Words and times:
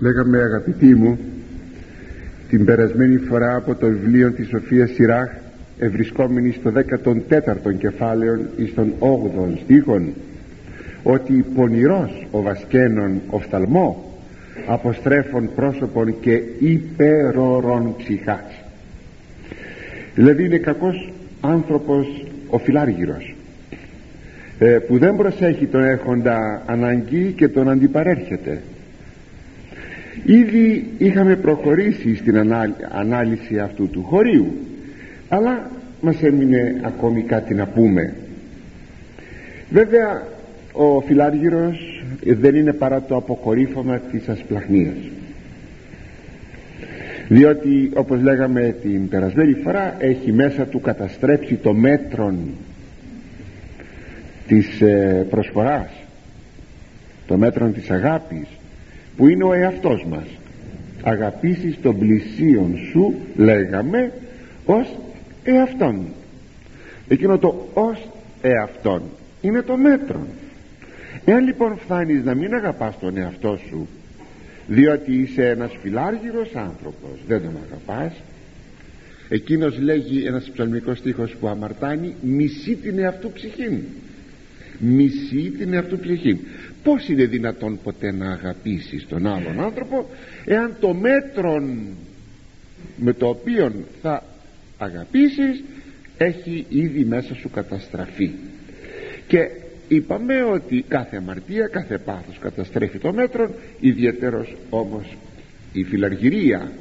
λέγαμε 0.00 0.38
αγαπητοί 0.38 0.94
μου 0.94 1.18
την 2.48 2.64
περασμένη 2.64 3.16
φορά 3.16 3.54
από 3.54 3.74
το 3.74 3.86
βιβλίο 3.86 4.30
της 4.30 4.48
Σοφίας 4.48 4.90
Σιράχ 4.90 5.30
ευρισκόμενοι 5.78 6.52
στο 6.52 6.72
14ο 6.74 7.74
κεφάλαιο 7.78 8.40
ή 8.56 8.66
στον 8.66 8.92
8ο 9.00 9.58
στίχον 9.64 10.12
ότι 11.02 11.44
πονηρός 11.54 12.26
ο 12.30 12.42
βασκένων 12.42 13.20
οφθαλμό 13.30 14.14
αποστρέφων 14.66 15.50
πρόσωπον 15.54 16.14
και 16.20 16.42
υπερορών 16.58 17.94
ψυχάς. 17.96 18.62
Δηλαδή 20.14 20.44
είναι 20.44 20.58
κακός 20.58 21.12
άνθρωπος 21.40 22.24
ο 22.48 22.58
φιλάργυρος 22.58 23.34
ε, 24.58 24.66
που 24.66 24.98
δεν 24.98 25.16
προσέχει 25.16 25.66
τον 25.66 25.84
έχοντα 25.84 26.62
ανάγκη 26.66 27.32
και 27.36 27.48
τον 27.48 27.70
αντιπαρέρχεται 27.70 28.60
ήδη 30.24 30.86
είχαμε 30.98 31.36
προχωρήσει 31.36 32.16
στην 32.16 32.54
ανάλυση 32.90 33.58
αυτού 33.58 33.88
του 33.88 34.02
χωρίου 34.02 34.56
αλλά 35.28 35.70
μας 36.00 36.22
έμεινε 36.22 36.80
ακόμη 36.82 37.22
κάτι 37.22 37.54
να 37.54 37.66
πούμε. 37.66 38.14
Βέβαια 39.70 40.22
ο 40.72 41.00
φιλάργυρος 41.00 42.04
δεν 42.24 42.54
είναι 42.54 42.72
παρά 42.72 43.02
το 43.02 43.16
αποκορύφωμα 43.16 43.98
της 43.98 44.28
ασπλαχνίας. 44.28 44.96
Διότι 47.28 47.90
όπως 47.94 48.22
λέγαμε 48.22 48.74
την 48.82 49.08
περασμένη 49.08 49.52
φορά 49.52 49.96
έχει 49.98 50.32
μέσα 50.32 50.64
του 50.64 50.80
καταστρέψει 50.80 51.54
το 51.54 51.74
μέτρον 51.74 52.36
της 54.46 54.80
ε, 54.80 55.26
προσφοράς 55.30 55.90
το 57.26 57.36
μέτρον 57.36 57.72
της 57.72 57.90
αγάπης 57.90 58.46
που 59.20 59.28
είναι 59.28 59.44
ο 59.44 59.52
εαυτός 59.52 60.04
μας. 60.04 60.26
Αγαπήσεις 61.02 61.80
τον 61.82 61.98
πλησίον 61.98 62.78
σου 62.90 63.14
λέγαμε 63.36 64.12
ως 64.64 64.96
εαυτόν. 65.44 66.06
Εκείνο 67.08 67.38
το 67.38 67.68
ως 67.74 68.08
εαυτόν 68.42 69.02
είναι 69.40 69.62
το 69.62 69.76
μέτρο 69.76 70.26
εάν 71.24 71.44
λοιπόν 71.44 71.78
φτάνεις 71.78 72.24
να 72.24 72.34
μην 72.34 72.54
αγαπάς 72.54 72.98
τον 72.98 73.16
εαυτό 73.16 73.58
σου 73.68 73.88
διότι 74.66 75.12
είσαι 75.12 75.48
ένας 75.48 75.72
φιλάργυρος 75.82 76.54
άνθρωπος 76.54 77.18
δεν 77.26 77.42
τον 77.42 77.56
αγαπάς 77.68 78.12
εκείνος 79.28 79.78
λέγει 79.78 80.24
ένας 80.26 80.50
ψαλμικός 80.52 80.98
στίχος 80.98 81.36
που 81.40 81.48
αμαρτάνει 81.48 82.14
μισεί 82.22 82.74
την 82.74 82.98
εαυτού 82.98 83.32
ψυχή 83.32 83.84
μισεί 84.80 85.52
την 85.58 85.72
εαυτού 85.72 85.98
ψυχή 85.98 86.40
πως 86.82 87.08
είναι 87.08 87.24
δυνατόν 87.24 87.78
ποτέ 87.82 88.12
να 88.12 88.30
αγαπήσεις 88.30 89.06
τον 89.08 89.26
άλλον 89.26 89.60
άνθρωπο 89.60 90.08
εάν 90.44 90.76
το 90.80 90.94
μέτρο 90.94 91.62
με 92.96 93.12
το 93.12 93.28
οποίο 93.28 93.72
θα 94.02 94.24
αγαπήσεις 94.78 95.62
έχει 96.16 96.66
ήδη 96.68 97.04
μέσα 97.04 97.34
σου 97.34 97.50
καταστραφεί. 97.50 98.30
Και 99.26 99.50
είπαμε 99.88 100.42
ότι 100.42 100.84
κάθε 100.88 101.16
αμαρτία 101.16 101.66
κάθε 101.66 101.98
πάθος 101.98 102.38
καταστρέφει 102.40 102.98
το 102.98 103.12
μέτρο 103.12 103.54
ιδιαίτερος 103.80 104.56
όμως 104.70 105.16
η 105.72 105.84
φιλαργυρία 105.84 106.72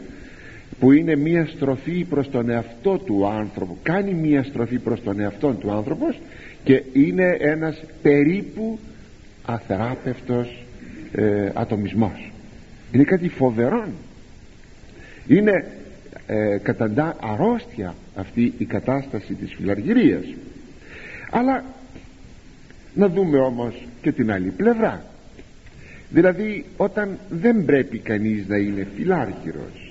που 0.80 0.92
είναι 0.92 1.16
μία 1.16 1.48
στροφή 1.56 2.06
προς 2.10 2.30
τον 2.30 2.50
εαυτό 2.50 2.98
του 2.98 3.28
άνθρωπου 3.28 3.78
κάνει 3.84 4.14
μία 4.14 4.44
στροφή 4.44 4.78
προς 4.78 5.04
τον 5.04 5.20
εαυτό 5.20 5.54
του 5.60 5.72
άνθρωπος 5.72 6.20
και 6.64 6.84
είναι 6.94 7.38
ένας 7.40 7.84
περίπου 8.02 8.80
αθεράπευτος 9.46 10.66
ε, 11.12 11.50
ατομισμός. 11.54 12.32
Είναι 12.92 13.04
κάτι 13.04 13.30
φοβερό 13.30 13.88
είναι 15.28 15.68
ε, 16.28 16.58
καταντά 16.58 17.16
αρρώστια 17.20 17.96
αυτή 18.16 18.54
η 18.58 18.66
κατάσταση 18.66 19.34
της 19.34 19.54
φιλαργυρίας. 19.54 20.24
Αλλά 21.32 21.64
να 22.94 23.08
δούμε 23.10 23.38
όμως 23.38 23.88
και 24.02 24.12
την 24.12 24.32
άλλη 24.32 24.50
πλευρά. 24.50 25.04
Δηλαδή 26.10 26.66
όταν 26.78 27.18
δεν 27.30 27.66
πρέπει 27.66 27.98
κανείς 27.98 28.48
να 28.48 28.58
είναι 28.58 28.88
φιλάργυρος 28.96 29.90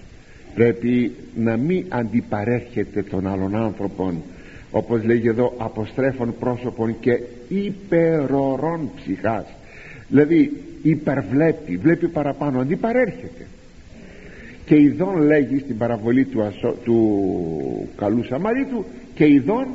πρέπει 0.55 1.13
να 1.37 1.57
μην 1.57 1.85
αντιπαρέρχεται 1.89 3.03
των 3.03 3.27
άλλων 3.27 3.57
άνθρωπων 3.57 4.23
όπως 4.71 5.05
λέγει 5.05 5.29
εδώ 5.29 5.55
αποστρέφων 5.59 6.35
πρόσωπων 6.39 6.97
και 7.01 7.21
υπερορών 7.49 8.91
ψυχάς. 8.97 9.45
Δηλαδή 10.09 10.63
υπερβλέπει 10.83 11.77
βλέπει 11.77 12.09
παραπάνω 12.09 12.61
αντιπαρέρχεται. 12.61 13.47
Και 14.65 14.81
ειδών 14.81 15.23
λέγει 15.23 15.59
στην 15.59 15.79
παραβολή 15.79 16.25
του, 16.25 16.43
ασο, 16.43 16.75
του 16.85 17.89
καλού 17.97 18.25
Σαμαρίτου 18.25 18.85
και 19.15 19.27
ειδών 19.27 19.67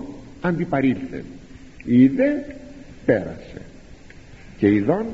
αντιπαρήλθε. 0.42 1.24
Είδε 1.86 2.56
πέρασε. 3.06 3.62
Και 4.58 4.72
ειδών 4.72 5.06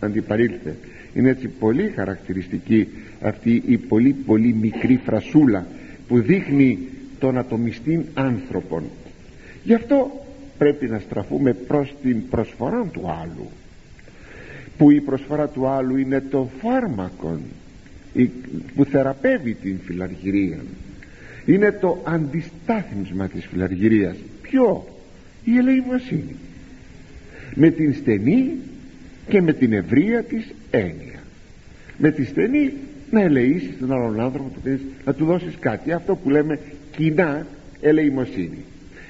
αντιπαρήλθε. 0.00 0.76
Είναι 1.14 1.30
έτσι 1.30 1.48
πολύ 1.48 1.92
χαρακτηριστική 1.96 2.88
αυτή 3.20 3.62
η 3.66 3.76
πολύ 3.76 4.12
πολύ 4.12 4.54
μικρή 4.60 5.00
φρασούλα 5.04 5.66
που 6.08 6.20
δείχνει 6.20 6.78
τον 7.18 7.38
ατομιστή 7.38 8.06
άνθρωπον 8.14 8.82
γι' 9.64 9.74
αυτό 9.74 10.24
πρέπει 10.58 10.86
να 10.86 10.98
στραφούμε 10.98 11.52
προς 11.52 11.94
την 12.02 12.28
προσφορά 12.28 12.84
του 12.92 13.10
άλλου 13.22 13.48
που 14.78 14.90
η 14.90 15.00
προσφορά 15.00 15.48
του 15.48 15.66
άλλου 15.66 15.96
είναι 15.96 16.20
το 16.20 16.48
φάρμακο 16.60 17.40
που 18.74 18.84
θεραπεύει 18.84 19.54
την 19.54 19.78
φιλαργυρία. 19.84 20.58
Είναι 21.46 21.72
το 21.72 22.02
αντιστάθμισμα 22.04 23.28
της 23.28 23.46
φιλαργυρίας. 23.46 24.16
Ποιο; 24.42 24.86
Η 25.44 25.56
ελεημοσύνη. 25.56 26.36
Με 27.54 27.70
την 27.70 27.94
στενή 27.94 28.50
και 29.28 29.40
με 29.40 29.52
την 29.52 29.72
ευρεία 29.72 30.22
της 30.22 30.54
έννοια. 30.70 31.22
Με 31.98 32.10
τη 32.10 32.24
στενή 32.24 32.72
να 33.10 33.20
ελεήσεις 33.20 33.78
τον 33.80 33.92
άλλον 33.92 34.20
άνθρωπο 34.20 34.50
να 35.04 35.14
του 35.14 35.24
δώσεις 35.24 35.54
κάτι. 35.60 35.92
Αυτό 35.92 36.16
που 36.16 36.30
λέμε 36.30 36.58
κοινά 36.96 37.46
ελεημοσύνη 37.80 38.64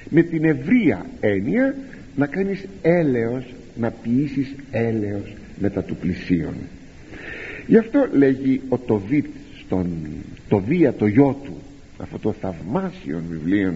με 0.09 0.21
την 0.21 0.43
ευρεία 0.43 1.05
έννοια 1.19 1.75
να 2.15 2.25
κάνεις 2.25 2.65
έλεος 2.81 3.45
να 3.75 3.91
ποιήσεις 3.91 4.55
έλεος 4.71 5.35
μετά 5.59 5.83
του 5.83 5.95
πλησίον. 5.95 6.53
Γι' 7.67 7.77
αυτό 7.77 8.07
λέγει 8.11 8.61
ο 8.69 8.77
Τοβίτ 8.77 9.25
στον 9.65 9.87
το 10.47 10.59
βία 10.59 10.93
το 10.93 11.05
γιο 11.05 11.39
του 11.43 11.57
αυτό 11.97 12.17
το 12.17 12.31
θαυμάσιο 12.31 13.23
βιβλίο 13.29 13.73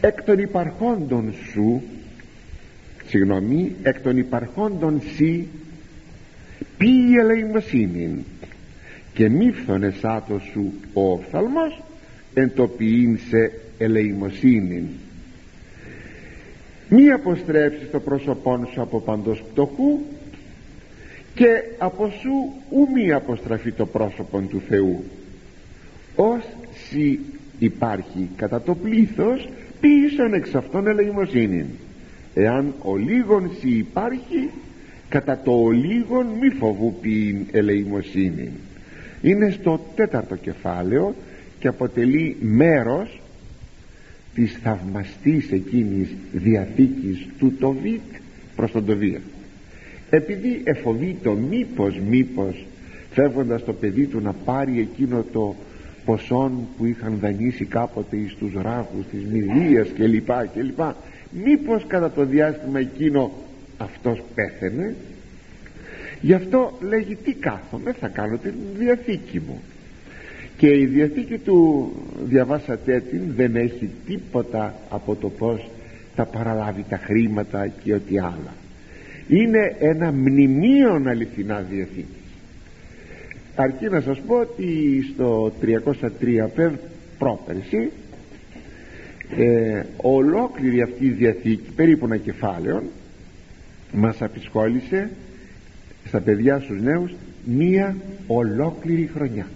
εκ 0.00 0.22
των 0.22 0.38
υπαρχόντων 0.38 1.34
σου 1.52 1.82
συγγνώμη 3.06 3.72
εκ 3.82 4.00
των 4.00 4.16
υπαρχόντων 4.16 5.02
σι 5.16 5.46
ποιη 6.78 7.16
ελεημοσύνη. 7.18 8.24
Και 9.14 9.28
μη 9.28 9.50
φθονες 9.50 9.94
σου 10.52 10.72
ο 10.92 11.12
οφθαλμός 11.12 11.82
εν 12.34 12.52
το 12.54 12.66
ποιήν 12.66 13.18
σε 13.28 13.52
ελεημοσύνη. 13.78 14.88
Μη 16.88 17.10
αποστρέψεις 17.10 17.90
το 17.90 18.00
πρόσωπό 18.00 18.68
σου 18.72 18.80
από 18.80 19.00
παντός 19.00 19.42
πτωχού 19.52 19.98
και 21.34 21.46
από 21.78 22.12
σου 22.20 22.52
ου 22.70 22.90
μη 22.94 23.12
αποστραφεί 23.12 23.72
το 23.72 23.86
πρόσωπο 23.86 24.40
του 24.40 24.62
Θεού. 24.68 25.04
Ως 26.16 26.42
σι 26.88 27.18
υπάρχει 27.58 28.28
κατά 28.36 28.60
το 28.62 28.74
πλήθος 28.74 29.48
πίσω 29.80 30.24
εξ 30.34 30.54
αυτών 30.54 30.86
ελεημοσύνη 30.86 31.64
εάν 32.34 32.74
ο 32.82 32.96
λίγον 32.96 33.50
σι 33.60 33.68
υπάρχει 33.68 34.50
κατά 35.08 35.40
το 35.44 35.52
ο 35.52 35.70
λίγον 35.70 36.26
μη 36.26 36.48
φοβού 36.48 36.94
ποιήν 37.00 37.36
ελεημοσύνη 37.52 38.50
είναι 39.22 39.50
στο 39.50 39.80
τέταρτο 39.94 40.36
κεφάλαιο 40.36 41.14
και 41.62 41.68
αποτελεί 41.68 42.36
μέρος 42.40 43.20
της 44.34 44.58
θαυμαστής 44.62 45.52
εκείνης 45.52 46.08
διαθήκης 46.32 47.26
του 47.38 47.52
Τοβίτ 47.60 48.00
προς 48.56 48.70
τον 48.70 48.86
Τοβία. 48.86 49.20
Επειδή 50.10 50.60
εφοβεί 50.64 51.16
το 51.22 51.32
μήπως 51.32 52.00
μήπως 52.08 52.66
φεύγοντας 53.10 53.64
το 53.64 53.72
παιδί 53.72 54.06
του 54.06 54.20
να 54.20 54.32
πάρει 54.32 54.80
εκείνο 54.80 55.24
το 55.32 55.54
ποσόν 56.04 56.52
που 56.76 56.84
είχαν 56.84 57.18
δανείσει 57.20 57.64
κάποτε 57.64 58.16
εις 58.16 58.34
τους 58.34 58.52
ράχους 58.62 59.04
της 59.10 59.24
Μηδίας 59.24 59.88
και 59.88 60.06
λοιπά 60.06 60.46
και 60.46 60.62
λοιπά 60.62 60.96
μήπως 61.44 61.84
κατά 61.86 62.10
το 62.10 62.24
διάστημα 62.24 62.78
εκείνο 62.78 63.32
αυτός 63.78 64.22
πέθαινε. 64.34 64.94
Γι' 66.20 66.34
αυτό 66.34 66.78
λέγει 66.80 67.14
τι 67.14 67.32
κάθομαι 67.32 67.92
θα 67.92 68.08
κάνω 68.08 68.38
τη 68.38 68.48
διαθήκη 68.78 69.40
μου 69.46 69.60
και 70.56 70.76
η 70.78 70.86
διαθήκη 70.86 71.38
του 71.38 71.92
διαβάσατε 72.24 73.02
την 73.10 73.20
δεν 73.36 73.56
έχει 73.56 73.90
τίποτα 74.06 74.74
από 74.90 75.14
το 75.14 75.28
πως 75.28 75.70
θα 76.14 76.24
παραλάβει 76.24 76.84
τα 76.88 76.96
χρήματα 76.96 77.66
και 77.66 77.94
ό,τι 77.94 78.18
άλλα. 78.18 78.54
Είναι 79.28 79.76
ένα 79.78 80.12
μνημείο 80.12 81.02
αληθινά 81.06 81.66
διαθήκης. 81.70 82.22
Αρκεί 83.54 83.88
να 83.88 84.00
σας 84.00 84.20
πω 84.26 84.34
ότι 84.34 85.02
στο 85.14 85.52
303 85.62 86.70
πρόπερση 87.18 87.90
ε, 89.36 89.82
ολόκληρη 89.96 90.82
αυτή 90.82 91.04
η 91.04 91.10
Διαθήκη 91.10 91.72
περίπου 91.76 92.04
ένα 92.04 92.16
κεφάλαιο 92.16 92.82
μας 93.92 94.22
απεισχόλησε 94.22 95.10
στα 96.06 96.20
παιδιά 96.20 96.60
στους 96.60 96.80
νέους 96.80 97.14
μία 97.44 97.96
ολόκληρη 98.26 99.10
χρονιά 99.14 99.46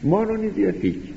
μόνον 0.00 0.42
η 0.42 0.50
Διαθήκη. 0.54 1.12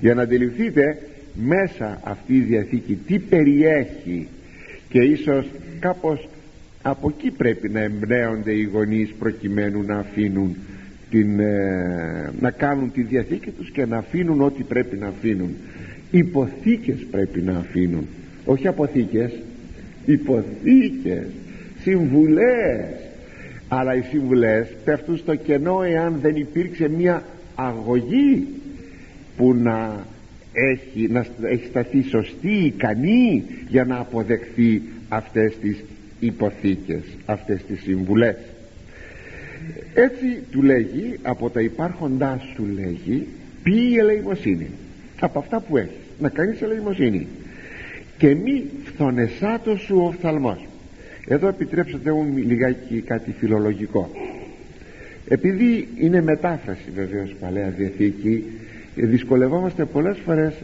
Για 0.00 0.14
να 0.14 0.22
αντιληφθείτε 0.22 0.98
μέσα 1.34 2.00
αυτή 2.04 2.34
η 2.36 2.40
Διαθήκη 2.40 2.98
τι 3.06 3.18
περιέχει 3.18 4.28
και 4.88 5.00
ίσως 5.00 5.46
κάπως 5.80 6.28
από 6.82 7.12
εκεί 7.16 7.30
πρέπει 7.30 7.68
να 7.68 7.80
εμπνέονται 7.80 8.52
οι 8.52 8.62
γονείς 8.62 9.10
προκειμένου 9.18 9.82
να 9.82 9.96
αφήνουν 9.98 10.56
την, 11.10 11.40
ε, 11.40 12.32
να 12.40 12.50
κάνουν 12.50 12.92
τη 12.92 13.02
Διαθήκη 13.02 13.50
τους 13.50 13.70
και 13.70 13.86
να 13.86 13.96
αφήνουν 13.96 14.40
ό,τι 14.40 14.62
πρέπει 14.62 14.96
να 14.96 15.06
αφήνουν. 15.06 15.56
Υποθήκες 16.10 17.06
πρέπει 17.10 17.40
να 17.40 17.56
αφήνουν. 17.56 18.06
Όχι 18.44 18.68
αποθήκες. 18.68 19.32
Υποθήκες. 20.04 21.26
Συμβουλές. 21.80 22.84
Αλλά 23.68 23.94
οι 23.96 24.02
συμβουλές 24.02 24.68
πέφτουν 24.84 25.16
στο 25.16 25.34
κενό 25.34 25.82
εάν 25.82 26.18
δεν 26.22 26.36
υπήρξε 26.36 26.88
μια 26.88 27.22
αγωγή 27.66 28.46
που 29.36 29.54
να 29.54 30.04
έχει, 30.52 31.08
να 31.08 31.26
έχει 31.42 31.66
σταθεί 31.66 32.02
σωστή, 32.02 32.52
ικανή 32.52 33.44
για 33.68 33.84
να 33.84 33.96
αποδεχθεί 33.96 34.82
αυτές 35.08 35.58
τις 35.58 35.84
υποθήκες 36.20 37.02
αυτές 37.26 37.62
τις 37.62 37.80
συμβουλές. 37.80 38.36
Έτσι 39.94 40.42
του 40.50 40.62
λέγει 40.62 41.18
από 41.22 41.50
τα 41.50 41.60
υπάρχοντά 41.60 42.40
σου 42.54 42.64
λέγει 42.74 43.26
ποιη 43.62 43.96
ελεημοσύνη 43.98 44.70
από 45.20 45.38
αυτά 45.38 45.60
που 45.60 45.76
έχεις 45.76 45.90
να 46.18 46.28
κάνεις 46.28 46.62
ελεημοσύνη. 46.62 47.26
Και 48.18 48.34
μη 48.34 48.64
φθονεσάτος 48.84 49.80
σου 49.80 49.96
ο 49.96 50.10
φθαλμός 50.10 50.68
εδώ 51.26 51.48
επιτρέψτε 51.48 52.12
μου 52.12 52.36
λιγάκι 52.36 53.00
κάτι 53.00 53.34
φιλολογικό 53.38 54.10
επειδή 55.32 55.88
είναι 55.96 56.22
μετάφραση 56.22 56.90
βεβαίως 56.94 57.34
Παλαιά 57.40 57.68
Διαθήκη 57.68 58.44
δυσκολευόμαστε 58.94 59.84
πολλές 59.84 60.18
φορές 60.24 60.54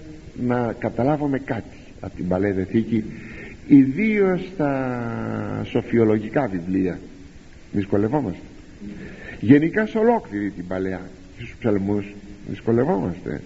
να 0.46 0.72
καταλάβουμε 0.78 1.38
κάτι 1.38 1.76
από 2.00 2.16
την 2.16 2.28
Παλαιά 2.28 2.52
Διαθήκη 2.52 3.04
ιδίως 3.66 4.40
στα 4.54 5.62
σοφιολογικά 5.64 6.46
βιβλία. 6.46 6.98
Δυσκολευόμαστε. 7.72 8.40
Γενικά 9.40 9.86
σε 9.86 9.98
ολόκληρη 9.98 10.50
την 10.50 10.66
Παλαιά 10.66 11.00
και 11.36 11.44
στους 11.44 11.56
ψαλμούς 11.58 12.14
δυσκολευόμαστε. 12.48 13.40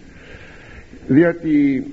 Διότι 1.08 1.84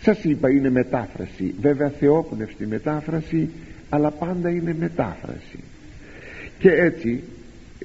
σας 0.00 0.24
είπα 0.24 0.50
είναι 0.50 0.70
μετάφραση. 0.70 1.54
Βέβαια 1.60 1.88
θεόπνευστη 1.88 2.66
μετάφραση 2.66 3.48
αλλά 3.88 4.10
πάντα 4.10 4.50
είναι 4.50 4.74
μετάφραση. 4.78 5.58
Και 6.58 6.70
έτσι 6.70 7.22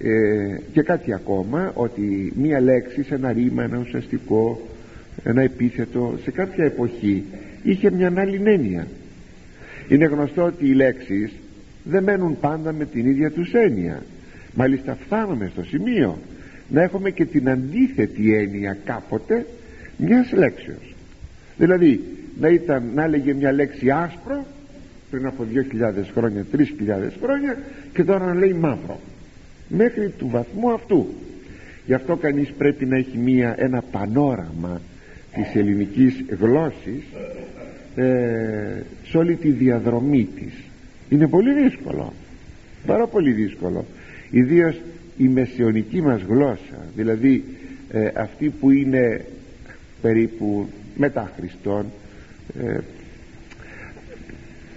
ε, 0.04 0.57
και 0.72 0.81
κάτι 0.81 1.13
ακόμα 1.13 1.72
ότι 1.75 2.34
μία 2.36 2.62
λέξη 2.62 3.04
σε 3.04 3.16
ένα 3.16 3.31
ρήμα 3.31 3.63
ένα 3.63 3.78
ουσιαστικό 3.78 4.62
ένα 5.24 5.42
επίθετο 5.42 6.18
σε 6.24 6.31
κάποια 6.31 6.66
εποχή 6.66 7.24
είχε 7.63 7.92
μια 7.92 8.13
άλλη 8.18 8.42
έννοια. 8.46 8.88
Είναι 9.88 10.06
γνωστό 10.06 10.44
ότι 10.44 10.66
οι 10.66 10.74
λέξεις 10.74 11.31
δεν 11.84 12.04
μένουν 12.04 12.40
πάντα 12.40 12.74
με 12.74 12.86
την 12.86 13.07
ίδια 13.07 13.31
τους 13.31 13.54
έννοια. 13.54 14.04
Μάλιστα 14.54 14.98
φτάνουμε 15.06 15.50
στο 15.54 15.63
σημείο 15.63 16.18
να 16.69 16.81
έχουμε 16.81 17.10
και 17.10 17.25
την 17.25 17.50
αντίθετη 17.50 18.36
έννοια 18.36 18.78
κάποτε 18.86 19.45
μιας 19.98 20.31
λέξεως. 20.31 20.95
Δηλαδή 21.57 22.04
να, 22.40 22.48
ήταν, 22.48 22.84
να 22.95 23.04
έλεγε 23.04 23.34
μια 23.34 23.52
λέξη 23.52 23.90
άσπρο 23.90 24.45
πριν 25.12 25.25
από 25.25 25.45
2.000 25.54 26.04
χρόνια 26.13 26.45
3.000 26.57 26.62
χρόνια 27.22 27.57
και 27.94 28.04
τώρα 28.04 28.25
να 28.25 28.34
λέει 28.34 28.54
μαύρο 28.54 29.00
μέχρι 29.69 30.10
του 30.10 30.27
βαθμού 30.30 30.71
αυτού. 30.71 31.07
Γι' 31.86 31.94
αυτό 31.94 32.16
κανείς 32.16 32.51
πρέπει 32.57 32.86
να 32.86 32.98
έχει 32.98 33.18
μία, 33.18 33.56
ένα 33.57 33.83
πανόραμα 33.92 34.81
της 35.33 35.56
ελληνικής 35.56 36.24
γλώσσης 36.39 37.04
ε, 37.95 38.83
σε 39.04 39.18
όλη 39.18 39.36
τη 39.36 39.50
διαδρομή 39.50 40.27
της. 40.36 40.54
Είναι 41.10 41.27
πολύ 41.27 41.54
δύσκολο 41.54 42.13
πάρα 42.86 43.07
πολύ 43.07 43.31
δύσκολο. 43.31 43.86
Ιδίως 44.30 44.81
η 45.18 45.27
μεσαιωνική 45.27 46.01
μας 46.01 46.21
γλώσσα 46.21 46.86
δηλαδή 46.95 47.44
ε, 47.92 48.10
αυτή 48.13 48.50
που 48.50 48.69
είναι 48.69 49.25
περίπου 50.01 50.68
μετά 50.95 51.31
Χριστόν 51.38 51.86
ε, 52.62 52.77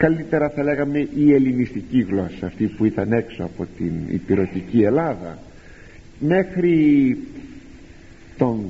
καλύτερα 0.02 0.49
θα 0.49 0.62
λέγαμε 0.62 1.08
η 1.14 1.32
ελληνιστική 1.34 2.06
γλώσσα 2.10 2.46
αυτή 2.46 2.66
που 2.66 2.84
ήταν 2.84 3.12
έξω 3.12 3.44
από 3.44 3.66
την 3.76 3.93
υπηρετική 4.08 4.82
Ελλάδα 4.82 5.38
μέχρι 6.19 7.19
τον 8.37 8.64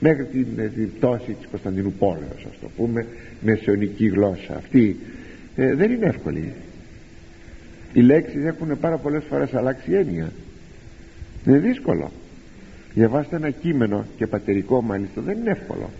μέχρι 0.00 0.24
την, 0.24 0.46
την 0.74 0.92
πτώση 0.96 1.32
της 1.32 1.46
Κωνσταντινούπολεως 1.50 2.46
ας 2.50 2.58
το 2.60 2.68
πούμε 2.76 3.06
μεσαιωνική 3.40 4.06
γλώσσα 4.06 4.56
αυτή. 4.56 4.96
Ε, 5.56 5.74
δεν 5.74 5.90
είναι 5.90 6.06
εύκολη. 6.06 6.52
Οι 7.92 8.00
λέξεις 8.00 8.44
έχουν 8.44 8.78
πάρα 8.80 8.96
πολλές 8.96 9.24
φορές 9.28 9.54
αλλάξει 9.54 9.92
έννοια. 9.92 10.32
Είναι 11.46 11.58
δύσκολο. 11.58 12.12
Διαβάστε 12.94 13.36
ένα 13.36 13.50
κείμενο 13.50 14.04
και 14.16 14.26
πατερικό 14.26 14.82
μάλιστα 14.82 15.20
δεν 15.20 15.38
είναι 15.38 15.50
εύκολο. 15.50 15.90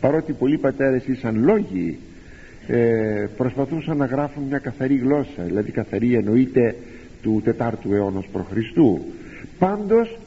Παρότι 0.00 0.32
πολλοί 0.32 0.58
πατέρες 0.58 1.06
ήσαν 1.06 1.44
λόγοι 1.44 1.98
ε, 2.66 3.26
προσπαθούσαν 3.36 3.96
να 3.96 4.04
γράφουν 4.04 4.42
μια 4.42 4.58
καθαρή 4.58 4.94
γλώσσα 4.94 5.42
δηλαδή 5.42 5.70
καθαρή 5.70 6.14
εννοείται 6.14 6.76
του 7.22 7.42
4ου 7.58 7.92
αιώνα 7.92 8.20
π.Χ. 8.20 8.52
πάντως 9.58 10.18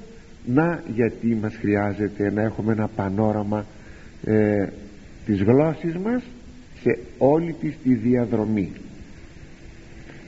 να 0.45 0.83
γιατί 0.95 1.37
μας 1.41 1.55
χρειάζεται 1.55 2.31
να 2.31 2.41
έχουμε 2.41 2.73
ένα 2.73 2.89
πανόραμα 2.95 3.65
ε, 4.25 4.67
της 5.25 5.41
γλώσσης 5.41 5.95
μας 5.95 6.23
σε 6.81 6.99
όλη 7.17 7.55
της 7.59 7.73
τη 7.83 7.93
διαδρομή. 7.93 8.71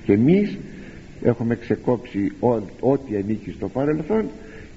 Και 0.04 0.14
εμείς 0.14 0.58
έχουμε 1.22 1.56
ξεκόψει 1.56 2.32
ό,τι 2.80 3.16
ανήκει 3.16 3.52
στο 3.52 3.70
παρελθόν 3.70 4.26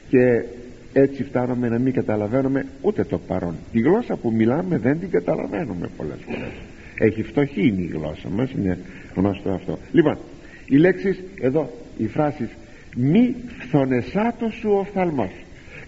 και 0.08 0.44
έτσι 0.92 1.24
φτάνουμε 1.24 1.68
να 1.68 1.78
μην 1.78 1.92
καταλαβαίνουμε 1.92 2.66
ούτε 2.80 3.04
το 3.04 3.18
παρόν. 3.18 3.54
Τη 3.72 3.80
γλώσσα 3.80 4.16
που 4.16 4.32
μιλάμε 4.32 4.78
δεν 4.78 4.98
την 5.00 5.10
καταλαβαίνουμε 5.10 5.88
πολλές 5.96 6.18
φορές 6.24 6.69
έχει 7.00 7.22
φτωχύνει 7.22 7.82
η 7.82 7.86
γλώσσα 7.86 8.28
μας 8.28 8.50
είναι 8.50 8.78
γνωστό 9.14 9.50
αυτό. 9.50 9.78
Λοιπόν 9.92 10.18
οι 10.66 10.76
λέξεις 10.76 11.22
εδώ 11.40 11.70
οι 11.96 12.06
φράσεις 12.06 12.48
μη 12.96 13.34
φθονεσάτο 13.58 14.50
σου 14.50 14.70
ο 14.70 14.78
οφθαλμός 14.78 15.30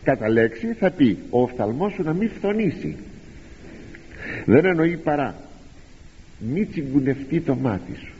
κατά 0.02 0.28
λέξη 0.28 0.66
θα 0.78 0.90
πει 0.90 1.18
ο 1.30 1.42
οφθαλμός 1.42 1.92
σου 1.92 2.02
να 2.02 2.12
μην 2.12 2.30
φθονήσει 2.30 2.96
δεν 4.44 4.64
εννοεί 4.64 4.96
παρά 4.96 5.34
μη 6.38 6.64
τσιγκουνευτεί 6.64 7.40
το 7.40 7.54
μάτι 7.54 7.94
σου 7.94 8.12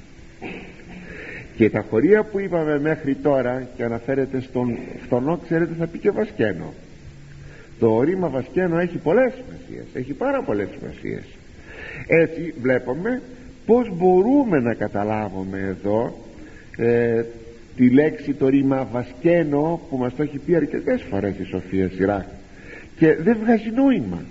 και 1.57 1.71
τα 1.71 1.85
χωρία 1.91 2.23
που 2.25 2.41
είπαμε 2.41 2.79
μέχρι 2.79 3.15
τώρα 3.15 3.69
και 3.77 3.85
αναφέρεται 3.85 4.41
στον 4.41 4.79
φθονό 5.05 5.41
ξέρετε 5.45 5.75
θα 5.79 5.87
πει 5.87 5.99
και 5.99 6.11
βασκένο. 6.11 6.75
Το 7.79 8.03
ρήμα 8.03 8.29
βασκένο 8.29 8.79
έχει 8.79 8.97
πολλές 8.97 9.33
σημασίες 9.33 9.85
έχει 9.93 10.13
πάρα 10.13 10.43
πολλές 10.43 10.69
σημασίες 10.79 11.23
έτσι 12.07 12.55
βλέπουμε 12.61 13.23
πως 13.67 13.91
μπορούμε 13.97 14.61
να 14.61 14.75
καταλάβουμε 14.75 15.59
εδώ 15.59 16.19
ε, 16.77 17.25
τη 17.77 17.91
λέξη 17.91 18.33
το 18.33 18.49
ρήμα 18.49 18.89
βασκένο 18.93 19.81
που 19.91 19.97
μας 19.97 20.15
το 20.15 20.23
έχει 20.23 20.39
πει 20.39 20.55
αρκετές 20.55 21.03
φορές 21.03 21.35
η 21.39 21.45
Σοφία 21.45 21.91
Σειρά 21.95 22.27
και 22.97 23.15
δεν 23.15 23.37
βγάζει 23.43 23.71
νόημα. 23.71 24.23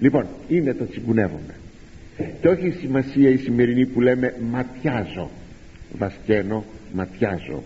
Λοιπόν 0.00 0.26
είναι 0.48 0.74
το 0.74 0.86
τσιγκουνεύομαι 0.86 1.54
και 2.40 2.48
όχι 2.48 2.66
η 2.66 2.70
σημασία 2.70 3.30
η 3.30 3.36
σημερινή 3.36 3.86
που 3.86 4.00
λέμε 4.00 4.34
ματιάζω 4.50 5.30
βασκένω 5.98 6.64
ματιάζω 6.92 7.62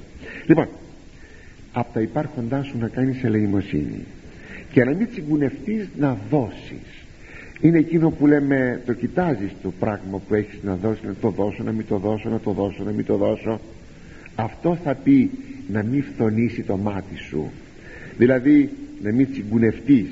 λοιπόν 0.46 0.68
από 1.72 1.92
τα 1.92 2.00
υπάρχοντά 2.00 2.62
σου 2.62 2.78
να 2.78 2.88
κάνεις 2.88 3.24
ελεημοσύνη 3.24 4.04
και 4.72 4.84
να 4.84 4.94
μην 4.94 5.08
τσιγκουνευτείς 5.10 5.88
να 5.98 6.18
δώσεις 6.30 7.01
είναι 7.62 7.78
εκείνο 7.78 8.10
που 8.10 8.26
λέμε 8.26 8.82
το 8.86 8.92
κοιτάζεις 8.92 9.50
το 9.62 9.72
πράγμα 9.78 10.20
που 10.28 10.34
έχεις 10.34 10.58
να 10.62 10.74
δώσεις 10.74 11.02
να 11.04 11.14
το 11.20 11.30
δώσω 11.30 11.62
να 11.62 11.72
μην 11.72 11.86
το 11.86 11.98
δώσω 11.98 12.28
να 12.28 12.40
το 12.40 12.50
δώσω 12.50 12.82
να 12.82 12.90
μην 12.90 13.04
το 13.04 13.16
δώσω. 13.16 13.60
Αυτό 14.34 14.78
θα 14.84 14.94
πει 14.94 15.30
να 15.68 15.82
μην 15.82 16.04
φθονήσει 16.04 16.62
το 16.62 16.76
μάτι 16.76 17.16
σου. 17.16 17.50
Δηλαδή 18.18 18.70
να 19.02 19.12
μην 19.12 19.32
τσιγκουνευτείς 19.32 20.06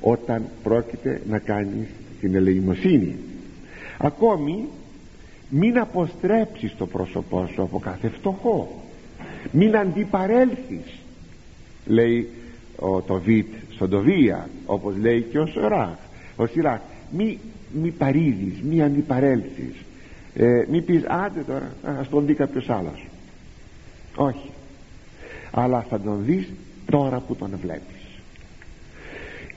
όταν 0.00 0.44
πρόκειται 0.62 1.20
να 1.28 1.38
κάνεις 1.38 1.86
την 2.20 2.34
ελεημοσύνη. 2.34 3.16
Ακόμη 3.98 4.68
μην 5.48 5.78
αποστρέψεις 5.78 6.74
το 6.76 6.86
πρόσωπό 6.86 7.48
σου 7.52 7.62
από 7.62 7.78
κάθε 7.78 8.08
φτωχό. 8.08 8.82
Μην 9.52 9.76
αντιπαρέλθεις 9.76 10.98
λέει 11.86 12.28
ο, 12.76 13.00
το 13.00 13.20
Βιτ 13.20 13.54
στον 13.70 13.90
Τοβία 13.90 14.48
όπως 14.66 14.94
λέει 14.96 15.22
και 15.30 15.38
ο 15.38 15.46
Σωράχ 15.46 15.96
ο 16.36 16.46
Σιράχ 16.46 16.80
μη, 17.10 17.38
μη 17.72 17.90
παρήδεις 17.90 18.60
μη 18.62 18.82
αντιπαρέλθεις. 18.82 19.74
Ε, 20.34 20.64
μη 20.70 20.82
πεις 20.82 21.02
άντε 21.06 21.40
τώρα 21.40 21.72
ας 21.82 22.08
τον 22.08 22.26
δει 22.26 22.34
κάποιος 22.34 22.70
άλλος 22.70 23.06
όχι. 24.16 24.50
Αλλά 25.50 25.82
θα 25.88 26.00
τον 26.00 26.24
δεις 26.24 26.48
τώρα 26.90 27.18
που 27.18 27.36
τον 27.36 27.50
βλέπεις. 27.62 28.20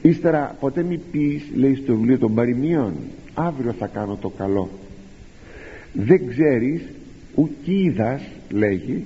Ύστερα 0.02 0.56
ποτέ 0.60 0.84
μη 0.84 0.98
πεις 0.98 1.44
λέει 1.56 1.76
στο 1.76 1.96
βιβλίο 1.96 2.18
των 2.18 2.34
παροιμίων 2.34 2.94
αύριο 3.34 3.74
θα 3.74 3.88
κάνω 3.88 4.16
το 4.16 4.30
καλό 4.30 4.70
δεν 5.94 6.28
ξέρεις 6.28 6.82
ουκίδας 7.36 8.22
λέγει 8.50 9.06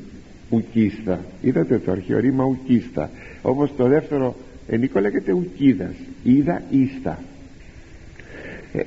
ουκίστα 0.50 1.26
είδατε 1.42 1.80
το 1.80 1.92
αρχαίο 1.92 2.20
ρήμα 2.20 2.44
ουκίστα 2.44 3.10
όμως 3.42 3.72
το 3.78 3.88
δεύτερο 3.88 4.36
ενικό 4.68 5.00
λέγεται 5.00 5.32
ουκίδας 5.32 5.96
είδα 6.24 6.62
ίστα 6.70 7.12
ε, 7.12 7.33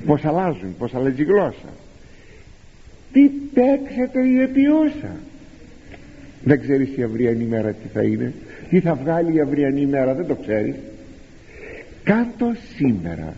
πως 0.05 0.25
αλλάζουν 0.25 0.75
πως 0.77 0.93
αλλάζει 0.93 1.21
η 1.21 1.25
γλώσσα. 1.25 1.69
Τι 3.11 3.21
παίξετε 3.53 4.27
η 4.27 4.41
επιούσα 4.41 5.15
δεν 6.43 6.61
ξέρεις 6.61 6.97
η 6.97 7.03
αυριανή 7.03 7.43
μέρα 7.43 7.71
τι 7.71 7.87
θα 7.93 8.01
είναι. 8.01 8.33
Τι 8.69 8.79
θα 8.79 8.95
βγάλει 8.95 9.35
η 9.35 9.39
αυριανή 9.39 9.85
μέρα 9.85 10.13
δεν 10.13 10.27
το 10.27 10.35
ξέρεις. 10.35 10.75
Κάντο 12.03 12.55
σήμερα. 12.75 13.33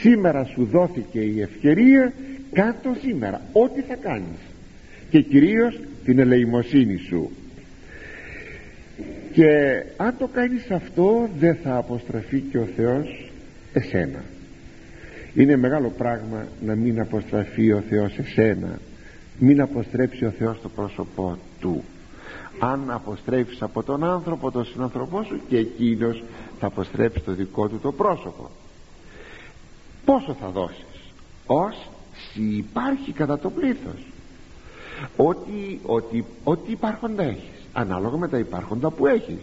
Σήμερα 0.00 0.44
σου 0.44 0.64
δόθηκε 0.64 1.20
η 1.20 1.40
ευκαιρία 1.40 2.12
κάντο 2.52 2.96
σήμερα. 3.02 3.40
Ό,τι 3.52 3.80
θα 3.80 3.94
κάνεις. 3.94 4.40
Και 5.10 5.20
κυρίως 5.20 5.80
την 6.04 6.18
ελεημοσύνη 6.18 6.96
σου. 6.96 7.30
Και 9.32 9.82
αν 9.96 10.14
το 10.18 10.26
κάνεις 10.26 10.70
αυτό 10.70 11.28
δεν 11.38 11.56
θα 11.62 11.76
αποστραφεί 11.76 12.40
και 12.40 12.58
ο 12.58 12.68
Θεός 12.76 13.30
εσένα 13.72 14.22
είναι 15.36 15.56
μεγάλο 15.56 15.92
πράγμα 15.98 16.46
να 16.60 16.74
μην 16.74 17.00
αποστραφεί 17.00 17.72
ο 17.72 17.82
Θεός 17.88 18.18
εσένα 18.18 18.78
μην 19.38 19.60
αποστρέψει 19.60 20.24
ο 20.24 20.30
Θεός 20.30 20.60
το 20.60 20.68
πρόσωπό 20.68 21.38
Του. 21.60 21.84
Αν 22.58 22.90
αποστρέφεις 22.90 23.62
από 23.62 23.82
τον 23.82 24.04
άνθρωπο 24.04 24.50
τον 24.50 24.64
συνανθρωπό 24.64 25.22
σου 25.22 25.40
και 25.48 25.56
εκείνος 25.56 26.22
θα 26.58 26.66
αποστρέψει 26.66 27.20
το 27.20 27.32
δικό 27.32 27.68
του 27.68 27.78
το 27.78 27.92
πρόσωπο. 27.92 28.50
Πόσο 30.04 30.36
θα 30.40 30.48
δώσεις 30.48 30.84
ως 31.46 31.88
υπάρχει 32.34 33.12
κατά 33.12 33.38
το 33.38 33.50
πλήθος. 33.50 34.06
Ότι, 35.16 35.80
ότι, 35.82 36.24
ότι 36.44 36.70
υπάρχοντα 36.70 37.22
έχεις 37.22 37.66
ανάλογα 37.72 38.16
με 38.16 38.28
τα 38.28 38.38
υπάρχοντα 38.38 38.90
που 38.90 39.06
έχεις 39.06 39.38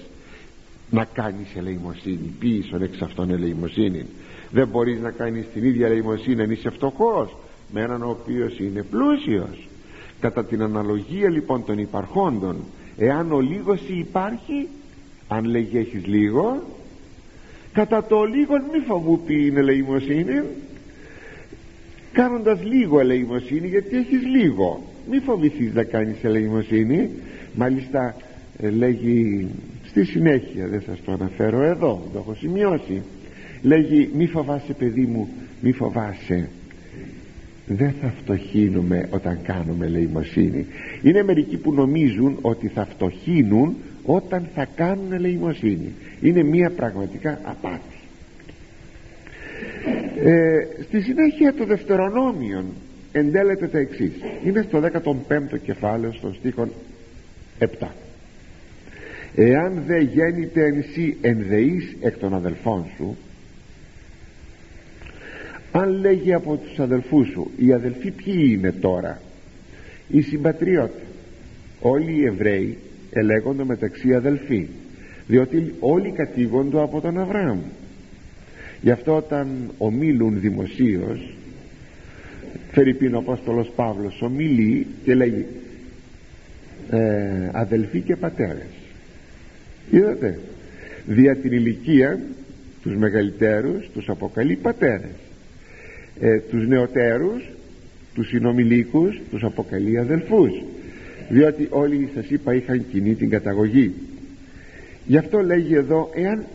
να 0.90 1.06
κάνεις 1.06 1.56
ελεημοσύνη. 1.56 2.34
Πίσω 2.40 2.78
εξ 2.82 3.02
αυτών 3.02 3.30
ελεημοσύνη. 3.30 4.06
Δεν 4.52 4.68
μπορείς 4.68 5.00
να 5.00 5.12
κάνεις 5.12 5.46
την 5.54 5.64
ίδια 5.64 5.86
ελεημοσύνη 5.86 6.42
αν 6.42 6.52
είσαι 6.52 6.70
φτωχός 6.70 7.36
με 7.74 7.82
έναν 7.82 8.04
ο 8.04 8.10
οποίος 8.10 8.60
είναι 8.60 8.84
πλούσιος. 8.84 9.68
Κατά 10.20 10.46
την 10.46 10.62
αναλογία 10.62 11.30
λοιπόν 11.30 11.66
των 11.66 11.78
υπαρχόντων 11.78 12.56
εάν 12.98 13.32
ο 13.32 13.40
λίγος 13.40 13.82
υπάρχει 13.88 14.68
αν 15.28 15.46
λέγει 15.46 15.78
έχεις 15.78 16.06
λίγο 16.06 16.64
κατά 17.74 18.04
το 18.04 18.24
λίγο 18.24 18.54
μη 18.54 18.80
φοβού 18.88 19.20
πει 19.26 19.46
είναι 19.46 19.60
ελεημοσύνη 19.60 20.42
κάνοντας 22.14 22.64
λίγο 22.64 23.00
ελεημοσύνη 23.00 23.68
γιατί 23.68 23.98
έχεις 23.98 24.22
λίγο. 24.24 24.84
Μη 25.10 25.20
φοβηθείς 25.20 25.74
να 25.74 25.84
κάνεις 25.84 26.24
ελεημοσύνη. 26.24 27.10
Μάλιστα 27.56 28.16
ε, 28.58 28.70
λέγει 28.70 29.48
στη 29.94 30.04
συνέχεια 30.04 30.68
δεν 30.68 30.82
σας 30.86 31.02
το 31.06 31.12
αναφέρω 31.12 31.62
εδώ 31.62 32.10
το 32.14 32.20
έχω 32.20 32.36
σημειώσει. 32.36 33.02
Λέγει 33.62 34.10
μη 34.14 34.28
φοβάσαι 34.28 34.74
παιδί 34.74 35.06
μου 35.06 35.30
μη 35.62 35.72
φοβάσαι. 35.72 36.50
Δεν 37.68 37.94
θα 38.02 38.14
φτωχύνουμε 38.22 39.08
όταν 39.12 39.40
κάνουμε 39.44 39.86
ελεημοσύνη 39.86 40.66
είναι 41.02 41.24
μερικοί 41.24 41.58
που 41.58 41.74
νομίζουν 41.74 42.38
ότι 42.42 42.68
θα 42.68 42.86
φτωχύνουν 42.86 43.76
όταν 44.06 44.48
θα 44.56 44.68
κάνουν 44.76 45.14
ελεημοσύνη 45.14 45.94
είναι 46.22 46.44
μια 46.44 46.70
πραγματικά 46.70 47.40
απάτη. 47.44 47.96
Ε, 50.24 50.68
στη 50.84 51.02
συνέχεια 51.02 51.54
το 51.54 51.66
δευτερονόμιον 51.66 52.66
εντέλεται 53.12 53.68
τα 53.68 53.78
εξής. 53.78 54.12
είναι 54.46 54.66
στο 54.68 54.80
15ο 54.80 55.60
κεφάλαιο 55.64 56.14
στον 56.14 56.34
στίχο 56.34 56.68
7 57.60 57.66
εάν 59.36 59.84
δε 59.88 60.00
γέννηται 60.00 60.66
εν 60.66 60.84
σύ 60.94 61.18
ενδεείς 61.22 61.96
εκ 62.02 62.18
των 62.18 62.34
αδελφών 62.34 62.86
σου 62.96 63.18
αν 65.72 65.90
λέγει 65.90 66.34
από 66.34 66.58
τους 66.58 66.80
αδελφούς 66.80 67.28
σου 67.28 67.52
οι 67.58 67.74
αδελφοί 67.74 68.12
ποιοι 68.12 68.54
είναι 68.58 68.72
τώρα; 68.72 69.22
Οι 70.08 70.22
συμπατριώτες 70.22 71.02
όλοι 71.80 72.12
οι 72.12 72.26
Εβραίοι 72.26 72.78
ελέγονται 73.12 73.64
μεταξύ 73.64 74.14
αδελφοί 74.14 74.68
διότι 75.28 75.74
όλοι 75.80 76.12
κατήγονται 76.12 76.82
από 76.82 77.02
τον 77.02 77.20
Αβραάμ. 77.20 77.60
Γι' 78.82 78.92
αυτό 78.92 79.16
όταν 79.16 79.72
ομίλουν 79.78 80.40
δημοσίως 80.40 81.36
Φερρυπίν 82.72 83.16
ο 83.16 83.18
Απόστολος 83.18 83.72
Παύλος 83.76 84.22
ομιλεί 84.22 84.88
και 85.04 85.16
λέγει 85.16 85.46
ε, 86.90 87.50
αδελφοί 87.52 88.02
και 88.02 88.16
πατέρες 88.16 88.73
είδατε 89.92 90.40
δια 91.06 91.36
την 91.36 91.52
ηλικία 91.52 92.20
τους 92.82 92.96
μεγαλύτερους 92.96 93.90
τους 93.94 94.10
αποκαλεί 94.10 94.56
πατέρες. 94.56 95.16
Ε, 96.20 96.40
τους 96.40 96.68
νεοτέρους 96.68 97.44
τους 98.14 98.28
συνομιλίκους 98.28 99.22
τους 99.32 99.44
αποκαλεί 99.44 99.98
αδελφούς. 99.98 100.64
Διότι 101.30 101.68
όλοι 101.70 102.10
σας 102.16 102.30
είπα 102.30 102.54
είχαν 102.54 102.86
κοινή 102.92 103.16
την 103.16 103.30
καταγωγή. 103.30 103.94
Γι' 105.06 105.18
αυτό 105.18 105.40
λέγει 105.42 105.76
εδώ 105.76 106.10
εάν 106.14 106.46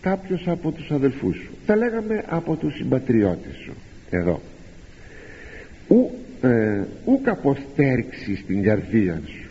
κάποιος 0.00 0.48
από 0.48 0.70
τους 0.70 0.90
αδελφούς 0.90 1.36
σου 1.36 1.50
θα 1.66 1.76
λέγαμε 1.76 2.24
από 2.26 2.56
τους 2.56 2.74
συμπατριώτες 2.74 3.54
σου 3.64 3.72
εδώ. 4.10 4.40
Ου, 5.88 6.10
ε, 6.42 6.82
ούκ 7.04 7.28
αποστέρξεις 7.28 8.38
στην 8.38 8.62
καρδία 8.62 9.22
σου 9.26 9.50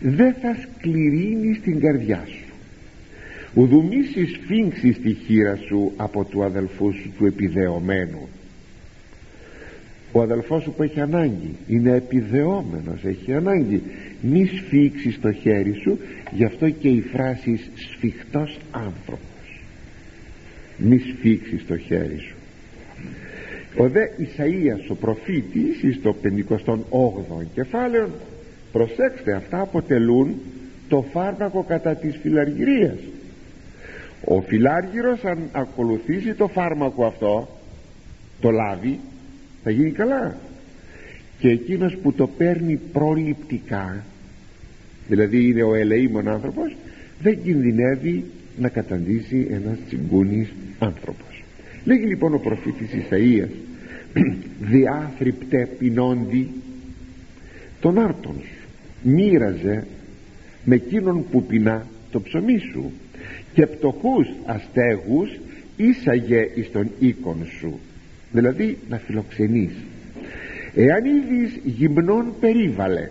δεν 0.00 0.34
θα 0.34 0.56
σκληρύνεις 0.62 1.56
στην 1.56 1.80
καρδιά 1.80 2.24
σου 2.26 2.47
ουδουμί 3.54 4.02
συσφίγξει 4.02 4.92
της 4.92 5.16
χείρα 5.26 5.56
σου 5.56 5.92
από 5.96 6.24
του 6.24 6.44
αδελφού 6.44 6.92
σου 6.92 7.12
του 7.18 7.26
επιδεωμένου 7.26 8.28
ο 10.12 10.22
αδελφός 10.22 10.62
σου 10.62 10.72
που 10.72 10.82
έχει 10.82 11.00
ανάγκη 11.00 11.56
είναι 11.68 11.94
επιδεόμενος 11.94 13.04
έχει 13.04 13.32
ανάγκη. 13.34 13.82
Μη 14.20 14.46
σφίξεις 14.46 15.20
το 15.20 15.32
χέρι 15.32 15.74
σου 15.82 15.98
γι' 16.30 16.44
αυτό 16.44 16.70
και 16.70 16.88
η 16.88 17.00
φράση 17.00 17.60
σφιχτός 17.74 18.58
άνθρωπος 18.70 19.26
μη 20.76 20.98
σφίξεις 20.98 21.66
το 21.66 21.76
χέρι 21.76 22.18
σου. 22.18 22.34
Ο 23.76 23.88
δε 23.88 24.00
Ισαΐας 24.18 24.90
ο 24.90 24.94
προφήτης 24.94 25.96
στο 25.98 26.16
58ο 26.22 27.44
κεφάλαιο 27.54 28.10
προσέξτε 28.72 29.32
αυτά 29.32 29.60
αποτελούν 29.60 30.34
το 30.88 31.04
φάρμακο 31.12 31.64
κατά 31.68 31.94
της 31.94 32.18
φιλαργυρίας 32.22 32.98
ο 34.24 34.40
φιλάργυρος 34.40 35.24
αν 35.24 35.38
ακολουθήσει 35.52 36.34
το 36.34 36.48
φάρμακο 36.48 37.06
αυτό 37.06 37.48
το 38.40 38.50
λάβει 38.50 38.98
θα 39.62 39.70
γίνει 39.70 39.90
καλά. 39.90 40.36
Και 41.38 41.48
εκείνος 41.48 41.96
που 41.96 42.12
το 42.12 42.26
παίρνει 42.26 42.80
προληπτικά 42.92 44.04
δηλαδή 45.08 45.48
είναι 45.48 45.62
ο 45.62 45.74
ελεήμων 45.74 46.28
άνθρωπος 46.28 46.76
δεν 47.20 47.42
κινδυνεύει 47.42 48.24
να 48.58 48.68
καταντήσει 48.68 49.46
ένας 49.50 49.78
τσιγκούνης 49.86 50.52
άνθρωπος. 50.78 51.44
Λέγει 51.84 52.06
λοιπόν 52.06 52.34
ο 52.34 52.38
προφήτης 52.38 52.88
Ισαΐας 52.92 53.50
διάθρυπτε 54.72 55.68
πεινόντι 55.78 56.50
τον 57.80 57.98
άρτον 57.98 58.34
σου. 58.34 58.68
Μοίραζε 59.02 59.86
με 60.64 60.74
εκείνον 60.74 61.24
που 61.30 61.42
πεινά 61.42 61.86
το 62.10 62.20
ψωμί 62.20 62.58
σου 62.58 62.92
και 63.52 63.66
πτωχούς 63.66 64.28
αστέγους 64.46 65.38
ίσαγε 65.76 66.50
εις 66.54 66.70
τον 66.72 66.90
οίκον 66.98 67.46
σου. 67.58 67.78
Δηλαδή 68.32 68.78
να 68.88 68.98
φιλοξενείς. 68.98 69.72
Εάν 70.74 71.04
είδεις 71.04 71.60
γυμνών 71.64 72.32
περίβαλε 72.40 73.08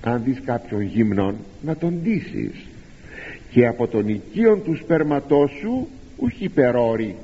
αν 0.00 0.22
δεις 0.24 0.40
κάποιον 0.44 0.82
γυμνών 0.82 1.36
να 1.62 1.76
τον 1.76 1.94
ντύσεις. 2.02 2.66
Και 3.50 3.66
από 3.66 3.86
τον 3.86 4.08
οικείον 4.08 4.62
του 4.62 4.76
σπέρματός 4.76 5.50
σου 5.60 5.88
ούχι 6.16 6.44
υπερόρι 6.44 7.14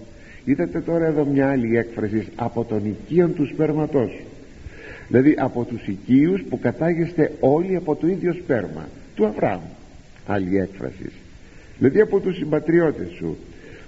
είδατε 0.45 0.81
τώρα 0.81 1.07
εδώ 1.07 1.25
μια 1.25 1.51
άλλη 1.51 1.77
έκφραση 1.77 2.27
από 2.37 2.65
τον 2.65 2.87
οικείον 2.87 3.35
του 3.35 3.47
σπέρματός 3.47 4.11
σου. 4.11 4.25
Δηλαδή 5.09 5.35
από 5.39 5.65
τους 5.65 5.87
οικείους 5.87 6.43
που 6.43 6.59
κατάγεστε 6.59 7.33
όλοι 7.41 7.77
από 7.77 7.97
το 7.97 8.07
ίδιο 8.07 8.33
σπέρμα 8.33 8.89
του 9.15 9.27
Αβραάμ. 9.27 9.61
Άλλη 10.27 10.59
έκφραση 10.59 11.11
δηλαδή 11.81 12.01
από 12.01 12.21
τους 12.21 12.37
συμπατριώτες 12.37 13.09
σου 13.17 13.37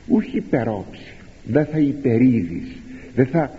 ούχι 0.09 0.37
υπερόψει 0.37 1.15
δεν 1.45 1.67
θα 1.67 1.79
υπερίδεις 1.79 2.83
δεν 3.15 3.27
θα 3.27 3.51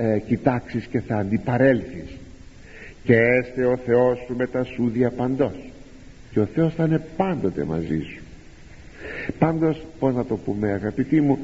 ε, 0.00 0.18
κοιτάξεις 0.18 0.86
και 0.86 1.00
θα 1.00 1.16
αντιπαρέλθεις. 1.16 2.16
Και 3.04 3.16
έστε 3.16 3.64
ο 3.64 3.76
Θεός 3.76 4.18
σου 4.26 4.36
με 4.36 4.46
τα 4.46 4.64
σου 4.64 4.90
διαπαντός 4.92 5.72
και 6.30 6.40
ο 6.40 6.44
Θεός 6.54 6.74
θα 6.74 6.84
είναι 6.84 7.02
πάντοτε 7.16 7.64
μαζί 7.64 8.00
σου. 8.00 8.22
Πάντως 9.38 9.82
πως 9.98 10.14
να 10.14 10.24
το 10.24 10.36
πούμε 10.36 10.72
αγαπητοί 10.72 11.20
μου 11.20 11.38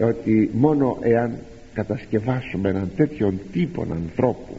ότι 0.00 0.50
μόνο 0.52 0.98
εάν 1.00 1.38
κατασκευάσουμε 1.74 2.68
έναν 2.68 2.90
τέτοιον 2.96 3.40
τύπο 3.52 3.86
ανθρώπου 3.90 4.56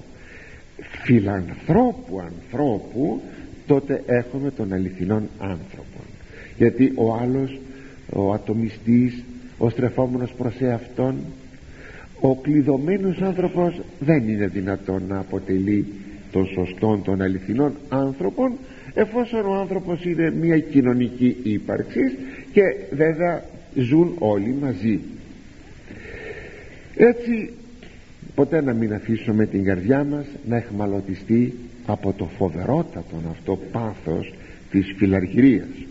φιλανθρώπου 1.04 2.22
ανθρώπου 2.22 3.22
τότε 3.68 4.04
έχουμε 4.06 4.52
τον 4.52 4.74
αληθινόν 4.74 5.30
άνθρωπο 5.40 5.99
γιατί 6.60 6.92
ο 6.96 7.14
άλλος 7.14 7.60
ο 8.14 8.34
ατομιστής 8.34 9.24
ο 9.58 9.70
στρεφόμενος 9.70 10.34
προς 10.38 10.62
εαυτόν 10.62 11.16
ο 12.20 12.36
κλειδωμένος 12.36 13.22
άνθρωπος 13.22 13.82
δεν 14.00 14.28
είναι 14.28 14.48
δυνατόν 14.48 15.04
να 15.08 15.18
αποτελεί 15.20 15.86
τον 16.32 16.46
σωστόν 16.46 17.04
των 17.04 17.22
αληθινών 17.22 17.74
άνθρωπων 17.90 18.52
εφόσον 18.94 19.46
ο 19.46 19.54
άνθρωπος 19.54 20.06
είναι 20.06 20.32
μια 20.32 20.60
κοινωνική 20.60 21.38
ύπαρξη 21.44 22.02
και 22.52 22.62
βέβαια 22.92 23.44
ζουν 23.76 24.16
όλοι 24.20 24.56
μαζί. 24.62 25.00
Έτσι 26.96 27.54
ποτέ 28.36 28.62
να 28.62 28.74
μην 28.74 28.94
αφήσουμε 28.94 29.46
την 29.46 29.64
καρδιά 29.64 30.04
μας 30.04 30.26
να 30.48 30.56
εχμαλωτιστεί 30.56 31.54
από 31.86 32.14
το 32.14 32.26
φοβερότατο 32.38 33.22
αυτό 33.32 33.60
πάθος 33.72 34.34
της 34.72 34.94
φιλαργυρίας 34.98 35.89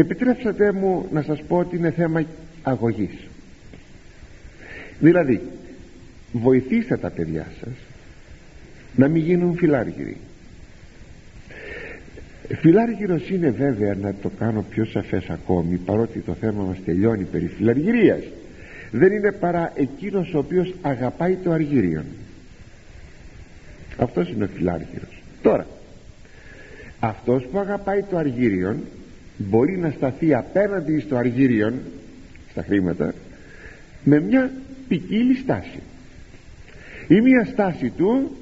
επιτρέψατε 0.00 0.72
μου 0.72 1.06
να 1.12 1.22
σας 1.22 1.42
πω 1.42 1.56
ότι 1.56 1.76
είναι 1.76 1.90
θέμα 1.90 2.24
αγωγής. 2.62 3.26
Δηλαδή 5.00 5.40
βοηθήστε 6.32 6.96
τα 6.96 7.10
παιδιά 7.10 7.46
σας 7.60 7.72
να 8.96 9.08
μην 9.08 9.22
γίνουν 9.22 9.56
φιλάργυροι. 9.56 10.16
Φιλάργυρος 12.60 13.30
είναι 13.30 13.50
βέβαια 13.50 13.94
να 13.94 14.14
το 14.22 14.30
κάνω 14.38 14.64
πιο 14.70 14.84
σαφές 14.84 15.28
ακόμη 15.28 15.76
παρότι 15.76 16.18
το 16.18 16.34
θέμα 16.34 16.62
μας 16.62 16.76
τελειώνει 16.84 17.24
περί 17.24 17.46
φιλαργυρίας. 17.46 18.22
Δεν 18.90 19.12
είναι 19.12 19.32
παρά 19.32 19.72
εκείνος 19.74 20.34
ο 20.34 20.38
οποίος 20.38 20.74
αγαπάει 20.82 21.34
το 21.34 21.52
αργύριον. 21.52 22.04
Αυτός 23.96 24.28
είναι 24.28 24.44
ο 24.44 24.48
φιλάργυρος. 24.54 25.22
Τώρα 25.42 25.66
αυτός 27.00 27.46
που 27.46 27.58
αγαπάει 27.58 28.02
το 28.02 28.16
αργύριον 28.16 28.84
μπορεί 29.38 29.78
να 29.78 29.90
σταθεί 29.90 30.34
απέναντι 30.34 31.00
στο 31.00 31.16
αργύριον 31.16 31.74
στα 32.50 32.62
χρήματα 32.62 33.14
με 34.04 34.20
μια 34.20 34.50
ποικίλη 34.88 35.34
στάση. 35.34 35.80
Η 37.08 37.20
μία 37.20 37.44
στάση 37.44 37.92
του 37.96 38.36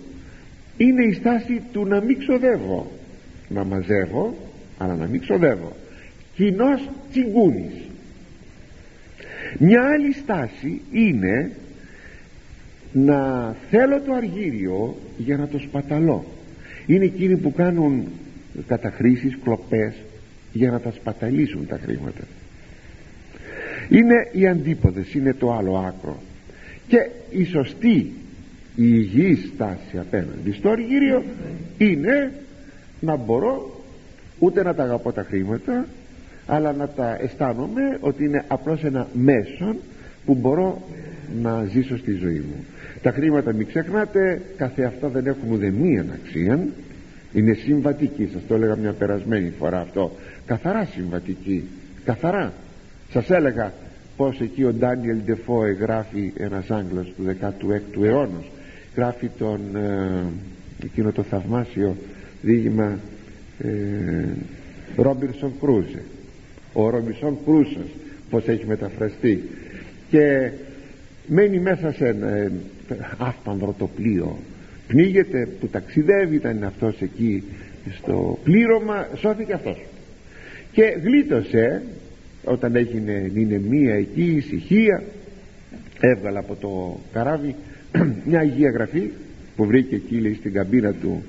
είναι 0.77 1.05
η 1.05 1.13
στάση 1.13 1.63
του 1.73 1.87
να 1.87 2.01
μην 2.01 2.19
ξοδεύω. 2.19 2.91
Να 3.49 3.65
μαζεύω 3.65 4.37
αλλά 4.79 4.95
να 4.95 5.07
μην 5.07 5.21
ξοδεύω. 5.21 5.77
Κοινός 6.35 6.89
τσιγκούνης. 7.11 7.73
Μια 9.59 9.83
άλλη 9.83 10.13
στάση 10.13 10.81
είναι 10.93 11.51
να 12.93 13.53
θέλω 13.71 14.01
το 14.01 14.13
αργύριο 14.13 14.97
για 15.19 15.37
να 15.37 15.49
το 15.49 15.59
σπαταλώ. 15.59 16.25
Είναι 16.87 17.05
εκείνοι 17.05 17.37
που 17.37 17.53
κάνουν 17.53 18.09
καταχρήσεις, 18.67 19.39
κλοπές 19.45 19.95
για 20.57 20.71
να 20.71 20.81
τα 20.81 20.91
σπαταλίσουν 20.91 21.67
τα 21.67 21.79
χρήματα. 21.83 22.25
Είναι 23.89 24.29
οι 24.33 24.47
αντίποδες 24.47 25.15
είναι 25.15 25.35
το 25.35 25.53
άλλο 25.53 25.77
άκρο. 25.77 26.23
Και 26.89 27.11
η 27.31 27.45
σωστή 27.45 28.13
η 28.77 28.85
υγιή 28.95 29.51
στάση 29.55 29.99
απέναντι 29.99 30.53
στο 30.53 30.71
αργύριο 30.71 31.23
είναι 31.79 32.33
να 33.01 33.17
μπορώ 33.17 33.81
ούτε 34.39 34.63
να 34.63 34.75
τα 34.75 34.83
αγαπώ 34.83 35.13
τα 35.13 35.23
χρήματα 35.23 35.87
αλλά 36.47 36.73
να 36.73 36.89
τα 36.89 37.19
αισθάνομαι 37.21 37.99
ότι 38.01 38.25
είναι 38.25 38.45
απλώς 38.49 38.85
ένα 38.85 39.09
μέσον 39.13 39.77
που 40.25 40.35
μπορώ 40.35 40.83
να 41.43 41.65
ζήσω 41.65 41.97
στη 41.97 42.13
ζωή 42.13 42.45
μου. 42.49 42.65
Τα 43.03 43.11
χρήματα 43.11 43.53
μην 43.53 43.67
ξεχνάτε 43.67 44.43
καθε 44.57 44.85
αυτά 44.85 45.09
δεν 45.09 45.27
έχουν 45.27 45.53
ούτε 45.53 45.71
μία 45.71 46.05
αξία 46.23 46.67
είναι 47.37 47.53
συμβατική 47.53 48.29
σας 48.33 48.43
το 48.49 48.55
έλεγα 48.55 48.77
μια 48.77 48.93
περασμένη 48.93 49.53
φορά 49.59 49.81
αυτό. 49.81 50.13
Καθαρά 50.47 50.85
συμβατική 50.85 51.65
καθαρά. 52.05 52.53
Σας 53.13 53.31
έλεγα 53.31 53.73
πως 54.17 54.41
εκεί 54.41 54.65
ο 54.65 54.73
Ντάνιελ 54.73 55.17
Ντεφόε 55.25 55.73
γράφει 55.73 56.33
ένας 56.37 56.71
Άγγλος 56.71 57.13
του 57.17 57.25
16ου 57.41 58.05
αιώνα 58.05 58.43
γράφει 58.97 59.31
τον 59.39 59.61
ε, 59.77 60.25
εκείνο 60.85 61.13
το 61.13 61.23
θαυμάσιο 61.23 61.97
διήγημα 62.43 62.99
ε, 63.59 64.25
Ρόμπινσον 64.97 65.53
Κρούζε. 65.61 66.03
Ο 66.73 66.91
Ρόμπινσον 66.91 67.39
Κρούσος 67.45 67.91
πως 68.31 68.47
έχει 68.47 68.67
μεταφραστεί. 68.67 69.49
Και 70.11 70.51
μένει 71.27 71.59
μέσα 71.59 71.93
σε 71.93 72.07
ένα 72.07 72.29
ε, 72.29 72.53
άφπανδρο 73.19 73.75
το 73.79 73.89
πλοίο 73.97 74.39
πνίγεται 74.89 75.49
που 75.61 75.69
ταξιδεύει 75.69 76.35
ήταν 76.35 76.65
αυτός 76.65 77.01
εκεί 77.01 77.43
στο 77.93 78.39
πλήρωμα 78.45 79.09
σώθηκε 79.17 79.53
αυτός. 79.53 79.85
Και 80.73 80.97
γλίτωσε 81.03 81.83
όταν 82.45 82.77
έγινε 82.77 83.31
είναι 83.35 83.59
μία 83.59 83.95
εκεί 83.95 84.23
ησυχία 84.23 85.03
έβγαλε 86.01 86.39
από 86.39 86.55
το 86.55 87.01
καράβι 87.13 87.55
μια 88.29 88.43
υγεία 88.43 88.71
γραφή 88.71 89.11
που 89.57 89.65
βρήκε 89.65 89.95
εκεί 89.95 90.21
λέει, 90.21 90.35
στην 90.35 90.53
καμπίνα 90.53 90.93
του 90.93 91.23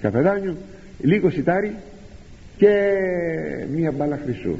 καφεδάνιου 0.00 0.56
λίγο 1.02 1.30
σιτάρι 1.30 1.74
και 2.56 2.92
μία 3.74 3.92
μπάλα 3.92 4.20
χρυσού. 4.24 4.58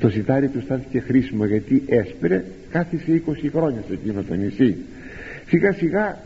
Το 0.00 0.10
σιτάρι 0.10 0.48
του 0.48 0.60
στάθηκε 0.60 1.00
χρήσιμο 1.00 1.44
γιατί 1.44 1.82
έσπρε 1.88 2.44
κάθισε 2.70 3.22
20 3.26 3.32
χρόνια 3.52 3.82
σε 3.86 3.92
εκείνο 3.92 4.22
το 4.22 4.34
νησί. 4.34 4.76
Σιγά 5.48 5.72
σιγά 5.72 6.18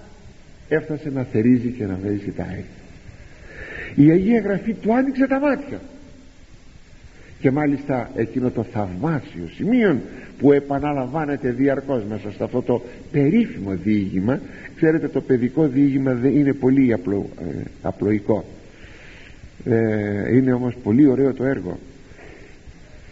έφτασε 0.74 1.10
να 1.10 1.22
θερίζει 1.22 1.68
και 1.68 1.86
να 1.86 1.98
βρει 2.02 2.18
σιτάρι 2.24 2.64
η 3.94 4.10
Αγία 4.10 4.40
Γραφή 4.40 4.72
του 4.72 4.94
άνοιξε 4.94 5.26
τα 5.26 5.40
μάτια. 5.40 5.80
Και 7.40 7.50
μάλιστα 7.50 8.10
εκείνο 8.16 8.50
το 8.50 8.62
θαυμάσιο 8.62 9.48
σημείο 9.54 10.00
που 10.38 10.52
επαναλαμβάνεται 10.52 11.50
διαρκώς 11.50 12.04
μέσα 12.08 12.30
σε 12.30 12.44
αυτό 12.44 12.62
το 12.62 12.82
περίφημο 13.12 13.70
διήγημα 13.74 14.40
ξέρετε 14.76 15.08
το 15.08 15.20
παιδικό 15.20 15.66
διήγημα 15.66 16.12
δεν 16.12 16.36
είναι 16.36 16.52
πολύ 16.52 16.92
απλο, 16.92 17.28
ε, 17.40 17.62
απλοϊκό. 17.82 18.44
Ε, 19.64 20.36
είναι 20.36 20.52
όμως 20.52 20.74
πολύ 20.82 21.06
ωραίο 21.06 21.34
το 21.34 21.44
έργο. 21.44 21.78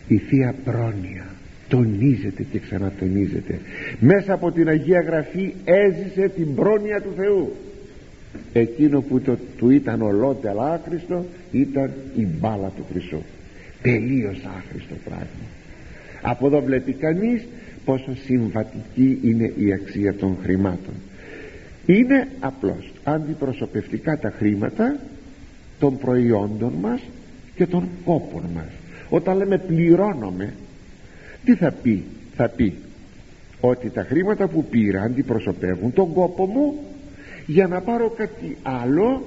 Η 0.08 0.16
Θεία 0.16 0.54
Πρόνοια 0.64 1.26
τονίζεται 1.70 2.42
και 2.42 2.58
ξανατονίζεται. 2.58 3.58
Μέσα 4.00 4.32
από 4.32 4.52
την 4.52 4.68
Αγία 4.68 5.00
Γραφή 5.00 5.54
έζησε 5.64 6.28
την 6.28 6.54
πρόνοια 6.54 7.00
του 7.00 7.12
Θεού. 7.16 7.52
Εκείνο 8.52 9.00
που 9.00 9.20
το, 9.20 9.38
του 9.56 9.70
ήταν 9.70 10.02
ολότελα 10.02 10.72
άχρηστο 10.72 11.24
ήταν 11.52 11.90
η 12.16 12.26
μπάλα 12.40 12.72
του 12.76 12.84
χρυσού 12.90 13.22
τελείως 13.82 14.40
άχρηστο 14.58 14.94
πράγμα. 15.04 15.46
Από 16.22 16.46
εδώ 16.46 16.60
βλέπει 16.60 16.92
κανείς 16.92 17.46
πόσο 17.84 18.16
συμβατική 18.24 19.18
είναι 19.22 19.52
η 19.56 19.72
αξία 19.72 20.14
των 20.14 20.36
χρημάτων. 20.42 20.94
Είναι 21.86 22.28
απλώς 22.40 22.92
αντιπροσωπευτικά 23.04 24.18
τα 24.18 24.30
χρήματα 24.30 25.00
των 25.78 25.98
προϊόντων 25.98 26.72
μας 26.80 27.00
και 27.54 27.66
των 27.66 27.88
κόπων 28.04 28.42
μας. 28.54 28.68
Όταν 29.08 29.36
λέμε 29.36 29.58
πληρώνομαι 29.58 30.52
τι 31.44 31.54
θα 31.54 31.70
πει 31.70 32.04
θα 32.36 32.48
πει 32.48 32.74
ότι 33.60 33.90
τα 33.90 34.02
χρήματα 34.02 34.48
που 34.48 34.64
πήρα 34.64 35.02
αντιπροσωπεύουν 35.02 35.92
τον 35.92 36.12
κόπο 36.12 36.46
μου 36.46 36.78
για 37.46 37.66
να 37.66 37.80
πάρω 37.80 38.08
κάτι 38.08 38.56
άλλο 38.62 39.24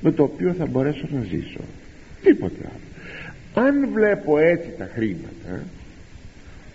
με 0.00 0.12
το 0.12 0.22
οποίο 0.22 0.52
θα 0.52 0.66
μπορέσω 0.66 1.08
να 1.10 1.22
ζήσω. 1.22 1.60
Τίποτε 2.22 2.60
άλλο. 2.60 3.66
Αν 3.66 3.88
βλέπω 3.92 4.38
έτσι 4.38 4.68
τα 4.78 4.90
χρήματα 4.94 5.64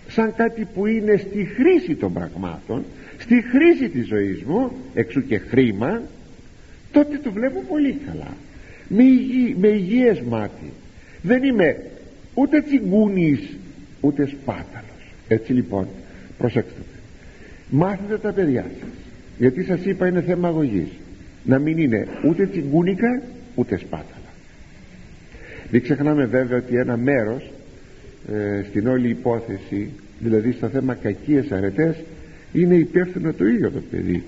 σαν 0.08 0.34
κάτι 0.34 0.66
που 0.74 0.86
είναι 0.86 1.16
στη 1.16 1.44
χρήση 1.44 1.94
των 1.94 2.12
πραγμάτων 2.12 2.84
στη 3.18 3.42
χρήση 3.42 3.88
της 3.88 4.06
ζωής 4.06 4.42
μου 4.42 4.72
εξού 4.94 5.26
και 5.26 5.38
χρήμα 5.38 6.02
τότε 6.92 7.18
το 7.18 7.32
βλέπω 7.32 7.60
πολύ 7.68 7.98
καλά. 8.06 8.36
Με, 8.88 9.02
υγι, 9.02 9.56
με 9.58 9.68
υγιές 9.68 10.20
μάτι. 10.20 10.72
Δεν 11.22 11.42
είμαι 11.42 11.76
ούτε 12.34 12.60
τσιγκούνης 12.60 13.56
ούτε 14.00 14.26
σπάταλος. 14.26 15.12
Έτσι 15.28 15.52
λοιπόν 15.52 15.88
προσέξτε 16.38 16.80
μάθετε 17.70 18.18
τα 18.18 18.32
παιδιά 18.32 18.62
σας 18.62 18.88
γιατί 19.38 19.64
σας 19.64 19.84
είπα 19.84 20.06
είναι 20.06 20.20
θέμα 20.20 20.48
αγωγής. 20.48 20.88
Να 21.44 21.58
μην 21.58 21.78
είναι 21.78 22.06
ούτε 22.24 22.46
τσιγκούνικα 22.46 23.22
ούτε 23.54 23.76
σπάταλα. 23.76 24.28
Μην 25.70 25.82
ξεχνάμε 25.82 26.24
βέβαια 26.24 26.58
ότι 26.58 26.76
ένα 26.76 26.96
μέρος 26.96 27.50
ε, 28.32 28.62
στην 28.68 28.86
όλη 28.86 29.08
υπόθεση 29.08 29.90
δηλαδή 30.20 30.52
στο 30.52 30.68
θέμα 30.68 30.94
κακίες 30.94 31.52
αρετές 31.52 31.96
είναι 32.52 32.74
υπεύθυνο 32.74 33.32
το 33.32 33.46
ίδιο 33.46 33.70
το 33.70 33.80
παιδί. 33.90 34.22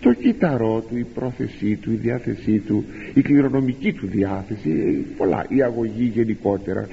Το 0.00 0.12
κυταρό 0.12 0.84
του, 0.88 0.96
η 0.96 1.06
πρόθεσή 1.14 1.76
του, 1.76 1.92
η 1.92 1.94
διάθεσή 1.94 2.58
του 2.58 2.84
η 3.14 3.22
κληρονομική 3.22 3.92
του 3.92 4.06
διάθεση 4.06 4.70
πολλά, 5.16 5.46
η 5.48 5.62
αγωγή 5.62 6.12
γενικότερα. 6.14 6.88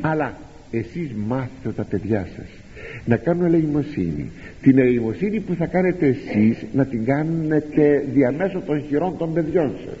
Αλλά 0.00 0.38
εσείς 0.70 1.10
μάθετε 1.26 1.70
τα 1.76 1.84
παιδιά 1.84 2.28
σας. 2.36 2.46
Να 3.04 3.16
κάνουν 3.16 3.44
ελεημοσύνη. 3.44 4.30
Την 4.62 4.78
ελεημοσύνη 4.78 5.40
που 5.40 5.54
θα 5.54 5.66
κάνετε 5.66 6.06
εσείς 6.06 6.56
να 6.72 6.84
την 6.84 7.04
κάνετε 7.04 8.04
διαμέσω 8.12 8.60
των 8.60 8.82
χειρών 8.88 9.16
των 9.16 9.32
παιδιών 9.32 9.72
σας. 9.84 9.98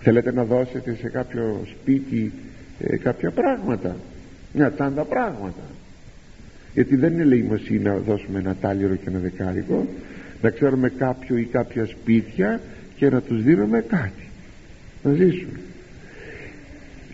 Θέλετε 0.00 0.32
να 0.32 0.44
δώσετε 0.44 0.94
σε 1.00 1.08
κάποιο 1.08 1.60
σπίτι 1.64 2.32
ε, 2.80 2.96
κάποια 2.96 3.30
πράγματα; 3.30 3.96
Μια 4.52 4.70
τσάντα 4.70 5.04
πράγματα. 5.04 5.62
Γιατί 6.74 6.96
δεν 6.96 7.12
είναι 7.12 7.22
ελεημοσύνη 7.22 7.78
να 7.78 7.96
δώσουμε 7.96 8.38
ένα 8.38 8.56
τάλιρο 8.60 8.94
και 8.94 9.08
ένα 9.08 9.18
δεκάρικο 9.18 9.86
να 10.42 10.50
ξέρουμε 10.50 10.88
κάποιο 10.88 11.36
ή 11.36 11.44
κάποια 11.44 11.86
σπίτια 11.86 12.60
και 12.96 13.10
να 13.10 13.20
τους 13.20 13.42
δίνουμε 13.42 13.80
κάτι. 13.80 14.28
Να 15.02 15.12
ζήσουν. 15.12 15.58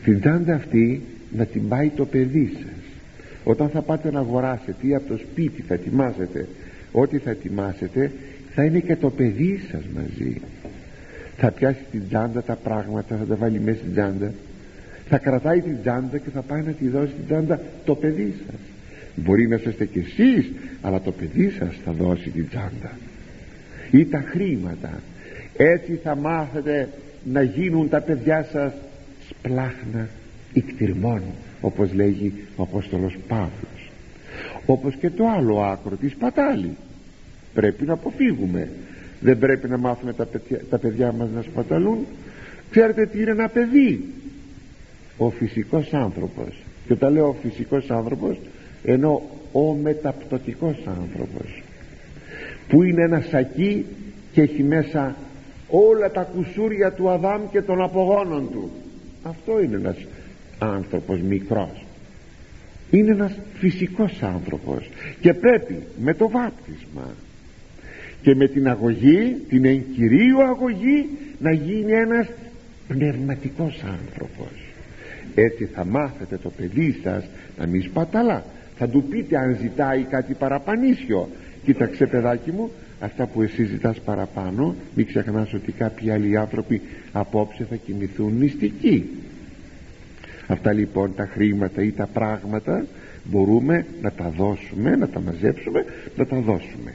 Την 0.04 0.20
τσάντα 0.20 0.54
αυτή 0.54 1.02
να 1.36 1.44
την 1.44 1.68
πάει 1.68 1.88
το 1.88 2.04
παιδί 2.04 2.52
σας. 2.54 2.84
Όταν 3.44 3.68
θα 3.68 3.82
πάτε 3.82 4.10
να 4.10 4.18
αγοράσετε 4.18 4.86
ή 4.86 4.94
από 4.94 5.08
το 5.08 5.16
σπίτι 5.16 5.62
θα 5.62 5.74
ετοιμάσετε 5.74 6.46
ό,τι 6.92 7.18
θα 7.18 7.30
ετοιμάσετε 7.30 8.12
θα 8.54 8.64
είναι 8.64 8.78
και 8.78 8.96
το 8.96 9.10
παιδί 9.10 9.60
σας 9.70 9.82
μαζί. 9.94 10.40
Θα 11.36 11.50
πιάσει 11.50 11.84
την 11.90 12.02
τσάντα 12.08 12.42
τα 12.42 12.54
πράγματα 12.54 13.16
θα 13.16 13.24
τα 13.24 13.36
βάλει 13.36 13.60
μέσα 13.60 13.78
στην 13.78 13.92
τσάντα 13.92 14.32
θα 15.08 15.18
κρατάει 15.18 15.60
την 15.60 15.76
τσάντα 15.80 16.18
και 16.18 16.30
θα 16.30 16.40
πάει 16.40 16.62
να 16.62 16.72
τη 16.72 16.88
δώσει 16.88 17.12
την 17.12 17.24
τσάντα 17.26 17.60
το 17.84 17.94
παιδί 17.94 18.34
σας. 18.46 18.60
Μπορεί 19.14 19.48
να 19.48 19.54
είστε 19.54 19.84
κι 19.84 19.98
εσείς 19.98 20.50
αλλά 20.80 21.00
το 21.00 21.12
παιδί 21.12 21.50
σας 21.50 21.74
θα 21.84 21.92
δώσει 21.92 22.30
την 22.30 22.48
τσάντα 22.48 22.98
ή 23.90 24.04
τα 24.04 24.24
χρήματα. 24.26 25.00
Έτσι 25.56 26.00
θα 26.02 26.16
μάθετε 26.16 26.88
να 27.24 27.42
γίνουν 27.42 27.88
τα 27.88 28.00
παιδιά 28.00 28.48
σας 28.52 28.72
σπλάχνα 29.28 30.08
ικτυρμών 30.52 31.22
όπως 31.60 31.92
λέγει 31.92 32.32
ο 32.56 32.62
Απόστολος 32.62 33.16
Παύλος. 33.28 33.90
Όπως 34.66 34.94
και 34.94 35.10
το 35.10 35.28
άλλο 35.28 35.60
άκρο 35.60 35.96
της 35.96 36.14
πατάλη. 36.14 36.76
Πρέπει 37.54 37.84
να 37.84 37.92
αποφύγουμε. 37.92 38.68
Δεν 39.20 39.38
πρέπει 39.38 39.68
να 39.68 39.78
μάθουμε 39.78 40.12
τα 40.12 40.24
παιδιά, 40.24 40.60
τα 40.70 40.78
παιδιά 40.78 41.12
μας 41.12 41.28
να 41.34 41.42
σπαταλούν. 41.42 42.06
Ξέρετε 42.70 43.06
τι 43.06 43.20
είναι 43.20 43.30
ένα 43.30 43.48
παιδί; 43.48 44.04
Ο 45.16 45.30
φυσικός 45.30 45.92
άνθρωπος. 45.92 46.62
Και 46.86 46.92
όταν 46.92 47.12
λέω 47.12 47.28
ο 47.28 47.36
φυσικός 47.42 47.90
άνθρωπος 47.90 48.38
ενώ 48.84 49.22
ο 49.52 49.72
μεταπτωτικός 49.72 50.76
άνθρωπος. 50.86 51.62
Που 52.68 52.82
είναι 52.82 53.02
ένα 53.02 53.24
σακί 53.30 53.84
και 54.32 54.40
έχει 54.40 54.62
μέσα 54.62 55.16
όλα 55.68 56.10
τα 56.10 56.22
κουσούρια 56.22 56.92
του 56.92 57.10
Αδάμ 57.10 57.42
και 57.50 57.62
των 57.62 57.82
απογόνων 57.82 58.50
του. 58.50 58.70
Αυτό 59.22 59.60
είναι 59.62 59.76
ένας 59.76 59.96
άνθρωπος 60.58 61.20
μικρός. 61.20 61.86
Είναι 62.90 63.10
ένας 63.10 63.38
φυσικός 63.54 64.22
άνθρωπος 64.22 64.90
και 65.20 65.34
πρέπει 65.34 65.82
με 65.98 66.14
το 66.14 66.28
βάπτισμα 66.28 67.14
και 68.22 68.34
με 68.34 68.48
την 68.48 68.68
αγωγή 68.68 69.36
την 69.48 69.64
εγκυρίου 69.64 70.42
αγωγή 70.42 71.08
να 71.38 71.52
γίνει 71.52 71.92
ένας 71.92 72.26
πνευματικός 72.88 73.82
άνθρωπος. 74.02 74.50
Έτσι 75.34 75.64
θα 75.64 75.84
μάθετε 75.84 76.36
το 76.36 76.50
παιδί 76.50 77.00
σας 77.02 77.24
να 77.58 77.66
μην 77.66 77.82
σπαταλά. 77.82 78.44
Θα 78.76 78.88
του 78.88 79.02
πείτε 79.02 79.36
αν 79.36 79.56
ζητάει 79.60 80.02
κάτι 80.02 80.34
παραπανίσιο 80.34 81.28
κοίταξε 81.64 82.06
παιδάκι 82.06 82.52
μου 82.52 82.70
αυτά 83.00 83.26
που 83.26 83.42
εσύ 83.42 83.64
ζητάς 83.64 84.00
παραπάνω 84.00 84.74
μην 84.94 85.06
ξεχνάς 85.06 85.52
ότι 85.52 85.72
κάποιοι 85.72 86.10
άλλοι 86.10 86.36
άνθρωποι 86.36 86.80
απόψε 87.12 87.66
θα 87.70 87.76
κοιμηθούν 87.76 88.32
μυστικοί 88.32 89.10
αυτά 90.48 90.72
λοιπόν 90.72 91.14
τα 91.14 91.26
χρήματα 91.26 91.82
ή 91.82 91.92
τα 91.92 92.06
πράγματα 92.06 92.86
μπορούμε 93.24 93.86
να 94.02 94.10
τα 94.12 94.32
δώσουμε 94.36 94.96
να 94.96 95.08
τα 95.08 95.20
μαζέψουμε 95.20 95.84
να 96.16 96.26
τα 96.26 96.36
δώσουμε. 96.36 96.94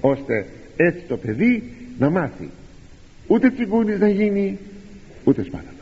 Ώστε 0.00 0.46
έτσι 0.76 1.04
το 1.08 1.16
παιδί 1.16 1.62
να 1.98 2.10
μάθει. 2.10 2.50
Ούτε 3.26 3.50
τσιγκούνης 3.50 3.98
να 3.98 4.08
γίνει 4.08 4.58
ούτε 5.24 5.42
σπάταλος 5.42 5.74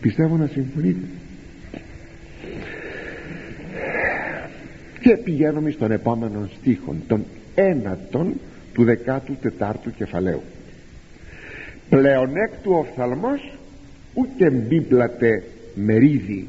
πιστεύω 0.00 0.36
να 0.36 0.46
συμφωνείτε. 0.46 1.06
Και 5.00 5.16
πηγαίνουμε 5.16 5.70
στον 5.70 5.90
επόμενο 5.90 6.48
στίχο 6.60 6.96
τον 7.06 7.24
ένατον 7.54 8.40
του 8.72 8.84
14ου 9.58 9.92
κεφαλαίου. 9.96 10.42
Πλεονέκτου 11.88 12.72
οφθαλμός 12.72 13.52
ούτε 14.14 14.50
μπίπλατε 14.50 15.42
μερίδι. 15.78 16.48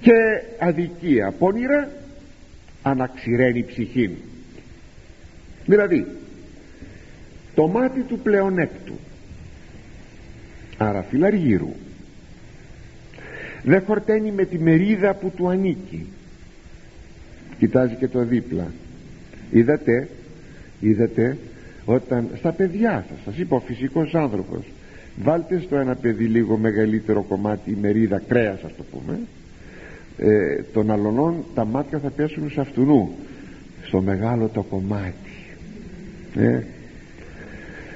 Και 0.00 0.12
αδικία 0.58 1.34
πόνηρα 1.38 1.88
αναξηραίνει 2.82 3.64
ψυχή 3.64 4.16
δηλαδή 5.66 6.06
το 7.54 7.68
μάτι 7.68 8.00
του 8.00 8.18
πλεονέκτου 8.18 8.98
άρα 10.76 11.02
φιλαργύρου 11.02 11.72
δεν 13.66 13.82
χορταίνει 13.86 14.30
με 14.30 14.44
τη 14.44 14.58
μερίδα 14.58 15.14
που 15.14 15.32
του 15.36 15.48
ανήκει. 15.48 16.06
Κοιτάζει 17.58 17.94
και 17.94 18.08
το 18.08 18.24
δίπλα. 18.24 18.72
Είδατε 19.50 20.08
είδατε 20.80 21.38
όταν 21.84 22.28
στα 22.36 22.52
παιδιά 22.52 23.04
σας 23.08 23.18
σας 23.24 23.38
είπα 23.38 23.56
ο 23.56 23.60
φυσικός 23.60 24.14
άνθρωπος 24.14 24.64
βάλτε 25.22 25.60
στο 25.60 25.76
ένα 25.76 25.94
παιδί 25.94 26.24
λίγο 26.24 26.56
μεγαλύτερο 26.56 27.22
κομμάτι 27.22 27.78
μερίδα 27.80 28.22
κρέας 28.28 28.62
ας 28.64 28.74
το 28.76 28.82
πούμε 28.92 29.18
ε, 30.18 30.62
των 30.72 30.90
αλωνών 30.90 31.44
τα 31.54 31.64
μάτια 31.64 31.98
θα 31.98 32.10
πέσουν 32.10 32.50
σε 32.50 32.60
αυτού 32.60 33.08
στο 33.82 34.00
μεγάλο 34.00 34.48
το 34.48 34.62
κομμάτι. 34.62 35.30
Ε. 36.36 36.60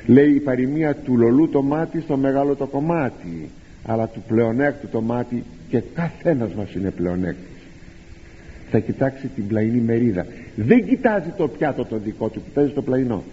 λέει 0.07 0.31
η 0.31 0.41
παροιμία 0.41 0.95
του 0.95 1.17
λολού 1.17 1.49
το 1.49 1.63
μάτι 1.63 2.01
στο 2.01 2.17
μεγάλο 2.17 2.55
το 2.55 2.67
κομμάτι 2.67 3.49
αλλά 3.87 4.07
του 4.07 4.23
πλεονέκτου 4.29 4.89
το 4.89 5.01
μάτι 5.01 5.45
και 5.69 5.83
καθένας 5.95 6.53
μας 6.55 6.75
είναι 6.75 6.91
πλεονέκτης 6.91 7.51
θα 8.71 8.79
κοιτάξει 8.79 9.27
την 9.27 9.47
πλαϊνή 9.47 9.81
μερίδα. 9.81 10.27
Δεν 10.57 10.87
κοιτάζει 10.87 11.33
το 11.37 11.49
πιάτο 11.49 11.85
το 11.85 11.99
δικό 11.99 12.29
του 12.29 12.43
κοιτάζει 12.45 12.73
το 12.73 12.83
πλαϊνό. 12.83 13.25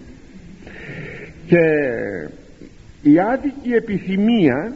Και 1.47 1.61
η 3.11 3.19
άδικη 3.19 3.71
επιθυμία 3.71 4.75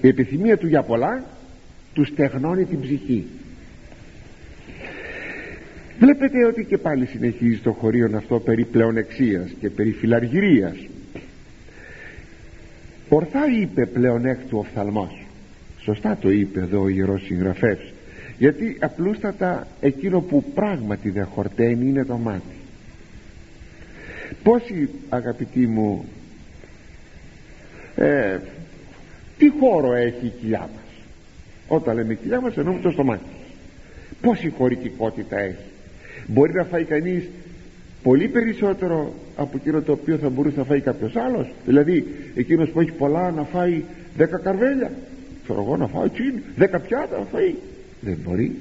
η 0.00 0.08
επιθυμία 0.08 0.56
του 0.56 0.66
για 0.66 0.82
πολλά 0.82 1.24
του 1.94 2.04
στεγνώνει 2.04 2.64
την 2.64 2.80
ψυχή. 2.80 3.26
Βλέπετε 5.98 6.44
ότι 6.44 6.64
και 6.64 6.78
πάλι 6.78 7.06
συνεχίζει 7.06 7.58
το 7.58 7.72
χωρίον 7.72 8.14
αυτό 8.14 8.40
περί 8.40 8.64
πλεονεξίας 8.64 9.50
και 9.60 9.70
περί 9.70 9.90
φιλαργυρίας. 9.90 10.76
Ορθά 13.08 13.40
είπε 13.60 13.86
πλεονέκτου 13.86 14.58
οφθαλμός 14.58 15.26
σωστά 15.80 16.16
το 16.20 16.30
είπε 16.30 16.60
εδώ 16.60 16.82
ο 16.82 16.88
Ιερός 16.88 17.22
Συγγραφεύς 17.22 17.92
γιατί 18.38 18.76
απλούστατα 18.80 19.66
εκείνο 19.80 20.20
που 20.20 20.44
πράγματι 20.54 21.10
δεν 21.10 21.24
χορταίνει 21.24 21.88
είναι 21.88 22.04
το 22.04 22.16
μάτι 22.16 22.57
πόσοι 24.42 24.88
αγαπητοί 25.08 25.66
μου 25.66 26.04
ε, 27.96 28.38
τι 29.38 29.48
χώρο 29.60 29.94
έχει 29.94 30.26
η 30.26 30.32
κοιλιά 30.40 30.58
μας; 30.58 31.06
Όταν 31.68 31.94
λέμε 31.94 32.14
κοιλιά 32.14 32.40
μας 32.40 32.56
εννοούμε 32.56 32.80
το 32.80 32.90
στομάχι 32.90 33.22
πόση 34.20 34.52
χωρητικότητα 34.58 35.38
έχει; 35.38 35.64
Μπορεί 36.26 36.52
να 36.52 36.64
φάει 36.64 36.84
κανείς 36.84 37.24
πολύ 38.02 38.28
περισσότερο 38.28 39.14
από 39.36 39.56
εκείνο 39.56 39.82
το 39.82 39.92
οποίο 39.92 40.16
θα 40.16 40.28
μπορούσε 40.28 40.56
να 40.56 40.64
φάει 40.64 40.80
κάποιος 40.80 41.16
άλλος; 41.16 41.52
Δηλαδή 41.66 42.06
εκείνος 42.34 42.68
που 42.70 42.80
έχει 42.80 42.92
πολλά 42.92 43.30
να 43.30 43.42
φάει 43.42 43.82
δέκα 44.16 44.38
καρβέλια. 44.38 44.90
Ξέρω 45.44 45.62
εγώ 45.62 45.76
να 45.76 45.86
φάει 45.86 46.08
τσιν 46.08 46.34
δέκα 46.56 46.78
πιάτα 46.78 47.18
να 47.18 47.24
φάει. 47.24 47.54
Δεν 48.00 48.18
μπορεί. 48.24 48.56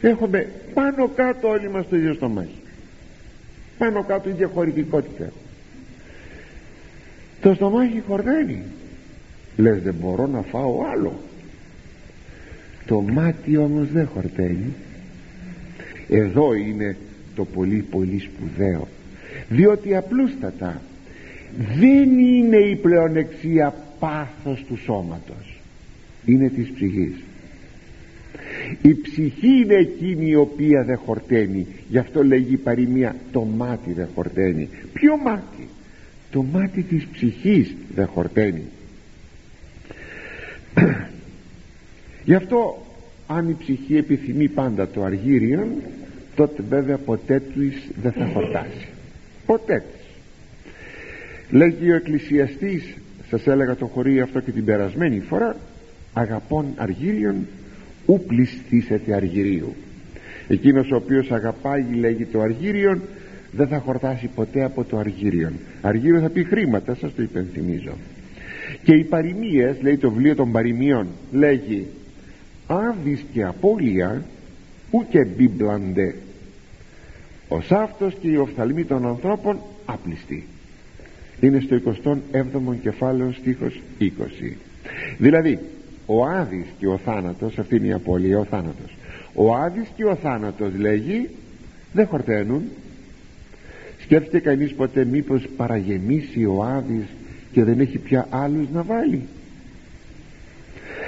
Έχουμε 0.00 0.48
πάνω 0.74 1.08
κάτω 1.08 1.48
όλοι 1.48 1.70
μας 1.70 1.88
το 1.88 1.96
ίδιο 1.96 2.14
στομάχι 2.14 2.60
πάνω 3.78 4.04
κάτω 4.04 4.28
ίδια 4.28 4.50
χωρητικότητα. 4.54 5.32
Το 7.40 7.54
στομάχι 7.54 8.02
χορδένει 8.06 8.62
λες 9.56 9.82
δεν 9.82 9.94
μπορώ 10.00 10.26
να 10.26 10.42
φάω 10.42 10.84
άλλο 10.92 11.12
το 12.86 13.00
μάτι 13.00 13.56
όμως 13.56 13.88
δεν 13.92 14.06
χορταίνει. 14.06 14.72
Εδώ 16.08 16.54
είναι 16.54 16.96
το 17.34 17.44
πολύ 17.44 17.84
πολύ 17.90 18.18
σπουδαίο. 18.18 18.88
Διότι 19.48 19.96
απλούστατα 19.96 20.80
δεν 21.78 22.18
είναι 22.18 22.56
η 22.56 22.76
πλεονεξία 22.76 23.74
πάθος 23.98 24.64
του 24.68 24.76
σώματος. 24.76 25.60
Είναι 26.24 26.48
της 26.48 26.70
ψυχής 26.70 27.12
η 28.82 28.94
ψυχή 28.94 29.48
είναι 29.48 29.74
εκείνη 29.74 30.28
η 30.28 30.34
οποία 30.34 30.84
δεν 30.84 30.98
χορταίνει. 30.98 31.66
Γι' 31.88 31.98
αυτό 31.98 32.24
λέγει 32.24 32.52
η 32.52 32.56
παροιμία 32.56 33.16
το 33.32 33.40
μάτι 33.40 33.92
δεν 33.92 34.08
χορταίνει. 34.14 34.68
Ποιο 34.92 35.16
μάτι; 35.16 35.68
Το 36.30 36.42
μάτι 36.42 36.82
της 36.82 37.06
ψυχής 37.12 37.74
δεν 37.94 38.06
χορταίνει. 38.06 38.62
Γι' 42.24 42.34
αυτό 42.34 42.86
αν 43.26 43.48
η 43.48 43.56
ψυχή 43.58 43.96
επιθυμεί 43.96 44.48
πάντα 44.48 44.88
το 44.88 45.02
αργύριον 45.02 45.68
τότε 46.34 46.62
βέβαια 46.68 46.96
ποτέ 46.96 47.42
της 47.54 47.88
δεν 48.02 48.12
θα 48.12 48.26
χορτάσει. 48.26 48.86
Ποτέ 49.46 49.84
της. 49.92 50.06
Λέγει 51.50 51.90
ο 51.90 51.94
εκκλησιαστής 51.94 52.94
σας 53.30 53.46
έλεγα 53.46 53.76
το 53.76 53.86
χωρί 53.86 54.20
αυτό 54.20 54.40
και 54.40 54.50
την 54.50 54.64
περασμένη 54.64 55.20
φορά 55.20 55.56
αγαπών 56.12 56.66
αργύριον 56.76 57.46
ου 58.06 58.24
πληστήσετε 58.26 59.14
αργυρίου; 59.14 59.74
Εκείνος 60.48 60.90
ο 60.90 60.96
οποίος 60.96 61.30
αγαπάει 61.30 61.84
λέγει 62.00 62.24
το 62.24 62.40
αργύριον 62.40 63.02
δεν 63.52 63.68
θα 63.68 63.78
χορτάσει 63.78 64.30
ποτέ 64.34 64.64
από 64.64 64.84
το 64.84 64.98
αργύριον. 64.98 65.52
Αργύριο 65.80 66.20
θα 66.20 66.28
πει 66.28 66.44
χρήματα 66.44 66.94
σας 66.94 67.14
το 67.14 67.22
υπενθυμίζω 67.22 67.92
και 68.82 68.94
οι 68.94 69.04
παροιμίες 69.04 69.76
λέει 69.80 69.96
το 69.96 70.10
βιβλίο 70.10 70.34
των 70.34 70.52
παροιμιών 70.52 71.06
λέγει 71.32 71.86
άδεις 72.66 73.24
και 73.32 73.44
απώλεια 73.44 74.24
και 75.10 75.24
μπιμπλαντε 75.24 76.14
ο 77.48 77.60
σάφτος 77.60 78.14
και 78.20 78.28
η 78.28 78.36
οφθαλμή 78.36 78.84
των 78.84 79.06
ανθρώπων 79.06 79.58
άπληστη 79.84 80.46
είναι 81.40 81.60
στο 81.60 81.80
27ο 82.32 82.76
κεφάλαιο 82.82 83.32
στίχος 83.32 83.80
20 84.00 84.04
δηλαδή 85.18 85.58
ο 86.06 86.24
Άδης 86.26 86.66
και 86.78 86.86
ο 86.86 86.98
θάνατος 87.04 87.58
αυτή 87.58 87.76
είναι 87.76 87.86
η 87.86 87.92
απώλεια 87.92 88.38
ο 88.38 88.44
θάνατος. 88.44 88.96
Ο 89.34 89.54
Άδης 89.54 89.88
και 89.96 90.04
ο 90.04 90.14
θάνατος 90.14 90.72
λέγει 90.78 91.28
δεν 91.92 92.06
χορταίνουν. 92.06 92.62
Σκέφτεται 94.00 94.40
κανείς 94.40 94.74
ποτέ 94.74 95.04
μήπως 95.04 95.48
παραγεμίσει 95.56 96.44
ο 96.44 96.64
Άδης 96.64 97.04
και 97.52 97.64
δεν 97.64 97.80
έχει 97.80 97.98
πια 97.98 98.26
άλλους 98.30 98.66
να 98.72 98.82
βάλει; 98.82 99.22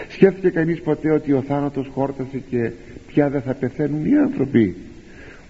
Σκέφτεται 0.08 0.50
κανείς 0.50 0.80
ποτέ 0.80 1.10
ότι 1.10 1.32
ο 1.32 1.42
θάνατος 1.42 1.90
χόρτασε 1.94 2.42
και 2.50 2.70
πια 3.06 3.28
δεν 3.30 3.42
θα 3.42 3.54
πεθαίνουν 3.54 4.04
οι 4.04 4.16
άνθρωποι; 4.16 4.76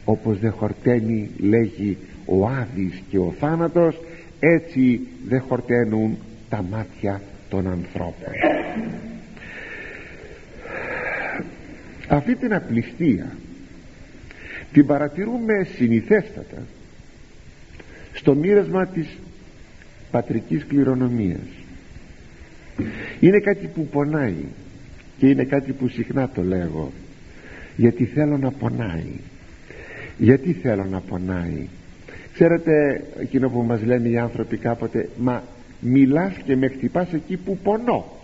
Όπως 0.04 0.38
δεν 0.38 0.52
χορταίνει 0.52 1.30
λέγει 1.38 1.96
ο 2.26 2.46
Άδης 2.46 3.02
και 3.10 3.18
ο 3.18 3.34
θάνατος 3.38 4.00
έτσι 4.40 5.00
δεν 5.28 5.40
χορταίνουν 5.48 6.16
τα 6.48 6.64
μάτια 6.70 7.20
των 7.48 7.66
ανθρώπων 7.66 8.32
αυτή 12.08 12.36
την 12.36 12.54
απληστία 12.54 13.36
την 14.72 14.86
παρατηρούμε 14.86 15.66
συνηθέστατα 15.76 16.62
στο 18.12 18.34
μοίρασμα 18.34 18.86
της 18.86 19.06
πατρικής 20.10 20.64
κληρονομίας. 20.64 21.48
Είναι 23.20 23.38
κάτι 23.38 23.66
που 23.66 23.86
πονάει 23.86 24.44
και 25.18 25.28
είναι 25.28 25.44
κάτι 25.44 25.72
που 25.72 25.88
συχνά 25.88 26.28
το 26.28 26.42
λέγω 26.42 26.92
γιατί 27.76 28.04
θέλω 28.04 28.38
να 28.38 28.50
πονάει. 28.50 29.12
Γιατί 30.18 30.52
θέλω 30.52 30.84
να 30.84 31.00
πονάει. 31.00 31.68
Ξέρετε 32.34 33.04
εκείνο 33.20 33.50
που 33.50 33.62
μας 33.62 33.82
λένε 33.82 34.08
οι 34.08 34.18
άνθρωποι 34.18 34.56
κάποτε 34.56 35.08
μα 35.16 35.42
μιλάς 35.80 36.32
και 36.44 36.56
με 36.56 36.68
χτυπάς 36.68 37.12
εκεί 37.12 37.36
που 37.36 37.58
πονώ 37.62 38.17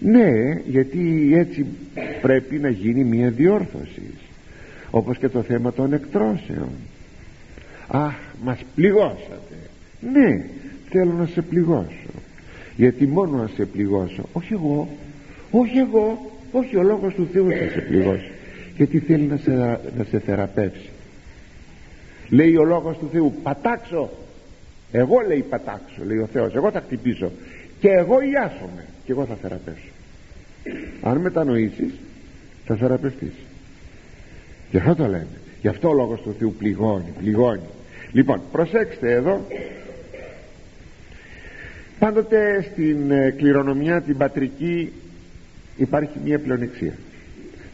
ναι 0.00 0.60
γιατί 0.66 1.32
έτσι 1.34 1.66
πρέπει 2.20 2.58
να 2.58 2.68
γίνει 2.68 3.04
μια 3.04 3.30
διόρθωση. 3.30 4.02
Όπως 4.90 5.18
και 5.18 5.28
το 5.28 5.42
θέμα 5.42 5.72
των 5.72 5.92
εκτρώσεων. 5.92 6.70
Αχ 7.88 8.14
μας 8.42 8.58
πληγώσατε. 8.74 9.56
Ναι 10.12 10.44
θέλω 10.90 11.12
να 11.12 11.26
σε 11.26 11.42
πληγώσω. 11.42 12.10
Γιατί 12.76 13.06
μόνο 13.06 13.36
να 13.36 13.50
σε 13.56 13.64
πληγώσω. 13.64 14.22
Όχι 14.32 14.52
εγώ. 14.52 14.88
Όχι 15.50 15.78
εγώ. 15.78 16.30
Όχι 16.52 16.76
ο 16.76 16.82
λόγος 16.82 17.14
του 17.14 17.28
Θεού 17.32 17.50
θα 17.50 17.68
σε 17.72 17.80
πληγώσει. 17.80 18.30
Γιατί 18.76 18.98
θέλει 18.98 19.24
να 19.24 19.36
σε, 19.36 19.50
να 19.96 20.04
σε 20.10 20.18
θεραπεύσει. 20.18 20.90
Λέει 22.28 22.56
ο 22.56 22.64
λόγος 22.64 22.98
του 22.98 23.08
Θεού 23.12 23.34
πατάξω 23.42 24.10
εγώ 24.92 25.20
λέει 25.26 25.44
πατάξω 25.48 26.04
λέει 26.06 26.18
ο 26.18 26.26
Θεός. 26.32 26.54
Εγώ 26.54 26.70
θα 26.70 26.80
χτυπήσω 26.80 27.30
και 27.80 27.88
εγώ 27.88 28.20
ιάσομαι 28.20 28.84
και 29.10 29.16
εγώ 29.16 29.26
θα 29.26 29.34
θεραπεύσω. 29.34 29.88
Αν 31.02 31.16
μετανοήσεις 31.16 31.92
θα 32.64 32.74
θεραπευτείς. 32.76 33.32
Γι' 34.70 34.76
αυτό 34.76 34.94
το 34.94 35.02
λέμε. 35.02 35.26
Γι' 35.60 35.68
αυτό 35.68 35.88
ο 35.88 35.92
λόγος 35.92 36.20
του 36.20 36.34
Θεού 36.38 36.54
πληγώνει 36.58 37.12
πληγώνει. 37.18 37.68
Λοιπόν 38.12 38.40
προσέξτε 38.52 39.12
εδώ. 39.12 39.46
Πάντοτε 41.98 42.68
στην 42.72 43.10
ε, 43.10 43.30
κληρονομιά 43.30 44.00
την 44.00 44.16
πατρική 44.16 44.92
υπάρχει 45.76 46.18
μια 46.24 46.38
πλεονεξία. 46.38 46.94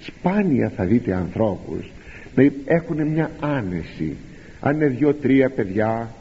Σπάνια 0.01 0.73
θα 0.77 0.85
δείτε 0.85 1.15
ανθρώπους 1.15 1.91
να 2.35 2.51
έχουν 2.65 3.07
μια 3.07 3.31
άνεση. 3.41 4.17
Αν 4.61 4.75
είναι 4.75 4.87
δυο-τρία 4.87 5.51
παιδιά 5.51 6.15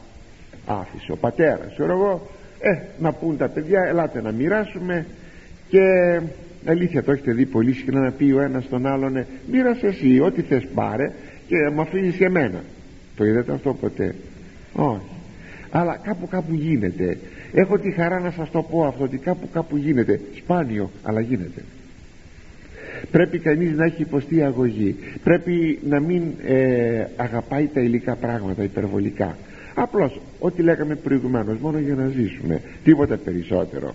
άφησε 0.66 1.12
ο 1.12 1.16
πατέρας. 1.16 1.72
Ξέρω 1.72 1.92
εγώ 1.92 2.30
ε, 2.66 2.78
να 2.98 3.12
πούν 3.12 3.36
τα 3.36 3.48
παιδιά 3.48 3.80
ελάτε 3.88 4.22
να 4.22 4.32
μοιράσουμε. 4.32 5.06
Και 5.68 5.80
αλήθεια 6.66 7.02
το 7.02 7.12
έχετε 7.12 7.32
δει 7.32 7.46
πολύ 7.46 7.72
συχνά 7.72 8.00
να 8.00 8.10
πει 8.10 8.32
ο 8.32 8.40
ένας 8.40 8.64
στον 8.64 8.86
άλλον 8.86 9.16
«Ε, 9.16 9.26
μοίρασε 9.50 9.86
εσύ 9.86 10.20
ό,τι 10.20 10.42
θες 10.42 10.66
πάρε 10.74 11.12
και 11.46 11.56
μου 11.74 11.80
αφήνεις 11.80 12.16
και 12.16 12.24
εμένα 12.24 12.62
το 13.16 13.24
είδατε 13.24 13.52
αυτό 13.52 13.74
ποτέ; 13.74 14.14
Όχι. 14.72 15.00
Αλλά 15.70 15.96
κάπου 16.02 16.28
κάπου 16.28 16.54
γίνεται. 16.54 17.18
Έχω 17.52 17.78
τη 17.78 17.90
χαρά 17.90 18.20
να 18.20 18.30
σας 18.30 18.50
το 18.50 18.62
πω 18.62 18.84
αυτό 18.86 19.04
ότι 19.04 19.16
κάπου 19.16 19.48
κάπου 19.52 19.76
γίνεται. 19.76 20.20
Σπάνιο 20.36 20.90
αλλά 21.02 21.20
γίνεται. 21.20 21.62
Πρέπει 23.10 23.38
κανείς 23.38 23.76
να 23.76 23.84
έχει 23.84 24.02
υποστεί 24.02 24.42
αγωγή. 24.42 24.96
Πρέπει 25.24 25.78
να 25.88 26.00
μην 26.00 26.22
ε, 26.46 27.04
αγαπάει 27.16 27.66
τα 27.74 27.80
υλικά 27.80 28.14
πράγματα 28.14 28.62
υπερβολικά 28.62 29.36
απλώς 29.76 30.20
ό,τι 30.38 30.62
λέγαμε 30.62 30.94
προηγουμένως 30.94 31.58
μόνο 31.58 31.78
για 31.78 31.94
να 31.94 32.08
ζήσουμε 32.08 32.60
τίποτα 32.84 33.16
περισσότερο. 33.16 33.94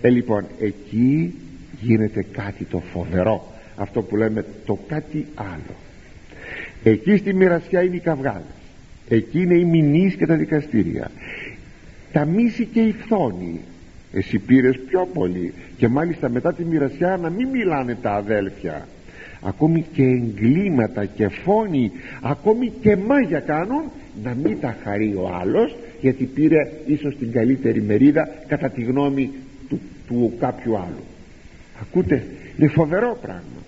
Ε 0.00 0.08
λοιπόν 0.08 0.44
εκεί 0.60 1.34
γίνεται 1.80 2.24
κάτι 2.32 2.64
το 2.64 2.78
φοβερό. 2.92 3.52
Αυτό 3.76 4.02
που 4.02 4.16
λέμε 4.16 4.44
το 4.66 4.78
κάτι 4.88 5.26
άλλο. 5.34 5.76
Εκεί 6.82 7.16
στη 7.16 7.34
μοιρασιά 7.34 7.82
είναι 7.82 7.96
οι 7.96 8.00
καυγάδες 8.00 8.58
εκεί 9.08 9.40
είναι 9.40 9.54
οι 9.54 9.64
μηνύς 9.64 10.14
και 10.14 10.26
τα 10.26 10.36
δικαστήρια. 10.36 11.10
Τα 12.12 12.24
μίση 12.24 12.64
και 12.64 12.80
οι 12.80 12.92
φθόνοι 12.92 13.60
εσύ 14.12 14.38
πήρες 14.38 14.78
πιο 14.88 15.08
πολύ. 15.14 15.52
Και 15.76 15.88
μάλιστα 15.88 16.28
μετά 16.28 16.54
τη 16.54 16.64
μοιρασιά 16.64 17.16
να 17.16 17.30
μην 17.30 17.48
μιλάνε 17.48 17.94
τα 18.02 18.10
αδέλφια 18.12 18.88
ακόμη 19.40 19.84
και 19.92 20.02
εγκλήματα 20.02 21.04
και 21.04 21.28
φόνοι 21.28 21.90
ακόμη 22.22 22.72
και 22.80 22.96
μάγια 22.96 23.40
κάνουν 23.40 23.82
να 24.22 24.34
μην 24.34 24.60
τα 24.60 24.76
χαρεί 24.84 25.14
ο 25.14 25.28
άλλος 25.40 25.76
γιατί 26.00 26.24
πήρε 26.24 26.72
ίσως 26.86 27.16
την 27.16 27.32
καλύτερη 27.32 27.82
μερίδα 27.82 28.28
κατά 28.46 28.68
τη 28.68 28.82
γνώμη 28.82 29.30
του, 29.68 29.80
του 30.06 30.32
κάποιου 30.40 30.76
άλλου. 30.76 31.04
Ακούτε 31.80 32.26
είναι 32.58 32.68
φοβερό 32.68 33.18
πράγμα. 33.22 33.62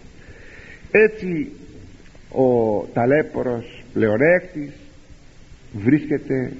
Έτσι 0.90 1.48
ο 2.32 2.80
ταλέπορος 2.92 3.84
πλεονέκτης 3.92 4.72
βρίσκεται 5.72 6.52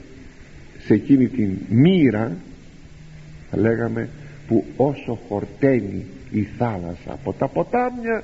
σε 0.78 0.94
εκείνη 0.94 1.28
την 1.28 1.58
μοίρα 1.68 2.36
θα 3.50 3.56
λέγαμε 3.58 4.08
που 4.46 4.64
όσο 4.76 5.18
χορταίνει 5.28 6.04
η 6.30 6.42
θάλασσα 6.58 7.12
από 7.12 7.32
τα 7.32 7.48
ποτάμια 7.48 8.22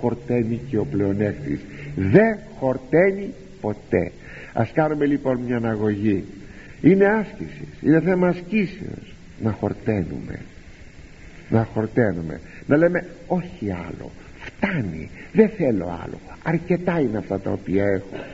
χορταίνει 0.00 0.60
και 0.70 0.78
ο 0.78 0.84
πλεονέκτης. 0.84 1.60
Δεν 1.96 2.38
χορταίνει 2.58 3.34
ποτέ. 3.60 4.12
Ας 4.52 4.72
κάνουμε 4.72 5.06
λοιπόν 5.06 5.40
μια 5.40 5.56
αναγωγή. 5.56 6.24
Είναι 6.82 7.06
άσκησης 7.06 7.68
είναι 7.80 8.00
θέμα 8.00 8.28
ασκήσεως 8.28 9.14
να 9.42 9.52
χορταίνουμε. 9.52 10.40
Να 11.48 11.64
χορταίνουμε. 11.64 12.40
Να 12.66 12.76
λέμε 12.76 13.06
όχι 13.26 13.70
άλλο 13.70 14.10
φτάνει 14.44 15.10
δεν 15.32 15.48
θέλω 15.48 16.00
άλλο. 16.04 16.20
Αρκετά 16.42 17.00
είναι 17.00 17.18
αυτά 17.18 17.40
τα 17.40 17.50
οποία 17.50 17.84
έχω. 17.84 18.24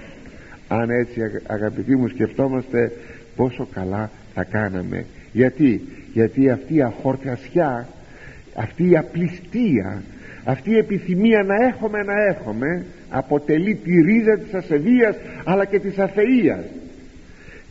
Αν 0.68 0.90
έτσι 0.90 1.20
αγαπητοί 1.46 1.96
μου 1.96 2.09
σκεφτόμαστε 2.09 2.92
πόσο 3.37 3.68
καλά 3.73 4.11
θα 4.35 4.44
κάναμε. 4.44 5.07
Γιατί; 5.33 5.83
Γιατί 6.12 6.51
αυτή 6.51 6.75
η 6.75 6.83
αχορτασιά 6.83 7.88
αυτή 8.55 8.90
η 8.90 8.96
απληστία 8.96 10.03
αυτή 10.44 10.70
η 10.70 10.76
επιθυμία 10.76 11.42
να 11.42 11.55
έχουμε 11.66 12.03
να 12.03 12.24
έχουμε 12.29 12.85
αποτελεί 13.11 13.74
τη 13.74 14.00
ρίζα 14.00 14.38
της 14.38 14.55
ασεβίας 14.55 15.16
αλλά 15.44 15.64
και 15.64 15.79
της 15.79 15.98
αθείας. 15.98 16.64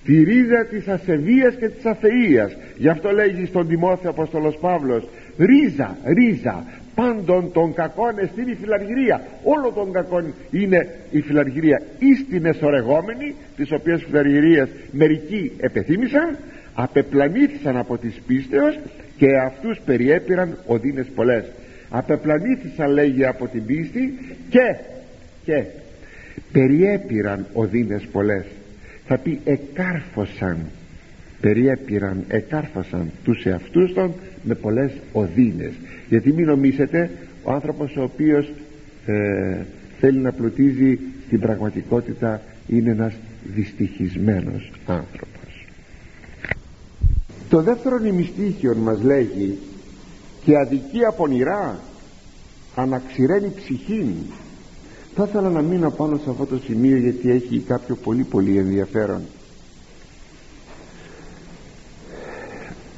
Τη 0.03 0.23
ρίζα 0.23 0.65
της 0.65 0.87
ασεβίας 0.87 1.55
και 1.55 1.69
της 1.69 1.85
αθείας. 1.85 2.55
Γι' 2.77 2.89
αυτό 2.89 3.11
λέγει 3.11 3.45
στον 3.45 3.67
Τιμόθεο 3.67 4.09
Απόστολος 4.09 4.57
Παύλος 4.57 5.07
ρίζα, 5.37 5.97
ρίζα 6.05 6.65
πάντων 6.95 7.51
των 7.51 7.73
κακών 7.73 8.19
εστίν 8.19 8.47
η 8.47 8.55
φιλαργυρία 8.55 9.21
όλο 9.43 9.71
των 9.71 9.91
κακών 9.91 10.33
είναι 10.51 10.87
η 11.11 11.21
φιλαργυρία 11.21 11.81
την 12.29 12.45
εσωρεγόμενη 12.45 13.35
τις 13.55 13.71
οποίες 13.71 14.03
φιλαργυρίες 14.03 14.69
μερικοί 14.91 15.51
επεθύμησαν 15.59 16.37
απεπλανήθησαν 16.73 17.77
από 17.77 17.97
τις 17.97 18.21
πίστεως 18.27 18.79
και 19.17 19.27
αυτούς 19.45 19.79
περιέπηραν 19.85 20.57
οδύνες 20.65 21.07
πολλές 21.15 21.43
απεπλανήθησαν 21.89 22.91
λέγει 22.91 23.25
από 23.25 23.47
την 23.47 23.65
πίστη 23.65 24.13
και 24.49 24.75
και 25.43 25.63
περιέπηραν 26.51 27.45
οδύνες 27.53 28.07
πολλές. 28.11 28.45
Θα 29.07 29.17
πει 29.17 29.39
εκάρφωσαν 29.43 30.57
περιέπηραν, 31.41 32.23
εκάρφωσαν 32.27 33.11
τους 33.23 33.45
εαυτούς 33.45 33.93
των 33.93 34.13
με 34.43 34.55
πολλές 34.55 34.91
οδύνες. 35.11 35.71
Γιατί 36.09 36.33
μην 36.33 36.45
νομίσετε 36.45 37.09
ο 37.43 37.51
άνθρωπος 37.51 37.95
ο 37.95 38.03
οποίος 38.03 38.51
ε, 39.05 39.57
θέλει 39.99 40.17
να 40.17 40.31
πλουτίζει 40.31 40.99
στην 41.25 41.39
πραγματικότητα 41.39 42.41
είναι 42.67 42.91
ένας 42.91 43.13
δυστυχισμένος 43.55 44.71
άνθρωπος. 44.85 45.65
Το 47.49 47.61
δεύτερο 47.61 47.97
νημιστήχιο 47.97 48.75
μας 48.75 49.01
λέγει 49.03 49.57
και 50.43 50.57
αδικία 50.57 51.11
πονηρά 51.11 51.79
αναξηραίνει 52.75 53.53
ψυχήν 53.55 54.13
θα 55.15 55.23
ήθελα 55.27 55.49
να 55.49 55.61
μείνω 55.61 55.91
πάνω 55.91 56.17
σε 56.17 56.29
αυτό 56.29 56.45
το 56.45 56.57
σημείο 56.57 56.97
γιατί 56.97 57.31
έχει 57.31 57.59
κάποιο 57.59 57.95
πολύ 57.95 58.23
πολύ 58.23 58.57
ενδιαφέρον. 58.57 59.21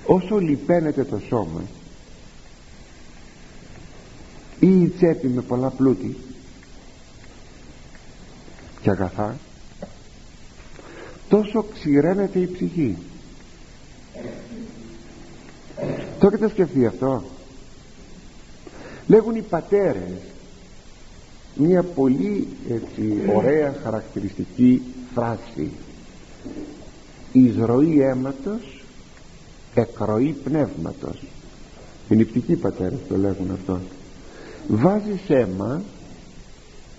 Όσο 0.06 0.38
λυπαίνεται 0.38 1.04
το 1.04 1.19
σώμα 1.27 1.62
ή 4.60 4.82
η 4.82 4.88
τσέπη 4.97 5.27
με 5.27 5.41
πολλά 5.41 5.69
πλούτη 5.69 6.17
και 8.82 8.89
αγαθά 8.89 9.38
τόσο 11.30 11.65
ξηραίνεται 11.73 12.39
η 12.39 12.47
ψυχή 12.47 12.97
το 16.21 16.27
έχετε 16.27 16.49
σκεφτεί 16.49 16.86
αυτό; 16.86 17.23
Λέγουν 19.07 19.36
οι 19.36 19.41
πατέρες 19.41 20.19
μια 21.55 21.84
πολύ 21.84 22.47
έτσι 22.69 23.21
ωραία 23.36 23.75
χαρακτηριστική 23.84 24.81
φράση. 25.13 25.71
Εισρωή 27.31 28.01
αίματος 28.01 28.84
εκροή 29.73 30.36
πνεύματος 30.43 31.23
οι 32.10 32.15
νηπτικοί 32.15 32.55
πατέρες 32.55 32.99
το 33.07 33.17
λέγουν 33.17 33.51
αυτό. 33.51 33.79
Βάζεις 34.67 35.29
αίμα 35.29 35.81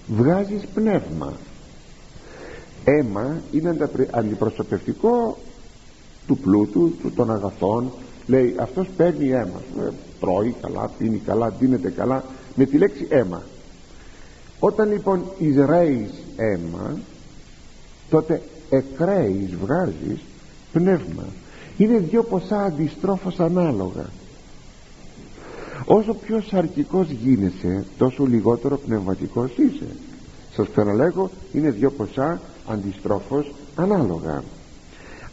βγάζεις 0.06 0.62
πνεύμα 0.74 1.32
αίμα 2.85 3.40
είναι 3.52 3.90
αντιπροσωπευτικό 4.11 5.38
του 6.26 6.38
πλούτου 6.38 6.92
του 7.02 7.12
των 7.12 7.30
αγαθών 7.30 7.92
λέει 8.26 8.54
αυτός 8.58 8.88
παίρνει 8.96 9.28
αίμα. 9.28 9.61
Ε, 9.78 9.90
τρώει 10.20 10.54
καλά, 10.62 10.90
πίνει 10.98 11.18
καλά, 11.18 11.50
δίνεται 11.50 11.90
καλά 11.90 12.24
με 12.54 12.64
τη 12.64 12.78
λέξη 12.78 13.06
αίμα. 13.11 13.42
Όταν 14.58 14.92
λοιπόν 14.92 15.24
εισραίεις 15.38 16.11
αίμα 16.37 16.98
τότε 18.11 18.42
εκραίεις 18.70 19.54
βγάζεις 19.54 20.20
πνεύμα. 20.72 21.24
Είναι 21.76 21.98
δύο 21.98 22.22
ποσά 22.22 22.62
αντιστρόφως 22.62 23.40
ανάλογα. 23.40 24.04
Όσο 25.85 26.14
πιο 26.14 26.40
σαρκικός 26.40 27.11
γίνεσαι 27.11 27.85
τόσο 27.98 28.24
λιγότερο 28.24 28.78
πνευματικός 28.78 29.50
είσαι. 29.56 29.96
Σας 30.54 30.68
ξαναλέγω 30.68 31.30
είναι 31.52 31.70
δύο 31.70 31.90
ποσά 31.90 32.40
αντιστρόφως 32.66 33.54
ανάλογα. 33.76 34.42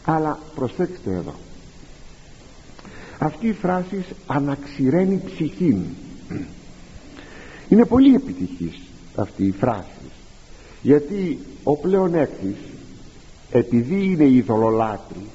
Αλλά 0.04 0.38
προσέξτε 0.54 1.10
εδώ 1.10 1.34
αυτή 3.20 3.46
η 3.46 3.52
φράση 3.52 4.04
αναξηραίνει 4.26 5.22
ψυχήν. 5.26 5.78
Είναι 7.68 7.84
πολύ 7.84 8.14
επιτυχής 8.14 8.80
αυτή 9.16 9.44
η 9.44 9.50
φράση 9.50 10.10
γιατί 10.82 11.38
ο 11.62 11.76
πλέον 11.76 12.14
έκτης 12.14 12.56
επειδή 13.50 14.04
είναι 14.04 14.24
ειδωλολάτρης 14.24 15.28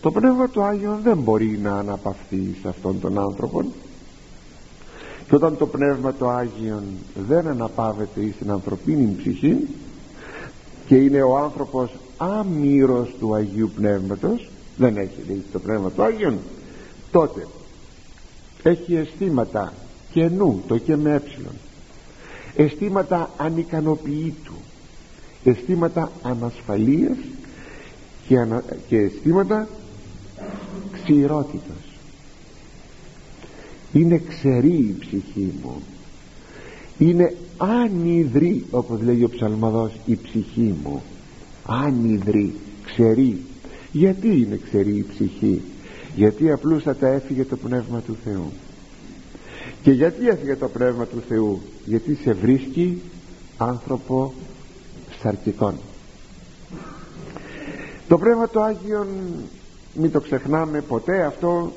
το 0.00 0.10
Πνεύμα 0.10 0.48
του 0.48 0.62
Άγιο 0.62 0.98
δεν 1.02 1.18
μπορεί 1.18 1.58
να 1.62 1.78
αναπαυθεί 1.78 2.56
σε 2.62 2.68
αυτόν 2.68 3.00
τον 3.00 3.18
άνθρωπο 3.18 3.64
και 5.28 5.34
όταν 5.34 5.56
το 5.56 5.66
Πνεύμα 5.66 6.12
του 6.12 6.28
Άγιο 6.28 6.82
δεν 7.28 7.46
αναπαύεται 7.46 8.32
στην 8.34 8.50
ανθρωπίνη 8.50 9.14
ψυχή 9.18 9.68
και 10.86 10.96
είναι 10.96 11.22
ο 11.22 11.38
άνθρωπος 11.38 11.90
άμυρος 12.16 13.14
του 13.18 13.34
Αγίου 13.34 13.70
Πνεύματος 13.76 14.48
δεν 14.76 14.96
έχει 14.96 15.44
το 15.52 15.58
Πνεύμα 15.58 15.90
του 15.90 16.02
Άγιον. 16.02 16.38
Τότε 17.10 17.46
έχει 18.62 18.94
αισθήματα 18.94 19.72
καινού 20.12 20.62
το 20.66 20.78
και 20.78 20.96
με 20.96 21.14
έψιλον. 21.14 21.54
Αισθήματα 22.56 23.30
ανικανοποιήτου 23.36 24.54
αισθήματα 25.50 26.10
ανασφαλείας 26.22 27.16
και, 28.28 28.38
ανα... 28.38 28.64
και 28.88 28.96
αισθήματα 28.96 29.68
ξηρότητας. 30.92 31.84
Είναι 33.92 34.22
ξερή 34.28 34.76
η 34.76 34.96
ψυχή 35.00 35.52
μου. 35.62 35.82
Είναι 36.98 37.36
άνυδρη 37.56 38.64
όπως 38.70 39.00
λέει 39.00 39.22
ο 39.22 39.28
ψαλμαδός 39.28 39.92
η 40.04 40.16
ψυχή 40.16 40.74
μου. 40.84 41.02
Άνυδρη, 41.66 42.54
ξερή 42.84 43.42
γιατί 43.96 44.40
είναι 44.40 44.60
ξερή 44.64 44.96
η 44.96 45.06
ψυχή; 45.12 45.62
Γιατί 46.14 46.50
απλούστατα 46.50 47.08
έφυγε 47.08 47.44
το 47.44 47.56
Πνεύμα 47.56 48.00
του 48.00 48.16
Θεού; 48.24 48.52
Και 49.82 49.90
γιατί 49.90 50.28
έφυγε 50.28 50.56
το 50.56 50.68
Πνεύμα 50.68 51.06
του 51.06 51.22
Θεού; 51.28 51.60
Γιατί 51.84 52.14
σε 52.14 52.32
βρίσκει 52.32 53.02
άνθρωπο 53.56 54.32
σαρκικών. 55.22 55.74
Το 58.08 58.18
Πνεύμα 58.18 58.48
του 58.48 58.62
Άγιον 58.62 59.06
μην 59.94 60.10
το 60.10 60.20
ξεχνάμε 60.20 60.80
ποτέ 60.80 61.24
αυτό 61.24 61.72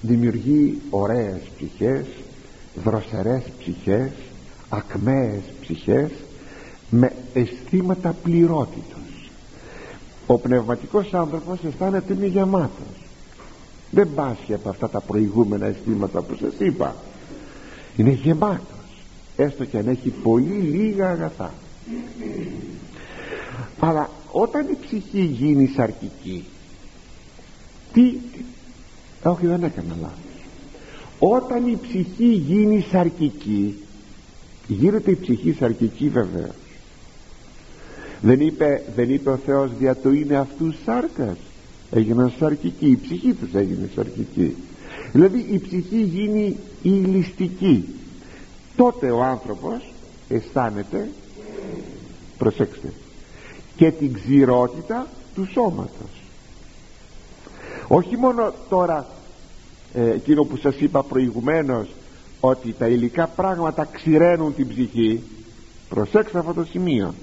δημιουργεί 0.00 0.80
ωραίες 0.90 1.40
ψυχές 1.56 2.06
δροσερές 2.84 3.42
ψυχές 3.58 4.10
ακμαίες 4.68 5.42
ψυχές 5.60 6.10
με 6.90 7.12
αισθήματα 7.34 8.14
πληρότητος 8.22 9.03
ο 10.34 10.38
πνευματικός 10.38 11.14
άνθρωπος 11.14 11.58
αισθάνεται 11.64 12.12
είναι 12.12 12.26
γεμάτος. 12.26 13.06
Δεν 13.90 14.08
πάσχει 14.14 14.54
από 14.54 14.68
αυτά 14.68 14.88
τα 14.88 15.00
προηγούμενα 15.00 15.66
αισθήματα 15.66 16.22
που 16.22 16.36
σας 16.40 16.52
είπα. 16.58 16.96
Είναι 17.96 18.10
γεμάτος 18.10 19.04
έστω 19.36 19.64
και 19.64 19.78
αν 19.78 19.88
έχει 19.88 20.10
πολύ 20.10 20.54
λίγα 20.54 21.10
αγαθά. 21.10 21.54
Αλλά 23.78 24.10
όταν 24.30 24.66
η 24.68 24.76
ψυχή 24.86 25.20
γίνει 25.20 25.66
σαρκική 25.76 26.44
τι 27.92 28.12
όχι 29.22 29.46
δεν 29.46 29.62
έκανα 29.62 29.96
λάθος. 30.00 30.18
Όταν 31.18 31.66
η 31.66 31.78
ψυχή 31.82 32.26
γίνει 32.26 32.86
σαρκική 32.90 33.74
γίνεται 34.66 35.10
η 35.10 35.16
ψυχή 35.16 35.52
σαρκική 35.52 36.08
βεβαίως 36.08 36.63
δεν 38.24 38.40
είπε, 38.40 38.82
δεν 38.94 39.10
είπε 39.10 39.30
ο 39.30 39.36
Θεός 39.36 39.70
δια 39.78 39.96
το 39.96 40.10
είναι 40.10 40.36
αυτού 40.36 40.74
σάρκας 40.84 41.36
έγιναν 41.90 42.32
σαρκικοί 42.38 42.86
η 42.86 42.98
ψυχή 43.02 43.32
τους 43.32 43.54
έγινε 43.54 43.90
σαρκική. 43.94 44.56
Δηλαδή 45.12 45.46
η 45.50 45.58
ψυχή 45.58 46.02
γίνει 46.02 46.56
ηλιστική. 46.82 47.88
Τότε 48.76 49.10
ο 49.10 49.22
άνθρωπος 49.22 49.92
αισθάνεται 50.28 51.08
προσέξτε 52.38 52.92
και 53.76 53.90
την 53.90 54.12
ξηρότητα 54.12 55.06
του 55.34 55.48
σώματος. 55.52 56.22
Όχι 57.88 58.16
μόνο 58.16 58.52
τώρα 58.68 59.06
ε, 59.94 60.10
εκείνο 60.10 60.44
που 60.44 60.56
σας 60.56 60.76
είπα 60.78 61.02
προηγουμένως 61.02 61.88
ότι 62.40 62.74
τα 62.78 62.86
υλικά 62.86 63.26
πράγματα 63.26 63.88
ξηραίνουν 63.92 64.54
την 64.54 64.68
ψυχή 64.68 65.22
προσέξτε 65.88 66.38
αυτό 66.38 66.52
το 66.52 66.64
σημείο 66.64 67.14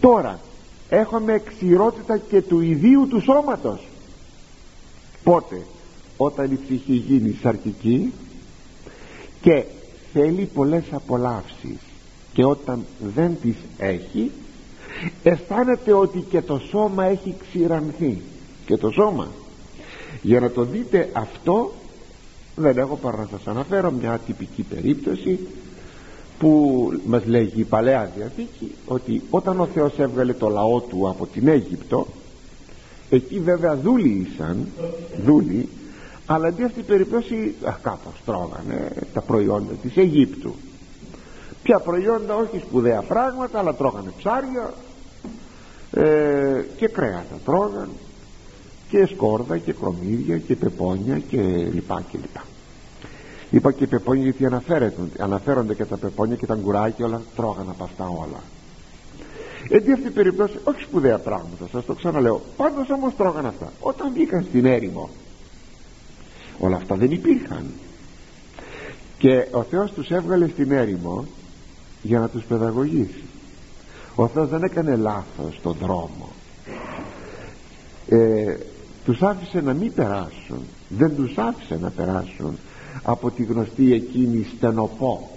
τώρα 0.00 0.40
έχουμε 0.88 1.38
ξηρότητα 1.38 2.18
και 2.18 2.42
του 2.42 2.60
ιδίου 2.60 3.06
του 3.08 3.20
σώματος. 3.20 3.88
Πότε; 5.24 5.62
Όταν 6.16 6.52
η 6.52 6.58
ψυχή 6.64 6.92
γίνει 6.92 7.38
σαρκική 7.42 8.12
και 9.40 9.64
θέλει 10.12 10.48
πολλές 10.54 10.84
απολαύσεις 10.90 11.78
και 12.32 12.44
όταν 12.44 12.84
δεν 13.14 13.36
τις 13.42 13.56
έχει 13.78 14.30
αισθάνεται 15.22 15.92
ότι 15.92 16.20
και 16.20 16.42
το 16.42 16.58
σώμα 16.70 17.04
έχει 17.04 17.34
ξηρανθεί. 17.48 18.20
Και 18.66 18.76
το 18.76 18.90
σώμα. 18.90 19.28
Για 20.22 20.40
να 20.40 20.50
το 20.50 20.64
δείτε 20.64 21.10
αυτό 21.12 21.72
δεν 22.56 22.78
έχω 22.78 22.96
παρά 22.96 23.16
να 23.16 23.26
σας 23.26 23.46
αναφέρω 23.46 23.90
μια 23.90 24.20
τυπική 24.26 24.62
περίπτωση 24.62 25.38
που 26.38 26.90
μας 27.06 27.24
λέγει 27.26 27.60
η 27.60 27.64
Παλαιά 27.64 28.10
Διαθήκη 28.16 28.74
ότι 28.86 29.22
όταν 29.30 29.60
ο 29.60 29.66
Θεός 29.66 29.98
έβγαλε 29.98 30.32
το 30.32 30.48
λαό 30.48 30.80
του 30.80 31.08
από 31.08 31.26
την 31.26 31.48
Αίγυπτο 31.48 32.06
εκεί 33.10 33.40
βέβαια 33.40 33.76
δούλοι 33.76 34.28
ήσαν 34.32 34.66
δούλοι 35.24 35.68
αλλά 36.26 36.46
αντί 36.46 36.62
αυτή 36.62 36.80
η 36.80 36.82
περίπτωση 36.82 37.54
α, 37.64 37.74
κάπως 37.82 38.12
τρώγανε 38.26 38.92
τα 39.12 39.20
προϊόντα 39.20 39.72
της 39.82 39.96
Αιγύπτου. 39.96 40.54
Ποια 41.62 41.78
προϊόντα 41.78 42.34
όχι 42.34 42.58
σπουδαία 42.58 43.00
πράγματα 43.00 43.58
αλλά 43.58 43.74
τρώγανε 43.74 44.12
ψάρια 44.18 44.74
ε, 45.92 46.64
και 46.76 46.88
κρέατα 46.88 47.38
τρώγανε 47.44 47.88
και 48.88 49.06
σκόρδα 49.06 49.58
και 49.58 49.72
κρομίδια 49.72 50.38
και 50.38 50.56
πεπόνια 50.56 51.18
και 51.18 51.40
λοιπά 51.72 52.04
και 52.10 52.18
λοιπά 52.20 52.44
είπα 53.50 53.72
και 53.72 53.86
πεπόνια 53.86 54.22
γιατί 54.22 54.46
αναφέρονται, 54.46 54.94
αναφέρονται 55.18 55.74
και 55.74 55.84
τα 55.84 55.96
πεπόνια 55.96 56.36
και 56.36 56.46
τα 56.46 56.54
γκουράκια 56.54 57.06
όλα 57.06 57.22
τρώγανε 57.36 57.70
από 57.70 57.84
αυτά 57.84 58.08
όλα. 58.08 58.42
Έτσι 59.68 59.92
αυτή 59.92 60.06
η 60.06 60.10
περίπτωση 60.10 60.58
όχι 60.64 60.82
σπουδαία 60.82 61.18
πράγματα 61.18 61.68
σας 61.72 61.84
το 61.84 61.94
ξαναλέω. 61.94 62.40
Πάντως 62.56 62.90
όμως 62.90 63.14
τρώγανε 63.16 63.48
αυτά. 63.48 63.72
Όταν 63.80 64.12
βγήκαν 64.12 64.44
στην 64.48 64.64
έρημο 64.64 65.10
όλα 66.58 66.76
αυτά 66.76 66.94
δεν 66.94 67.10
υπήρχαν. 67.10 67.64
Και 69.18 69.46
ο 69.50 69.62
Θεός 69.62 69.92
τους 69.92 70.10
έβγαλε 70.10 70.48
στην 70.48 70.72
έρημο 70.72 71.26
για 72.02 72.18
να 72.18 72.28
τους 72.28 72.44
παιδαγωγήσει. 72.44 73.22
Ο 74.14 74.28
Θεός 74.28 74.48
δεν 74.48 74.62
έκανε 74.62 74.96
λάθος 74.96 75.56
στον 75.58 75.76
δρόμο. 75.80 76.28
Ε, 78.08 78.56
τους 79.04 79.22
άφησε 79.22 79.60
να 79.60 79.72
μην 79.72 79.94
περάσουν. 79.94 80.58
Δεν 80.88 81.16
τους 81.16 81.38
άφησε 81.38 81.78
να 81.80 81.90
περάσουν 81.90 82.58
από 83.02 83.30
τη 83.30 83.42
γνωστή 83.42 83.92
εκείνη 83.92 84.46
στενοπό. 84.56 85.30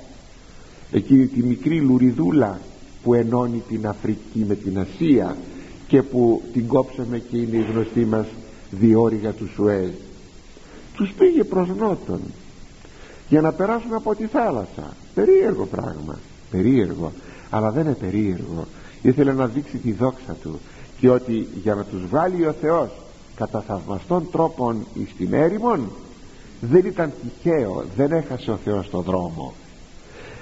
Εκείνη 0.92 1.28
τη 1.28 1.44
μικρή 1.44 1.80
λουριδούλα 1.80 2.60
που 3.04 3.14
ενώνει 3.14 3.64
την 3.68 3.88
Αφρική 3.88 4.46
με 4.48 4.56
την 4.56 4.80
Ασία 4.80 5.38
και 5.88 6.02
που 6.02 6.42
την 6.54 6.68
κόψαμε 6.68 7.20
και 7.20 7.38
είναι 7.38 7.58
η 7.58 7.66
γνωστή 7.72 8.06
μας 8.06 8.26
διόρυγα 8.72 9.32
του 9.32 9.50
Σουέζ. 9.56 9.90
Τους 10.96 11.14
πήγε 11.18 11.44
προς 11.44 11.68
νότον 11.78 12.22
για 13.30 13.42
να 13.42 13.52
περάσουν 13.52 13.94
από 13.94 14.16
τη 14.16 14.26
θάλασσα. 14.26 14.96
Περίεργο 15.14 15.66
πράγμα 15.66 16.20
περίεργο 16.52 17.12
αλλά 17.50 17.72
δεν 17.72 17.86
είναι 17.86 17.94
περίεργο. 17.94 18.66
Ήθελε 19.02 19.34
να 19.34 19.48
δείξει 19.48 19.78
τη 19.78 19.92
δόξα 19.92 20.36
του 20.42 20.60
και 21.00 21.10
ότι 21.10 21.48
για 21.64 21.76
να 21.76 21.84
τους 21.84 22.02
βάλει 22.10 22.46
ο 22.46 22.56
Θεός 22.62 22.90
κατά 23.36 23.62
θαυμαστών 23.62 24.28
τρόπων 24.32 24.86
εις 24.94 25.16
την 25.18 25.34
έρημον 25.34 25.90
δεν 26.62 26.86
ήταν 26.86 27.12
τυχαίο 27.22 27.86
δεν 27.96 28.12
έχασε 28.12 28.52
ο 28.52 28.60
Θεός 28.64 28.90
το 28.90 29.02
δρόμο. 29.02 29.54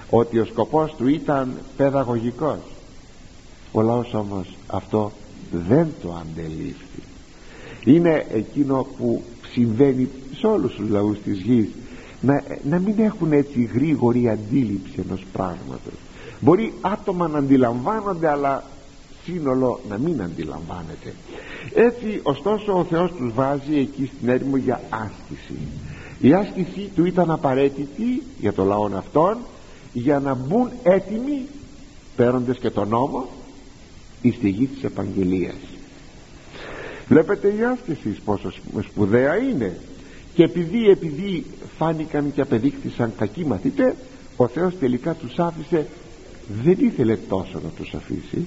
Ότι 0.10 0.40
ο 0.40 0.46
σκοπός 0.46 0.96
του 0.98 1.08
ήταν 1.08 1.54
παιδαγωγικός. 1.78 2.60
Ο 3.72 3.82
λαός 3.82 4.14
όμως 4.14 4.58
αυτό 4.68 5.12
δεν 5.52 5.88
το 6.02 6.22
αντελήφθη. 6.22 7.04
Είναι 7.84 8.26
εκείνο 8.34 8.88
που 8.98 9.24
συμβαίνει 9.52 10.10
σε 10.36 10.48
όλους 10.48 10.76
τους 10.76 10.90
λαούς 10.90 11.22
της 11.22 11.40
γης 11.40 11.68
να, 12.22 12.44
να 12.64 12.80
μην 12.80 13.00
έχουν 13.00 13.32
έτσι 13.32 13.70
γρήγορη 13.74 14.30
αντίληψη 14.30 15.04
ενός 15.08 15.26
πράγματος. 15.32 15.94
Μπορεί 16.40 16.74
άτομα 16.82 17.28
να 17.28 17.38
αντιλαμβάνονται 17.38 18.30
αλλά 18.30 18.64
σύνολο 19.24 19.80
να 19.90 19.98
μην 19.98 20.22
αντιλαμβάνεται. 20.22 21.14
Έτσι 21.74 22.20
ωστόσο 22.24 22.80
ο 22.80 22.84
Θεός 22.84 23.12
τους 23.12 23.34
βάζει 23.34 23.78
εκεί 23.78 24.12
στην 24.16 24.30
έρημο 24.30 24.58
για 24.58 24.82
άσκηση 24.90 25.58
η 26.20 26.34
άσκηση 26.34 26.92
του 26.96 27.06
ήταν 27.06 27.32
απαραίτητη 27.32 28.24
για 28.40 28.54
το 28.54 28.64
λαό 28.64 28.90
αυτόν 28.98 29.38
για 29.94 30.20
να 30.20 30.34
μπουν 30.34 30.70
έτοιμοι 30.84 31.46
παίρνοντες 32.16 32.58
και 32.58 32.70
τον 32.70 32.88
νόμο 32.88 33.30
η 34.22 34.32
στιγμή 34.32 34.66
της 34.66 34.84
επαγγελίας. 34.84 35.56
Βλέπετε 37.08 37.48
η 37.48 37.64
άσκηση 37.64 38.10
πόσο 38.26 38.52
σπουδαία 38.82 39.38
είναι. 39.38 39.78
Και 40.34 40.44
επειδή, 40.44 40.90
επειδή 40.90 41.46
φάνηκαν 41.78 42.34
και 42.34 42.42
απεδείχθησαν 42.42 43.14
κακοί 43.18 43.46
μαθητές 43.46 43.94
ο 44.36 44.48
Θεός 44.48 44.74
τελικά 44.80 45.14
τους 45.14 45.40
άφησε. 45.40 45.88
Δεν 46.64 46.78
ήθελε 46.80 47.16
τόσο 47.16 47.60
να 47.64 47.70
τους 47.70 47.94
αφήσει 47.94 48.46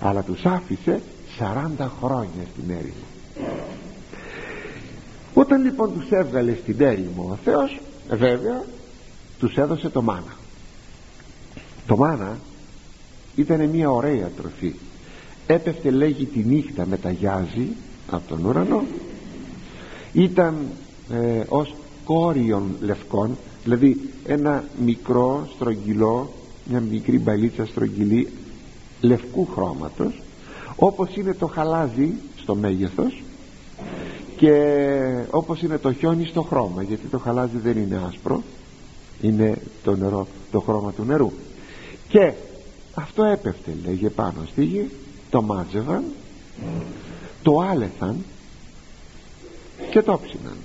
αλλά 0.00 0.22
τους 0.22 0.44
άφησε 0.44 1.00
40 1.38 1.88
χρόνια 2.00 2.46
στην 2.52 2.70
έρημο 2.70 3.10
όταν 5.34 5.62
λοιπόν 5.64 5.92
τους 5.92 6.10
έβγαλε 6.10 6.54
στην 6.62 6.80
έρημο 6.80 7.28
ο 7.30 7.38
Θεός 7.44 7.80
βέβαια 8.10 8.62
τους 9.38 9.56
έδωσε 9.56 9.88
το 9.88 10.02
μάνα. 10.02 10.36
Το 11.86 11.96
μάνα 11.96 12.38
ήταν 13.36 13.68
μια 13.68 13.90
ωραία 13.90 14.30
τροφή. 14.36 14.74
Έπεφτε 15.46 15.90
λέγει 15.90 16.24
τη 16.24 16.38
νύχτα 16.38 16.86
μεταγιάζει 16.86 17.68
από 18.10 18.28
τον 18.28 18.44
ουρανό. 18.44 18.82
Ήταν 20.12 20.54
ε, 21.10 21.42
ως 21.48 21.74
κόριον 22.04 22.76
λευκών 22.80 23.36
δηλαδή 23.64 24.00
ένα 24.26 24.64
μικρό 24.84 25.48
στρογγυλό 25.54 26.32
μια 26.64 26.80
μικρή 26.80 27.18
μπαλίτσα 27.18 27.66
στρογγυλή 27.66 28.28
λευκού 29.00 29.48
χρώματος 29.54 30.22
όπως 30.76 31.16
είναι 31.16 31.34
το 31.34 31.46
χαλάζι 31.46 32.12
στο 32.42 32.54
μέγεθος 32.54 33.22
και 34.40 35.24
όπως 35.30 35.62
είναι 35.62 35.78
το 35.78 35.92
χιόνι 35.92 36.26
στο 36.26 36.42
χρώμα 36.42 36.82
γιατί 36.82 37.06
το 37.06 37.18
χαλάζι 37.18 37.58
δεν 37.58 37.76
είναι 37.76 38.00
άσπρο 38.08 38.42
είναι 39.20 39.58
το 39.84 39.96
νερό 39.96 40.26
το 40.50 40.60
χρώμα 40.60 40.92
του 40.92 41.04
νερού. 41.04 41.32
Και 42.08 42.32
αυτό 42.94 43.24
έπεφτε 43.24 43.76
λέγε 43.84 44.10
πάνω 44.10 44.44
στη 44.50 44.64
γη 44.64 44.90
το 45.30 45.42
μάζευαν 45.42 46.04
το 47.42 47.58
άλεθαν 47.60 48.24
και 49.90 50.02
το 50.02 50.20
ψήναν. 50.24 50.56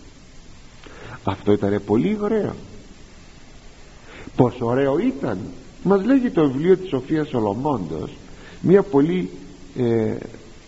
Αυτό 1.23 1.51
ήταν 1.51 1.81
πολύ 1.85 2.17
ωραίο. 2.21 2.53
Πόσο 4.35 4.65
ωραίο 4.65 4.99
ήταν. 4.99 5.39
Μας 5.83 6.05
λέγει 6.05 6.29
το 6.29 6.47
βιβλίο 6.47 6.77
της 6.77 6.89
Σοφίας 6.89 7.27
Σολομώντος 7.27 8.11
μια 8.61 8.83
πολύ 8.83 9.29
ε, 9.77 10.15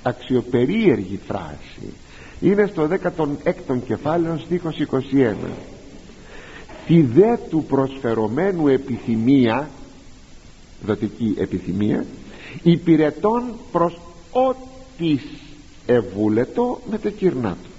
αξιοπερίεργη 0.03 1.19
φράση 1.27 1.93
είναι 2.41 2.69
στο 2.71 2.87
16ο 2.91 3.79
κεφάλαιο 3.85 4.37
στίχος 4.37 4.75
21 5.13 5.33
τη 6.87 7.01
δε 7.01 7.37
του 7.49 7.63
προσφερωμένου 7.63 8.67
επιθυμία 8.67 9.69
δοτική 10.85 11.35
επιθυμία 11.37 12.05
υπηρετών 12.63 13.43
προς 13.71 13.99
ό,τις 14.31 15.21
ευούλετο 15.85 16.79
με 16.89 16.97
τα 16.97 17.09
κυρνά 17.09 17.57
του 17.63 17.69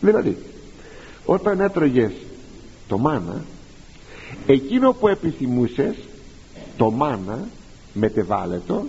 δηλαδή 0.00 0.36
όταν 1.24 1.60
έτρωγες 1.60 2.12
το 2.88 2.98
μάνα 2.98 3.44
εκείνο 4.46 4.92
που 4.92 5.08
επιθυμούσες 5.08 5.96
το 6.76 6.90
μάνα 6.90 7.48
μετεβάλλετο 7.92 8.84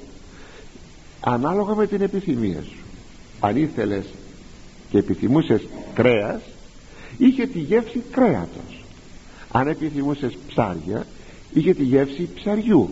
ανάλογα 1.19 1.75
με 1.75 1.87
την 1.87 2.01
επιθυμία 2.01 2.61
σου. 2.61 2.77
Αν 3.39 3.57
ήθελες 3.57 4.05
και 4.89 4.97
επιθυμούσες 4.97 5.67
κρέας 5.93 6.41
είχε 7.17 7.45
τη 7.47 7.59
γεύση 7.59 8.03
κρέατος. 8.11 8.83
Αν 9.51 9.67
επιθυμούσες 9.67 10.37
ψάρια 10.47 11.05
είχε 11.53 11.73
τη 11.73 11.83
γεύση 11.83 12.29
ψαριού. 12.35 12.89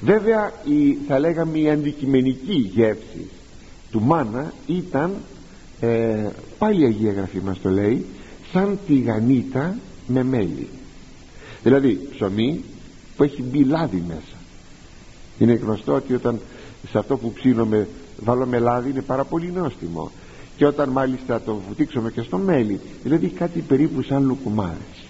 Βέβαια 0.00 0.52
η, 0.64 0.98
θα 1.06 1.18
λέγαμε 1.18 1.58
η 1.58 1.70
αντικειμενική 1.70 2.70
γεύση 2.74 3.28
του 3.90 4.00
μάνα 4.00 4.52
ήταν 4.66 5.16
ε, 5.80 6.28
πάλι 6.58 6.82
η 6.82 6.84
Αγία 6.84 7.12
Γραφή 7.12 7.40
μας 7.40 7.60
το 7.60 7.70
λέει 7.70 8.06
σαν 8.52 8.78
τηγανίτα 8.86 9.76
με 10.06 10.24
μέλι. 10.24 10.68
Δηλαδή 11.62 12.08
ψωμί 12.14 12.64
που 13.16 13.22
έχει 13.22 13.42
μπει 13.42 13.64
λάδι 13.64 14.02
μέσα. 14.06 14.38
Είναι 15.38 15.52
γνωστό 15.52 15.94
ότι 15.94 16.14
όταν 16.14 16.40
σε 16.90 16.98
αυτό 16.98 17.16
που 17.16 17.32
ψήνουμε 17.32 17.88
βάλουμε 18.20 18.58
λάδι 18.58 18.90
είναι 18.90 19.02
πάρα 19.02 19.24
πολύ 19.24 19.50
νόστιμο 19.50 20.10
και 20.60 20.66
όταν 20.66 20.88
μάλιστα 20.88 21.40
το 21.40 21.60
βουτήξουμε 21.68 22.10
και 22.10 22.22
στο 22.22 22.38
μέλι 22.38 22.80
δηλαδή 23.02 23.28
κάτι 23.28 23.60
περίπου 23.60 24.02
σαν 24.02 24.24
λουκουμάρες. 24.24 25.06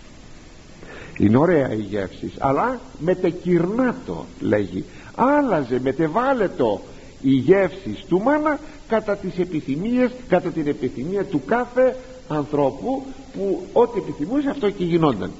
Είναι 1.18 1.36
ωραία 1.36 1.72
η 1.72 1.80
γεύση 1.80 2.32
αλλά 2.38 2.80
μετεκυρνάτο 2.98 4.26
λέγει. 4.40 4.84
Άλλαζε 5.14 5.80
μετεβάλλετο 5.80 6.80
η 7.22 7.30
γεύση 7.30 8.04
του 8.08 8.20
μάνα 8.20 8.58
κατά 8.88 9.16
τις 9.16 9.38
επιθυμίες 9.38 10.10
κατά 10.28 10.50
την 10.50 10.66
επιθυμία 10.66 11.24
του 11.24 11.42
κάθε 11.46 11.96
ανθρώπου 12.28 13.02
που 13.32 13.66
ό,τι 13.72 13.98
επιθυμούσε 13.98 14.48
αυτό 14.50 14.70
και 14.70 14.84
γινόταν. 14.84 15.30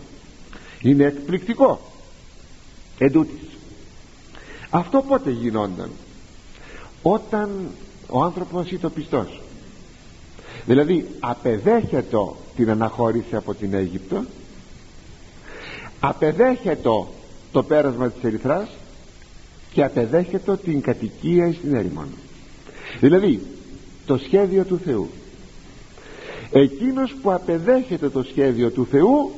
Είναι 0.82 1.04
εκπληκτικό. 1.04 1.80
Εντούτοις 2.98 3.48
αυτό 4.70 5.04
πότε 5.08 5.30
γινόταν; 5.30 5.90
Όταν 7.02 7.50
ο 8.08 8.22
άνθρωπος 8.22 8.70
είναι 8.70 8.80
το 8.80 8.90
πιστός 8.90 9.40
δηλαδή 10.70 11.06
απεδέχεται 11.20 12.18
την 12.56 12.70
αναχώρηση 12.70 13.36
από 13.36 13.54
την 13.54 13.74
Αίγυπτο 13.74 14.24
απεδέχεται 16.00 16.90
το 17.52 17.62
πέρασμα 17.62 18.10
της 18.10 18.22
Ερυθράς 18.24 18.68
και 19.72 19.84
απεδέχεται 19.84 20.56
την 20.56 20.80
κατοικία 20.80 21.52
στην 21.52 21.74
έρημον. 21.74 22.08
Δηλαδή 23.00 23.40
το 24.06 24.16
σχέδιο 24.16 24.64
του 24.64 24.80
Θεού. 24.84 25.10
Εκείνος 26.52 27.14
που 27.22 27.32
απεδέχεται 27.32 28.08
το 28.08 28.22
σχέδιο 28.22 28.70
του 28.70 28.86
Θεού 28.90 29.30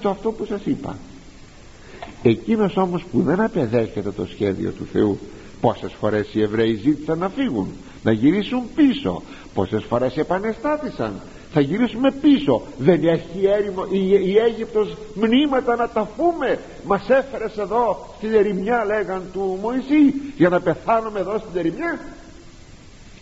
το 0.00 0.08
αυτό 0.08 0.30
που 0.30 0.44
σας 0.44 0.60
είπα. 0.64 0.98
Εκείνος 2.22 2.76
όμως 2.76 3.04
που 3.12 3.22
δεν 3.22 3.40
απεδέχεται 3.40 4.10
το 4.10 4.26
σχέδιο 4.26 4.70
του 4.70 4.86
Θεού 4.92 5.18
πόσες 5.62 5.92
φορές 6.00 6.28
οι 6.32 6.42
Εβραίοι 6.42 6.74
ζήτησαν 6.74 7.18
να 7.18 7.28
φύγουν 7.28 7.68
να 8.02 8.12
γυρίσουν 8.12 8.62
πίσω. 8.74 9.22
Πόσες 9.54 9.84
φορές 9.88 10.16
επανεστάτησαν 10.16 11.20
θα 11.52 11.60
γυρίσουμε 11.60 12.10
πίσω. 12.10 12.62
Δεν 12.78 13.04
έχει 13.04 13.46
έρημο, 13.46 13.86
η, 13.90 14.08
η 14.08 14.36
Αίγυπτος 14.36 14.96
μνήματα 15.14 15.76
να 15.76 15.88
τα 15.88 16.08
φούμε. 16.16 16.58
Μας 16.86 17.08
έφερες 17.08 17.56
εδώ 17.58 18.14
στην 18.16 18.34
ερημιά 18.34 18.84
λέγαν 18.84 19.22
του 19.32 19.58
Μωυσή 19.62 20.14
για 20.36 20.48
να 20.48 20.60
πεθάνουμε 20.60 21.20
εδώ 21.20 21.38
στην 21.38 21.58
ερημιά. 21.58 22.00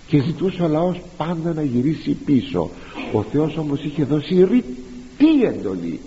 Και 0.06 0.20
ζητούσε 0.20 0.62
ο 0.62 0.68
λαός 0.68 1.00
πάντα 1.16 1.52
να 1.52 1.62
γυρίσει 1.62 2.10
πίσω. 2.10 2.70
Ο 3.12 3.22
Θεός 3.22 3.56
όμως 3.56 3.84
είχε 3.84 4.04
δώσει 4.04 4.44
ρητή 4.44 5.44
εντολή. 5.44 6.00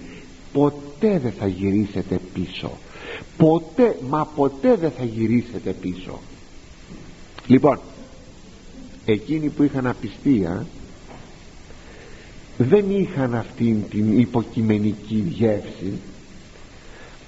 Ποτέ 0.54 1.20
δεν 1.24 1.34
θα 1.40 1.48
γυρίσετε 1.48 2.20
πίσω 2.34 2.72
ποτέ 3.38 3.98
μα 4.10 4.26
ποτέ 4.26 4.76
δεν 4.76 4.92
θα 4.92 5.04
γυρίσετε 5.04 5.72
πίσω. 5.72 6.20
Λοιπόν 7.48 7.80
εκείνοι 9.06 9.50
που 9.50 9.64
είχαν 9.64 9.88
απιστία 9.88 10.66
δεν 12.58 12.86
είχαν 12.90 13.36
αυτήν 13.36 13.90
την 13.90 14.20
υποκειμενική 14.20 15.26
γεύση 15.30 15.94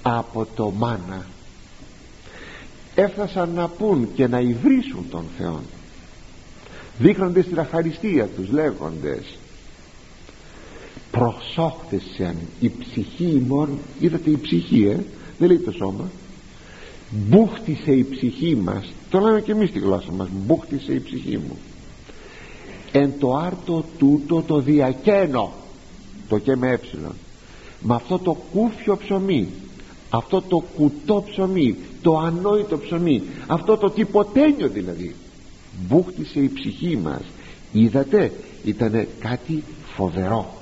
από 0.02 0.46
το 0.54 0.70
μάνα. 0.70 1.26
Έφτασαν 2.94 3.50
να 3.54 3.68
πούν 3.68 4.08
και 4.14 4.26
να 4.26 4.40
υβρίσουν 4.40 5.06
τον 5.10 5.24
Θεό 5.38 5.60
δείχνονται 6.98 7.42
στην 7.42 7.58
αχαριστία 7.58 8.26
τους 8.26 8.50
λέγοντες 8.50 9.38
προσόχθησαν 11.10 12.36
η 12.60 12.70
ψυχή 12.78 13.24
ημών 13.24 13.78
είδατε 14.00 14.30
η 14.30 14.38
ψυχή 14.42 14.86
ε; 14.86 14.96
Δεν 15.38 15.48
λέει 15.48 15.58
το 15.58 15.72
σώμα. 15.72 16.10
Μπούχτισε 17.10 17.92
η 17.92 18.06
ψυχή 18.10 18.56
μας. 18.56 18.92
Το 19.10 19.18
λέμε 19.18 19.40
και 19.40 19.52
εμείς 19.52 19.68
στη 19.68 19.78
γλώσσα 19.78 20.12
μας. 20.12 20.28
Μπούχτισε 20.46 20.92
η 20.92 21.00
ψυχή 21.00 21.36
μου. 21.36 21.56
Εν 22.92 23.12
το 23.18 23.36
άρτο 23.36 23.84
τούτο 23.98 24.42
το 24.42 24.60
διακαίνω. 24.60 25.52
Το 26.28 26.38
και 26.38 26.56
με 26.56 26.72
έψιλον. 26.72 27.14
Με 27.80 27.94
αυτό 27.94 28.18
το 28.18 28.36
κούφιο 28.52 28.96
ψωμί 28.96 29.48
αυτό 30.10 30.42
το 30.42 30.64
κουτό 30.76 31.24
ψωμί 31.30 31.76
το 32.02 32.18
ανόητο 32.18 32.78
ψωμί 32.78 33.22
αυτό 33.46 33.76
το 33.76 33.90
τυποτένιο 33.90 34.68
δηλαδή 34.68 35.14
μπούχτισε 35.88 36.40
η 36.40 36.50
ψυχή 36.54 36.96
μας. 36.96 37.22
Είδατε 37.72 38.32
ήταν 38.64 39.06
κάτι 39.18 39.62
φοβερό. 39.94 40.54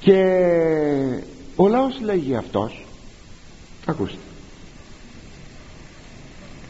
Και 0.00 0.22
ο 1.56 1.68
λαός 1.68 2.00
λέγει 2.00 2.34
αυτός 2.34 2.83
ακούστε. 3.86 4.16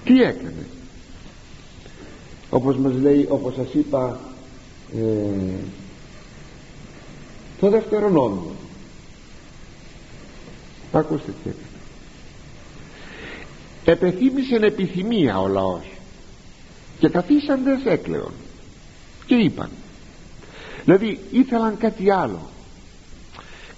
Τι 0.04 0.22
έκανε; 0.22 0.66
Όπως 2.50 2.76
μας 2.76 2.92
λέει 2.94 3.26
όπως 3.30 3.54
σας 3.54 3.74
είπα 3.74 4.20
ε, 4.96 5.54
το 7.60 7.70
δεύτερο 7.70 8.08
νόμο 8.08 8.52
ακούστε 10.92 11.32
τι 11.42 11.48
έκανε. 11.48 11.68
Επεθύμησε 13.84 14.54
επιθυμία 14.54 15.40
ο 15.40 15.48
λαός 15.48 15.90
και 16.98 17.08
καθίσαντες 17.08 17.84
έκλαιον 17.84 18.32
και 19.26 19.34
είπαν 19.34 19.70
δηλαδή 20.84 21.20
ήθελαν 21.30 21.76
κάτι 21.78 22.10
άλλο 22.10 22.50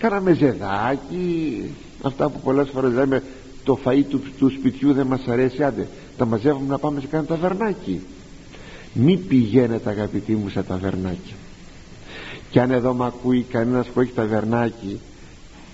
κάναμε 0.08 0.32
ζεδάκι 0.32 1.62
αυτά 2.02 2.28
που 2.28 2.40
πολλές 2.40 2.68
φορές 2.72 2.92
λέμε 2.92 3.22
το 3.64 3.78
φαΐ 3.84 4.02
του, 4.08 4.22
του 4.38 4.50
σπιτιού 4.50 4.92
δεν 4.92 5.06
μας 5.06 5.20
αρέσει 5.26 5.62
άντε 5.62 5.88
τα 6.16 6.26
μαζεύουμε 6.26 6.66
να 6.68 6.78
πάμε 6.78 7.00
σε 7.00 7.06
κάνα 7.06 7.24
ταβερνάκι. 7.24 8.00
Μη 8.92 9.16
πηγαίνετε 9.16 9.90
αγαπητοί 9.90 10.32
μου 10.32 10.48
σε 10.48 10.62
ταβερνάκι 10.62 11.34
και 12.50 12.60
αν 12.60 12.70
εδώ 12.70 12.94
μ' 12.94 13.02
ακούει 13.02 13.46
κανένας 13.50 13.86
που 13.86 14.00
έχει 14.00 14.12
ταβερνάκι 14.12 15.00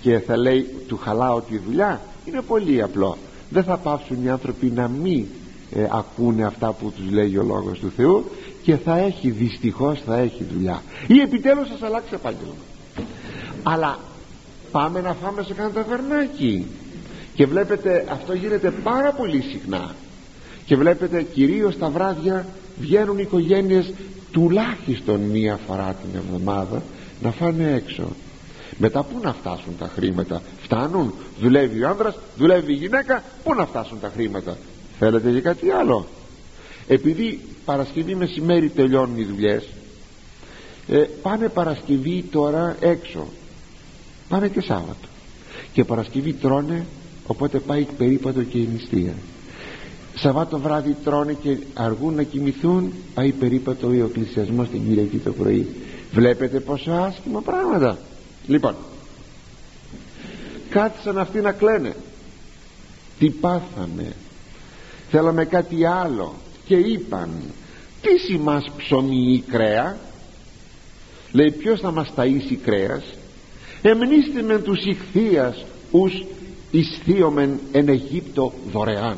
και 0.01 0.19
θα 0.19 0.37
λέει 0.37 0.67
του 0.87 0.97
χαλάω 0.97 1.41
τη 1.41 1.59
δουλειά 1.59 2.01
είναι 2.25 2.41
πολύ 2.41 2.83
απλό. 2.83 3.17
Δεν 3.51 3.65
θα 3.65 3.77
πάψουν 3.77 4.25
οι 4.25 4.29
άνθρωποι 4.29 4.67
να 4.67 4.89
μην 4.89 5.25
ε, 5.73 5.87
ακούνε 5.91 6.45
αυτά 6.45 6.73
που 6.73 6.93
τους 6.97 7.11
λέει 7.11 7.37
ο 7.37 7.43
Λόγος 7.43 7.79
του 7.79 7.93
Θεού 7.97 8.31
και 8.63 8.77
θα 8.77 8.99
έχει 8.99 9.31
δυστυχώς 9.31 10.01
θα 10.07 10.17
έχει 10.17 10.45
δουλειά. 10.53 10.83
Ή 11.07 11.21
επιτέλους 11.21 11.69
σας 11.69 11.83
αλλάξει 11.83 12.15
επάγγελμα. 12.15 12.55
Αλλά 13.63 13.99
πάμε 14.73 15.01
να 15.01 15.15
φάμε 15.15 15.43
σε 15.43 15.55
κανένα 15.55 15.75
ταβερνάκι. 15.75 16.67
Και 17.35 17.47
βλέπετε 17.47 18.07
αυτό 18.11 18.33
γίνεται 18.33 18.71
πάρα 18.71 19.13
πολύ 19.13 19.43
συχνά. 19.43 19.95
Και 20.67 20.77
βλέπετε 20.77 21.23
κυρίως 21.23 21.79
τα 21.79 21.89
βράδια 21.89 22.47
βγαίνουν 22.79 23.19
οι 23.19 23.23
οικογένειες 23.27 23.93
τουλάχιστον 24.33 25.21
μία 25.21 25.59
φορά 25.67 25.97
την 26.03 26.21
εβδομάδα 26.21 26.83
να 27.23 27.31
φάνε 27.31 27.73
έξω. 27.73 28.09
Μετά 28.79 29.03
πού 29.03 29.21
να 29.23 29.33
φτάσουν 29.33 29.77
τα 29.79 29.91
χρήματα; 29.95 30.43
Φτάνουν; 30.63 31.15
Δουλεύει 31.41 31.85
ο 31.85 31.89
άνδρας; 31.89 32.19
Δουλεύει 32.37 32.73
η 32.73 32.77
γυναίκα; 32.77 33.23
Πού 33.45 33.55
να 33.55 33.67
φτάσουν 33.67 34.01
τα 34.01 34.11
χρήματα; 34.15 34.57
Θέλετε 34.99 35.31
για 35.31 35.41
κάτι 35.41 35.71
άλλο; 35.71 36.07
Επειδή 36.87 37.41
Παρασκευή 37.65 38.15
μεσημέρι 38.15 38.69
τελειώνουν 38.69 39.19
οι 39.19 39.25
δουλειές 39.25 39.69
ε, 40.89 40.99
πάνε 41.23 41.49
Παρασκευή 41.49 42.25
τώρα 42.31 42.77
έξω 42.81 43.27
πάνε 44.33 44.49
και 44.49 44.61
Σάββατο. 44.61 45.09
Και 45.73 45.85
Παρασκευή 45.85 46.33
τρώνε 46.33 46.87
οπότε 47.27 47.59
πάει 47.59 47.87
περίπατο 47.99 48.43
και 48.43 48.59
η 48.59 48.69
νηστεία. 48.73 49.15
Σαββάτο 50.15 50.59
βράδυ 50.59 50.97
τρώνε 51.05 51.33
και 51.33 51.59
αργούν 51.75 52.15
να 52.15 52.23
κοιμηθούν 52.23 52.93
πάει 53.15 53.33
περίπατο 53.33 53.87
ο 53.87 53.93
εκκλησιασμός 53.93 54.69
την 54.69 54.89
Κυριακή 54.89 55.17
το 55.17 55.33
πρωί. 55.33 55.69
Βλέπετε 56.13 56.61
πόσο 56.61 56.91
άσχημα 56.91 57.41
πράγματα. 57.41 57.99
Λοιπόν 58.47 58.75
κάθισαν 60.71 61.19
αυτοί 61.19 61.41
να 61.41 61.53
κλαίνε. 61.53 61.95
Τι 63.19 63.31
πάθαμε. 63.31 64.13
Θέλαμε 65.11 65.45
κάτι 65.45 65.85
άλλο. 65.85 66.35
Και 66.65 66.77
είπαν 66.77 67.31
τι 68.03 68.19
σημάς 68.19 68.71
ψωμί 68.77 69.33
ή 69.33 69.45
κρέα; 69.51 69.97
Λέει 71.33 71.51
ποιος 71.51 71.81
θα 71.81 71.91
μας 71.91 72.13
ταΐσει 72.17 72.57
κρέας; 72.65 73.05
Εμνήστε 73.83 74.43
με 74.43 74.59
τους 74.59 74.85
ηχθείας 74.85 75.65
ους 75.91 76.25
ισθίωμεν 76.71 77.59
εν 77.73 77.89
Αιγύπτο 77.89 78.53
δωρεάν. 78.73 79.17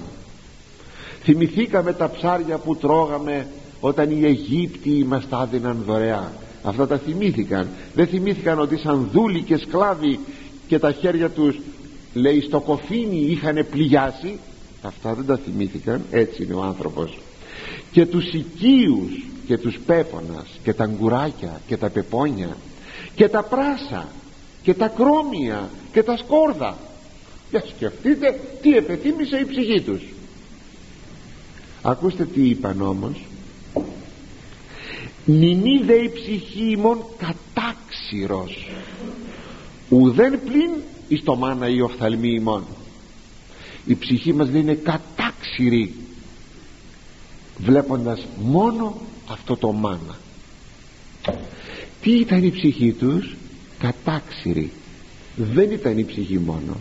Θυμηθήκαμε 1.22 1.92
τα 1.92 2.10
ψάρια 2.10 2.58
που 2.58 2.76
τρώγαμε 2.76 3.46
όταν 3.80 4.10
οι 4.10 4.24
Αιγύπτιοι 4.24 5.04
μας 5.08 5.28
τα 5.28 5.48
έδιναν 5.52 5.82
δωρεά 5.86 6.32
αυτά 6.64 6.86
τα 6.86 6.98
θυμήθηκαν. 6.98 7.68
Δεν 7.94 8.06
θυμήθηκαν 8.06 8.58
ότι 8.58 8.78
σαν 8.78 9.08
δούλοι 9.12 9.42
και 9.42 9.56
σκλάβοι 9.56 10.18
και 10.66 10.78
τα 10.78 10.92
χέρια 10.92 11.30
τους 11.30 11.56
λέει 12.14 12.40
στο 12.40 12.60
κοφίνι 12.60 13.16
είχαν 13.16 13.66
πληγιάσει. 13.70 14.38
Αυτά 14.82 15.14
δεν 15.14 15.26
τα 15.26 15.36
θυμήθηκαν. 15.36 16.02
Έτσι 16.10 16.42
είναι 16.42 16.54
ο 16.54 16.62
άνθρωπος. 16.62 17.18
Και 17.92 18.06
τους 18.06 18.32
οικείους 18.32 19.26
και 19.46 19.58
τους 19.58 19.78
πέπονας 19.86 20.46
και 20.62 20.72
τα 20.72 20.86
γκουράκια 20.86 21.60
και 21.66 21.76
τα 21.76 21.90
πεπόνια 21.90 22.56
και 23.14 23.28
τα 23.28 23.42
πράσα 23.42 24.08
και 24.64 24.74
τα 24.74 24.88
κρόμια 24.88 25.70
και 25.92 26.02
τα 26.02 26.16
σκόρδα. 26.16 26.78
Για 27.50 27.64
σκεφτείτε 27.76 28.40
τι 28.62 28.76
επεθύμησε 28.76 29.36
η 29.36 29.44
ψυχή 29.44 29.80
τους. 29.80 30.02
Ακούστε 31.82 32.24
τι 32.24 32.48
είπαν 32.48 32.80
όμως. 32.82 33.24
Νινίδε 35.24 35.94
η 35.94 36.08
ψυχή 36.08 36.70
ημών 36.70 37.04
κατάξυρος 37.16 38.68
ουδέν 39.88 40.40
πλην 40.44 40.70
εις 41.08 41.22
το 41.22 41.36
μάνα 41.36 41.68
ή 41.68 41.80
οφθαλμή 41.80 42.28
ημών 42.28 42.64
η 43.86 43.94
ψυχή 43.94 44.32
μας 44.32 44.50
δεν 44.50 44.60
είναι 44.60 44.74
κατάξυρη 44.74 45.94
βλέποντας 47.58 48.26
μόνο 48.42 49.00
αυτό 49.26 49.56
το 49.56 49.72
μάνα. 49.72 50.18
Τι 52.00 52.10
ήταν 52.10 52.44
η 52.44 52.50
ψυχή 52.50 52.92
τους; 52.92 53.36
Κατάξυρη. 53.84 54.70
Δεν 55.36 55.70
ήταν 55.70 55.98
η 55.98 56.04
ψυχή 56.04 56.38
μόνο. 56.38 56.76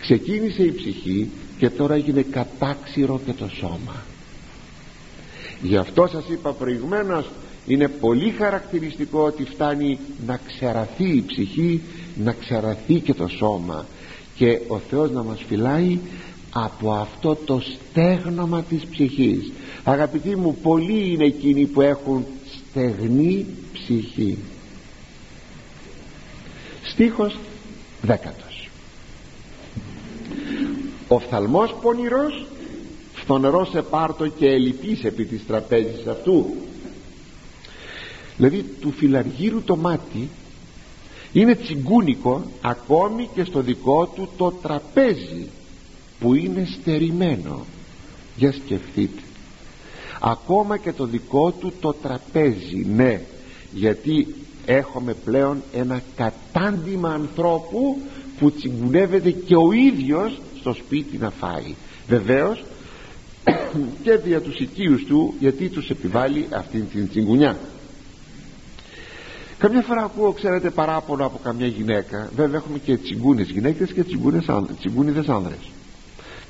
Ξεκίνησε 0.00 0.62
η 0.62 0.72
ψυχή 0.72 1.30
και 1.58 1.70
τώρα 1.70 1.94
έγινε 1.94 2.22
κατάξυρο 2.22 3.20
και 3.26 3.32
το 3.32 3.48
σώμα. 3.48 4.04
Γι' 5.62 5.76
αυτό 5.76 6.08
σας 6.12 6.24
είπα 6.28 6.52
προηγουμένως 6.52 7.30
είναι 7.66 7.88
πολύ 7.88 8.30
χαρακτηριστικό 8.30 9.20
ότι 9.20 9.44
φτάνει 9.44 9.98
να 10.26 10.40
ξεραθεί 10.46 11.08
η 11.08 11.24
ψυχή 11.26 11.80
να 12.16 12.32
ξεραθεί 12.32 12.94
και 12.94 13.14
το 13.14 13.28
σώμα. 13.28 13.86
Και 14.34 14.60
ο 14.68 14.78
Θεός 14.78 15.10
να 15.10 15.22
μας 15.22 15.42
φυλάει 15.48 15.98
από 16.52 16.92
αυτό 16.92 17.34
το 17.34 17.60
στέγνομα 17.60 18.62
της 18.62 18.84
ψυχής. 18.84 19.52
Αγαπητοί 19.84 20.36
μου 20.36 20.56
πολλοί 20.62 21.12
είναι 21.12 21.24
εκείνοι 21.24 21.66
που 21.66 21.80
έχουν 21.80 22.24
στεγνή 22.70 23.46
ψυχή 23.72 24.38
στίχος 27.00 27.38
δέκατος. 28.02 28.68
Ο 31.08 31.18
φθαλμός 31.18 31.74
πονηρός 31.82 32.46
φθονερός 33.14 33.70
πάρτο 33.90 34.28
και 34.28 34.46
ελλειπής 34.46 35.04
επί 35.04 35.24
της 35.24 35.46
τραπέζης 35.46 36.06
αυτού. 36.06 36.54
Δηλαδή 38.36 38.64
του 38.80 38.92
φιλαργύρου 38.92 39.62
το 39.62 39.76
μάτι 39.76 40.28
είναι 41.32 41.54
τσιγκούνικο 41.54 42.42
ακόμη 42.60 43.28
και 43.34 43.44
στο 43.44 43.60
δικό 43.60 44.06
του 44.06 44.28
το 44.36 44.52
τραπέζι 44.62 45.48
που 46.20 46.34
είναι 46.34 46.68
στερημένο. 46.80 47.66
Για 48.36 48.52
σκεφτείτε. 48.52 49.22
Ακόμα 50.20 50.76
και 50.76 50.92
το 50.92 51.04
δικό 51.04 51.50
του 51.50 51.72
το 51.80 51.92
τραπέζι 51.92 52.86
ναι 52.94 53.20
γιατί 53.72 54.34
έχουμε 54.76 55.14
πλέον 55.24 55.62
ένα 55.72 56.02
κατάντημα 56.16 57.08
ανθρώπου 57.08 57.98
που 58.38 58.52
τσιγκουνεύεται 58.52 59.30
και 59.30 59.56
ο 59.56 59.72
ίδιος 59.72 60.40
στο 60.60 60.72
σπίτι 60.72 61.16
να 61.16 61.30
φάει 61.30 61.74
βεβαίως 62.08 62.64
και 64.04 64.16
δια 64.16 64.40
τους 64.40 64.58
οικείους 64.58 65.04
του 65.04 65.34
γιατί 65.38 65.68
τους 65.68 65.90
επιβάλλει 65.90 66.46
αυτήν 66.50 66.88
την 66.92 67.08
τσιγκουνιά 67.08 67.58
Καμιά 69.58 69.82
φορά 69.82 70.02
ακούω, 70.02 70.32
ξέρετε, 70.32 70.70
παράπονο 70.70 71.26
από 71.26 71.40
καμιά 71.42 71.66
γυναίκα. 71.66 72.30
Βέβαια, 72.36 72.58
έχουμε 72.58 72.78
και 72.78 72.96
τσιγκούνες 72.96 73.48
γυναίκες 73.50 73.92
και 73.92 74.04
τσιγκούνιδες 74.78 75.28
άνδρες 75.28 75.70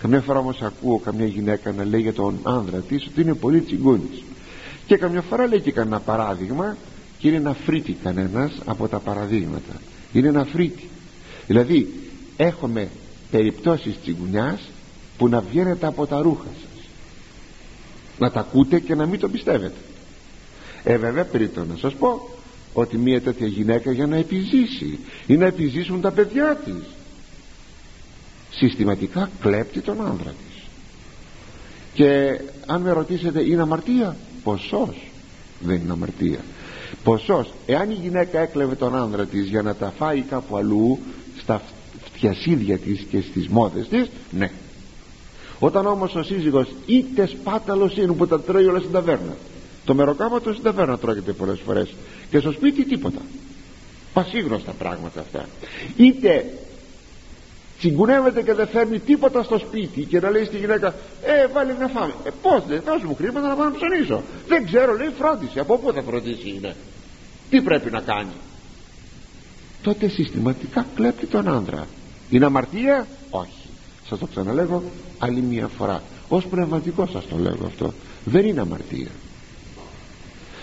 Καμιά 0.01 0.21
φορά 0.21 0.39
όμως 0.39 0.63
ακούω 0.63 0.99
καμιά 0.99 1.27
γυναίκα 1.27 1.73
να 1.73 1.85
λέει 1.85 2.01
για 2.01 2.13
τον 2.13 2.39
άνδρα 2.43 2.79
της 2.79 3.07
ότι 3.07 3.21
είναι 3.21 3.35
πολύ 3.35 3.61
τσιγκούνης. 3.61 4.23
Και 4.87 4.97
καμιά 4.97 5.21
φορά 5.21 5.47
λέει 5.47 5.61
και 5.61 5.73
κανένα 5.73 6.01
παράδειγμα 6.01 6.77
και 7.21 7.29
είναι 7.29 7.37
ένα 7.37 7.55
φρίτη 7.55 7.93
κανένας 7.93 8.53
από 8.65 8.89
τα 8.89 8.99
παραδείγματα. 8.99 9.81
Είναι 10.13 10.29
ένα 10.29 10.45
φρίτη. 10.45 10.89
Δηλαδή, 11.47 11.93
έχουμε 12.37 12.89
περιπτώσεις 13.31 13.95
τσιγκουνιάς 14.03 14.61
που 15.19 15.29
να 15.29 15.41
βγαίνετε 15.41 15.87
από 15.87 16.07
τα 16.07 16.21
ρούχα 16.23 16.45
σας. 16.45 16.85
Να 18.19 18.31
τα 18.31 18.41
ακούτε 18.41 18.81
και 18.81 18.95
να 18.95 19.07
μην 19.07 19.21
το 19.21 19.29
πιστεύετε. 19.29 19.79
Ε 20.85 20.97
βέβαια 20.97 21.25
περίπτω 21.25 21.65
να 21.65 21.77
σας 21.77 21.95
πω 21.95 22.29
ότι 22.73 22.97
μια 22.97 23.21
τέτοια 23.21 23.47
γυναίκα 23.47 23.93
για 23.93 24.07
να 24.07 24.17
επιζήσει 24.17 24.99
ή 25.27 25.37
να 25.37 25.47
επιζήσουν 25.47 26.01
τα 26.01 26.11
παιδιά 26.11 26.57
της 26.65 26.85
συστηματικά 28.51 29.31
κλέπτει 29.41 29.81
τον 29.81 30.01
άνδρα 30.01 30.31
της. 30.31 30.63
Και 31.95 32.41
αν 32.67 32.81
με 32.81 32.93
ρωτήσετε 32.93 33.45
είναι 33.45 33.63
αμαρτία; 33.63 34.17
Ποσός. 34.43 35.11
Δεν 35.61 35.77
είναι 35.77 35.93
αμαρτία 35.93 36.39
ποσός 37.05 37.53
εάν 37.67 37.91
η 37.91 37.95
γυναίκα 37.95 38.41
έκλεβε 38.41 38.75
τον 38.75 38.97
άνδρα 38.97 39.27
της 39.27 39.49
για 39.49 39.63
να 39.63 39.75
τα 39.75 39.93
φάει 39.99 40.21
κάπου 40.21 40.57
αλλού 40.57 40.99
στα 41.43 41.63
φτιασίδια 42.15 42.79
της 42.79 43.07
και 43.11 43.21
στις 43.21 43.49
μόδες 43.49 43.89
της 43.89 44.11
ναι. 44.31 44.51
Όταν 45.59 45.87
όμως 45.87 46.15
ο 46.15 46.23
σύζυγος 46.23 46.69
είτε 46.87 47.27
σπάταλος 47.27 47.97
είναι 47.97 48.13
που 48.13 48.27
τα 48.27 48.41
τρώει 48.41 48.65
όλα 48.65 48.79
στην 48.79 48.93
ταβέρνα 48.93 49.35
το 49.85 49.97
μεροκάματο 49.97 50.53
στην 50.53 50.65
ταβέρνα 50.65 50.99
τρώγεται 50.99 51.33
πολλές 51.33 51.61
φορές 51.65 51.95
και 52.31 52.39
στο 52.39 52.53
σπίτι 52.53 52.85
τίποτα. 52.85 53.21
Πασίγνωστα 54.13 54.73
πράγματα 54.73 55.21
αυτά. 55.21 55.49
Είτε 55.97 56.53
τσιγκουνεύεται 57.81 58.43
και 58.43 58.55
δεν 58.55 58.69
φέρνει 58.69 58.99
τίποτα 58.99 59.43
στο 59.43 59.59
σπίτι 59.59 60.05
και 60.05 60.21
να 60.21 60.31
λέει 60.31 60.45
στη 60.45 60.57
γυναίκα 60.57 60.95
ε 61.23 61.47
βάλει 61.53 61.75
να 61.81 61.89
φάμε 61.89 62.15
ε 62.25 62.31
πως 62.43 62.65
δεν 62.69 62.83
δώσ' 62.85 63.03
μου 63.03 63.15
χρήματα 63.15 63.49
να 63.49 63.55
πάω 63.55 63.69
να 63.69 63.73
ψωνίσω 63.77 64.23
δεν 64.49 64.65
ξέρω 64.67 64.97
λέει 64.97 65.11
φρόντισε 65.19 65.61
από 65.61 65.79
πού 65.79 65.93
θα 65.93 66.03
φροντίσει 66.03 66.49
είναι 66.49 66.75
τι 67.51 67.61
πρέπει 67.61 67.91
να 67.91 68.01
κάνει 68.01 68.37
τότε 69.83 70.09
συστηματικά 70.09 70.87
κλέπτει 70.95 71.27
τον 71.27 71.49
άνδρα 71.49 71.87
είναι 72.31 72.45
αμαρτία 72.45 73.07
όχι 73.31 73.61
σας 74.09 74.19
το 74.19 74.27
ξαναλέγω 74.27 74.83
άλλη 75.19 75.41
μια 75.41 75.69
φορά 75.79 76.03
ως 76.29 76.47
πνευματικό 76.47 77.07
σας 77.07 77.27
το 77.27 77.37
λέγω 77.37 77.67
αυτό. 77.67 77.93
Δεν 78.25 78.47
είναι 78.47 78.61
αμαρτία 78.61 79.09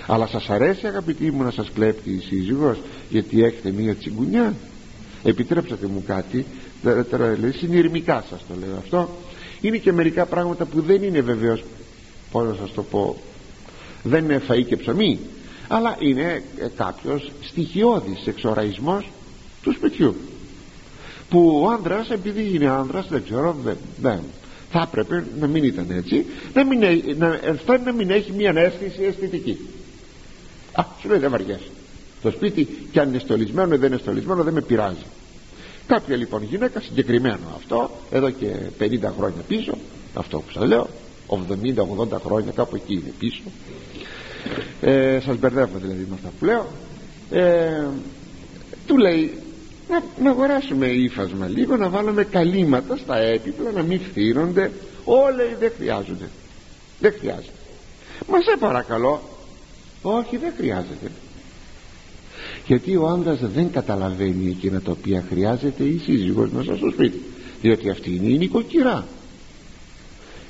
αλλά 0.08 0.28
σας 0.28 0.50
αρέσει 0.50 0.88
αγαπητοί 0.88 1.32
μου 1.32 1.44
να 1.44 1.52
σας 1.52 1.72
κλέπτει 1.74 2.10
η 2.10 2.20
σύζυγος 2.20 2.78
γιατί 3.10 3.44
έχετε 3.44 3.72
μία 3.72 3.96
τσιγκουνιά. 3.96 4.54
Επιτρέψατε 5.24 5.88
μου 5.88 6.04
κάτι 6.08 6.46
συνειρμικά 7.58 8.26
σας 8.30 8.46
το 8.48 8.54
λέω 8.60 8.78
αυτό. 8.78 9.10
Είναι 9.62 9.78
και 9.78 9.92
μερικά 9.92 10.26
πράγματα 10.26 10.66
που 10.66 10.82
δεν 10.82 11.04
είναι 11.04 11.22
βεβαίως 11.22 11.64
πώς 12.32 12.48
να 12.48 12.56
σας 12.56 12.74
το 12.74 12.84
πω 12.84 13.18
δεν 14.04 14.24
είναι 14.24 14.42
φαΐ 14.48 14.66
και 14.66 14.78
ψωμί 14.78 15.20
αλλά 15.68 15.96
είναι 16.00 16.44
ε, 16.58 16.68
κάποιος 16.76 17.32
στοιχειώδης 17.42 18.28
εξοραϊσμός 18.28 19.10
του 19.62 19.74
σπιτιού. 19.74 20.16
Που 21.30 21.62
ο 21.64 21.70
άντρας 21.70 22.10
επειδή 22.10 22.52
είναι 22.54 22.70
άντρας 22.70 23.08
δεν 23.10 23.24
ξέρω 23.24 23.56
δεν, 23.64 23.78
δεν 24.02 24.20
θα 24.72 24.88
έπρεπε 24.88 25.26
να 25.40 25.48
μην 25.48 25.64
ήταν 25.64 25.86
έτσι 25.90 26.26
να 26.54 26.66
μην, 26.66 26.80
να, 27.18 27.78
να 27.84 27.94
μην 27.94 28.10
έχει 28.10 28.32
μια 28.32 28.54
αίσθηση 28.56 29.04
αισθητική. 29.04 29.58
Α 30.72 30.84
σου 31.02 31.08
λέει 31.08 31.20
δεν 31.20 31.30
βαριέσαι. 31.30 31.70
Το 32.22 32.32
σπίτι 32.32 32.68
και 32.92 33.00
αν 33.00 33.10
είναι 33.10 33.20
στολισμένο 33.20 33.74
ή 33.74 33.78
δεν 33.78 33.92
είναι 33.92 34.02
στολισμένο 34.02 34.44
δεν 34.44 34.54
με 34.54 34.62
πειράζει 34.62 35.06
κάποια 35.88 36.16
λοιπόν 36.16 36.44
γυναίκα 36.44 36.80
συγκεκριμένο 36.80 37.54
αυτό 37.56 37.92
εδώ 38.12 38.30
και 38.30 38.56
50 38.80 39.00
χρόνια 39.18 39.42
πίσω 39.48 39.78
αυτό 40.14 40.40
που 40.40 40.52
σας 40.52 40.66
λέω 40.66 40.88
70-80 41.30 42.20
χρόνια 42.24 42.52
κάπου 42.52 42.76
εκεί 42.76 42.94
είναι 42.94 43.14
πίσω. 43.20 43.42
Ε, 44.82 45.20
σας 45.20 45.38
μπερδεύω 45.38 45.78
δηλαδή 45.80 46.06
με 46.10 46.16
αυτά 46.16 46.32
που 46.40 46.46
λέω. 46.46 46.68
Ε, 47.32 47.86
του 48.88 48.98
λέει 48.98 49.38
να, 49.90 50.04
να 50.24 50.30
αγοράσουμε 50.30 50.88
ύφασμα 50.88 51.48
λίγο 51.48 51.76
να 51.76 51.90
βάλουμε 51.90 52.24
καλύματα 52.24 52.98
στα 52.98 53.18
έπιπλα 53.18 53.72
να 53.72 53.82
μην 53.82 54.00
φθύρονται 54.00 54.72
όλα 55.06 55.44
δεν 55.60 55.72
χρειάζονται. 55.78 56.30
Δεν 57.00 57.14
χρειάζεται. 57.20 57.52
Μα 58.28 58.42
σε 58.42 58.58
παρακαλώ 58.60 59.22
όχι 60.02 60.38
δεν 60.38 60.54
χρειάζεται 60.58 61.12
γιατί 62.68 62.96
ο 62.96 63.08
άνδρας 63.08 63.40
δεν 63.54 63.72
καταλαβαίνει 63.72 64.50
εκείνα 64.50 64.82
τα 64.82 64.92
οποία 64.92 65.24
χρειάζεται 65.30 65.84
η 65.84 66.02
σύζυγος 66.04 66.50
μέσα 66.50 66.76
στο 66.76 66.90
σπίτι. 66.92 67.22
Διότι 67.62 67.90
αυτή 67.90 68.16
είναι 68.16 68.30
η 68.30 68.38
νοικοκυρά. 68.38 69.08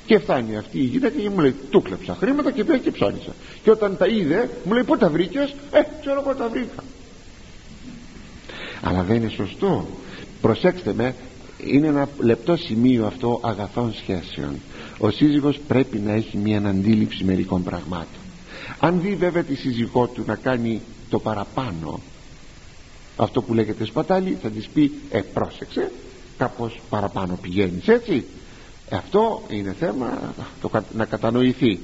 Και 0.06 0.18
φτάνει 0.18 0.56
αυτή 0.56 0.78
η 0.78 0.84
γυναίκα 0.84 1.20
και 1.20 1.30
μου 1.30 1.40
λέει 1.40 1.54
του 1.70 1.82
κλέψα 1.82 2.14
χρήματα 2.14 2.50
και 2.50 2.64
πήγα 2.64 2.78
και 2.78 2.90
ψώνισα 2.90 3.32
και 3.62 3.70
όταν 3.70 3.96
τα 3.96 4.06
είδε 4.06 4.50
μου 4.64 4.72
λέει 4.72 4.84
πού 4.84 4.96
τα 4.96 5.10
βρήκες; 5.10 5.54
Ε 5.72 5.80
ξέρω 6.00 6.22
πού 6.22 6.34
τα 6.34 6.48
βρήκα 6.48 6.82
αλλά 8.82 9.02
δεν 9.02 9.16
είναι 9.16 9.28
σωστό. 9.28 9.86
Προσέξτε 10.40 10.92
με 10.92 11.14
είναι 11.66 11.86
ένα 11.86 12.08
λεπτό 12.18 12.56
σημείο 12.56 13.06
αυτό 13.06 13.40
αγαθών 13.42 13.94
σχέσεων. 13.94 14.60
Ο 14.98 15.10
σύζυγος 15.10 15.60
πρέπει 15.68 15.98
να 15.98 16.12
έχει 16.12 16.36
μια 16.36 16.62
αντίληψη 16.66 17.24
μερικών 17.24 17.62
πραγμάτων. 17.62 18.20
Αν 18.78 19.00
δει 19.00 19.14
βέβαια 19.14 19.42
τη 19.42 19.54
σύζυγό 19.54 20.06
του 20.06 20.22
να 20.26 20.34
κάνει 20.34 20.80
το 21.08 21.18
παραπάνω. 21.18 22.00
Αυτό 23.16 23.42
που 23.42 23.54
λέγεται 23.54 23.84
σπατάλη 23.84 24.38
θα 24.42 24.48
της 24.48 24.68
πει 24.68 24.92
ε 25.10 25.20
πρόσεξε 25.20 25.92
κάπως 26.38 26.80
παραπάνω 26.90 27.38
πηγαίνεις 27.42 27.88
έτσι 27.88 28.24
αυτό 28.90 29.42
είναι 29.48 29.74
θέμα 29.78 30.34
το, 30.60 30.70
να 30.94 31.04
κατανοηθεί. 31.04 31.78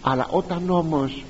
Αλλά 0.00 0.26
όταν 0.30 0.70
όμως 0.70 1.24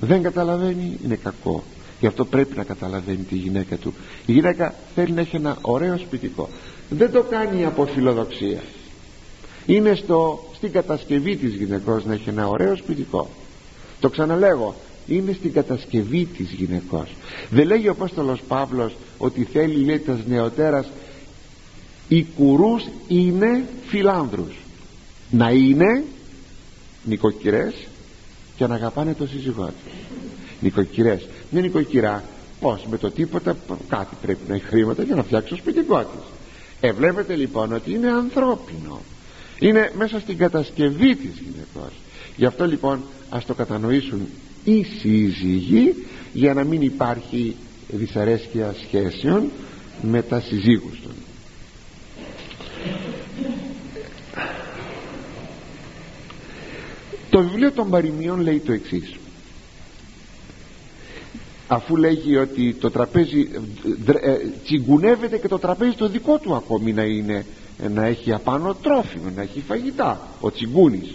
δεν 0.00 0.22
καταλαβαίνει 0.22 0.98
είναι 1.04 1.14
κακό. 1.14 1.62
Γι' 2.00 2.06
αυτό 2.06 2.24
πρέπει 2.24 2.56
να 2.56 2.64
καταλαβαίνει 2.64 3.22
τη 3.22 3.34
γυναίκα 3.34 3.76
του. 3.76 3.94
Η 4.26 4.32
γυναίκα 4.32 4.74
θέλει 4.94 5.12
να 5.12 5.20
έχει 5.20 5.36
ένα 5.36 5.58
ωραίο 5.60 5.98
σπιτικό. 5.98 6.48
Δεν 6.90 7.12
το 7.12 7.22
κάνει 7.22 7.64
από 7.64 7.86
φιλοδοξία. 7.86 8.60
Είναι 9.66 9.94
στο, 9.94 10.44
στην 10.54 10.72
κατασκευή 10.72 11.36
της 11.36 11.54
γυναικός 11.54 12.04
να 12.04 12.14
έχει 12.14 12.28
ένα 12.28 12.48
ωραίο 12.48 12.76
σπιτικό. 12.76 13.28
Το 14.00 14.08
ξαναλέγω 14.08 14.74
είναι 15.14 15.32
στην 15.32 15.52
κατασκευή 15.52 16.24
της 16.24 16.50
γυναικός. 16.50 17.08
Δεν 17.50 17.66
λέγει 17.66 17.88
ο 17.88 17.90
Απόστολος 17.90 18.42
Παύλος 18.48 18.96
ότι 19.18 19.44
θέλει 19.44 19.84
λέει 19.84 19.98
τας 19.98 20.18
νεωτέρας 20.26 20.90
οι 22.08 22.26
κουρούς 22.36 22.84
είναι 23.08 23.64
φιλάνδρους. 23.86 24.56
Να 25.30 25.50
είναι 25.50 26.04
νοικοκυρές 27.04 27.74
και 28.56 28.66
να 28.66 28.74
αγαπάνε 28.74 29.14
το 29.14 29.26
σύζυγό 29.26 29.66
τους 29.66 29.92
νοικοκυρές. 30.60 31.28
Μια 31.50 31.62
νοικοκυρά 31.62 32.24
πως 32.60 32.86
με 32.90 32.98
το 32.98 33.10
τίποτα 33.10 33.56
κάτι 33.88 34.16
πρέπει 34.22 34.40
να 34.48 34.54
έχει 34.54 34.64
χρήματα 34.64 35.02
για 35.02 35.14
να 35.14 35.22
φτιάξει 35.22 35.48
το 35.48 35.56
σπιτικό 35.56 35.98
της. 35.98 36.24
Ε 36.80 36.92
βλέπετε 36.92 37.34
λοιπόν 37.34 37.72
ότι 37.72 37.92
είναι 37.92 38.10
ανθρώπινο. 38.10 39.00
Είναι 39.58 39.92
μέσα 39.96 40.20
στην 40.20 40.36
κατασκευή 40.36 41.16
της 41.16 41.32
γυναικός. 41.34 41.92
Γι' 42.36 42.44
αυτό 42.44 42.66
λοιπόν 42.66 43.02
ας 43.30 43.46
το 43.46 43.54
κατανοήσουν 43.54 44.28
οι 44.70 44.86
σύζυγοι 45.00 45.94
για 46.32 46.54
να 46.54 46.64
μην 46.64 46.82
υπάρχει 46.82 47.56
δυσαρέσκεια 47.88 48.74
σχέσεων 48.82 49.50
με 50.02 50.22
τα 50.22 50.40
συζύγους 50.40 51.00
των. 51.02 51.12
Το 57.30 57.42
βιβλίο 57.42 57.72
των 57.72 57.90
παροιμιών 57.90 58.40
λέει 58.40 58.58
το 58.58 58.72
εξής. 58.72 59.14
Αφού 61.66 61.96
λέγει 61.96 62.36
ότι 62.36 62.74
το 62.74 62.90
τραπέζι 62.90 63.48
ε, 64.20 64.36
τσιγκουνεύεται 64.64 65.38
και 65.38 65.48
το 65.48 65.58
τραπέζι 65.58 65.94
το 65.96 66.08
δικό 66.08 66.38
του 66.38 66.54
ακόμη 66.54 66.92
να 66.92 67.02
είναι 67.02 67.46
να 67.94 68.06
έχει 68.06 68.32
απάνω 68.32 68.74
τρόφιμο 68.74 69.30
να 69.36 69.42
έχει 69.42 69.62
φαγητά 69.66 70.28
ο 70.40 70.50
τσιγκούνης. 70.50 71.14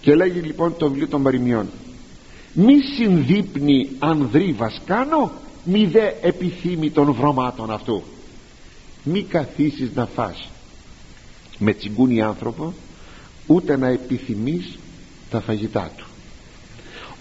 Και 0.00 0.14
λέγει 0.14 0.40
λοιπόν 0.40 0.74
το 0.78 0.88
βιβλίο 0.88 1.08
των 1.08 1.22
παροιμιών 1.22 1.68
μη 2.54 2.74
συνδείπνει 2.96 3.88
ανδρή 3.98 4.52
βασκάνο 4.52 5.32
μη 5.64 5.86
δε 5.86 6.10
επιθύμη 6.22 6.90
των 6.90 7.12
βρωμάτων 7.12 7.70
αυτού. 7.70 8.02
Μη 9.02 9.22
καθίσεις 9.22 9.90
να 9.94 10.06
φας 10.06 10.48
με 11.58 11.72
τσιγκούνι 11.72 12.22
άνθρωπο 12.22 12.74
ούτε 13.46 13.76
να 13.76 13.88
επιθυμείς 13.88 14.78
τα 15.30 15.40
φαγητά 15.40 15.90
του. 15.96 16.06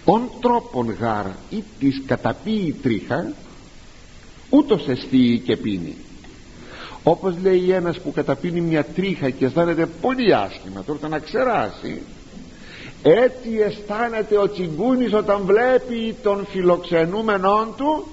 Ον 0.06 0.30
τρόπον 0.42 0.92
γάρ 1.00 1.26
ή 1.50 1.64
της 1.80 2.02
καταπίει 2.06 2.76
τρίχα 2.82 3.34
ούτως 4.50 4.88
εστίει 4.88 5.40
και 5.40 5.58
πίνει. 5.58 5.96
Όπως 7.04 7.36
λέει 7.42 7.72
ένας 7.72 8.00
που 8.00 8.12
καταπίνει 8.12 8.62
μια 8.62 8.86
τρίχα 8.86 9.30
και 9.30 9.46
αισθάνεται 9.46 9.86
πολύ 9.86 10.36
άσχημα 10.36 10.84
τώρα 10.84 11.08
να 11.08 11.20
ξεράσει 11.20 12.02
έτσι 13.04 13.50
αισθάνεται 13.66 14.38
ο 14.38 14.50
τσιγκούνης 14.50 15.14
όταν 15.14 15.42
βλέπει 15.46 16.16
τον 16.24 16.46
φιλοξενούμενόν 16.46 17.74
του 17.78 18.08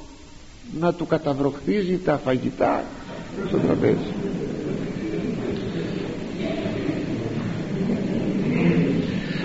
να 0.79 0.95
του 0.95 1.07
καταβροχθίζει 1.07 1.99
τα 1.99 2.21
φαγητά 2.25 2.85
στο 3.49 3.57
τραπέζι. 3.57 4.15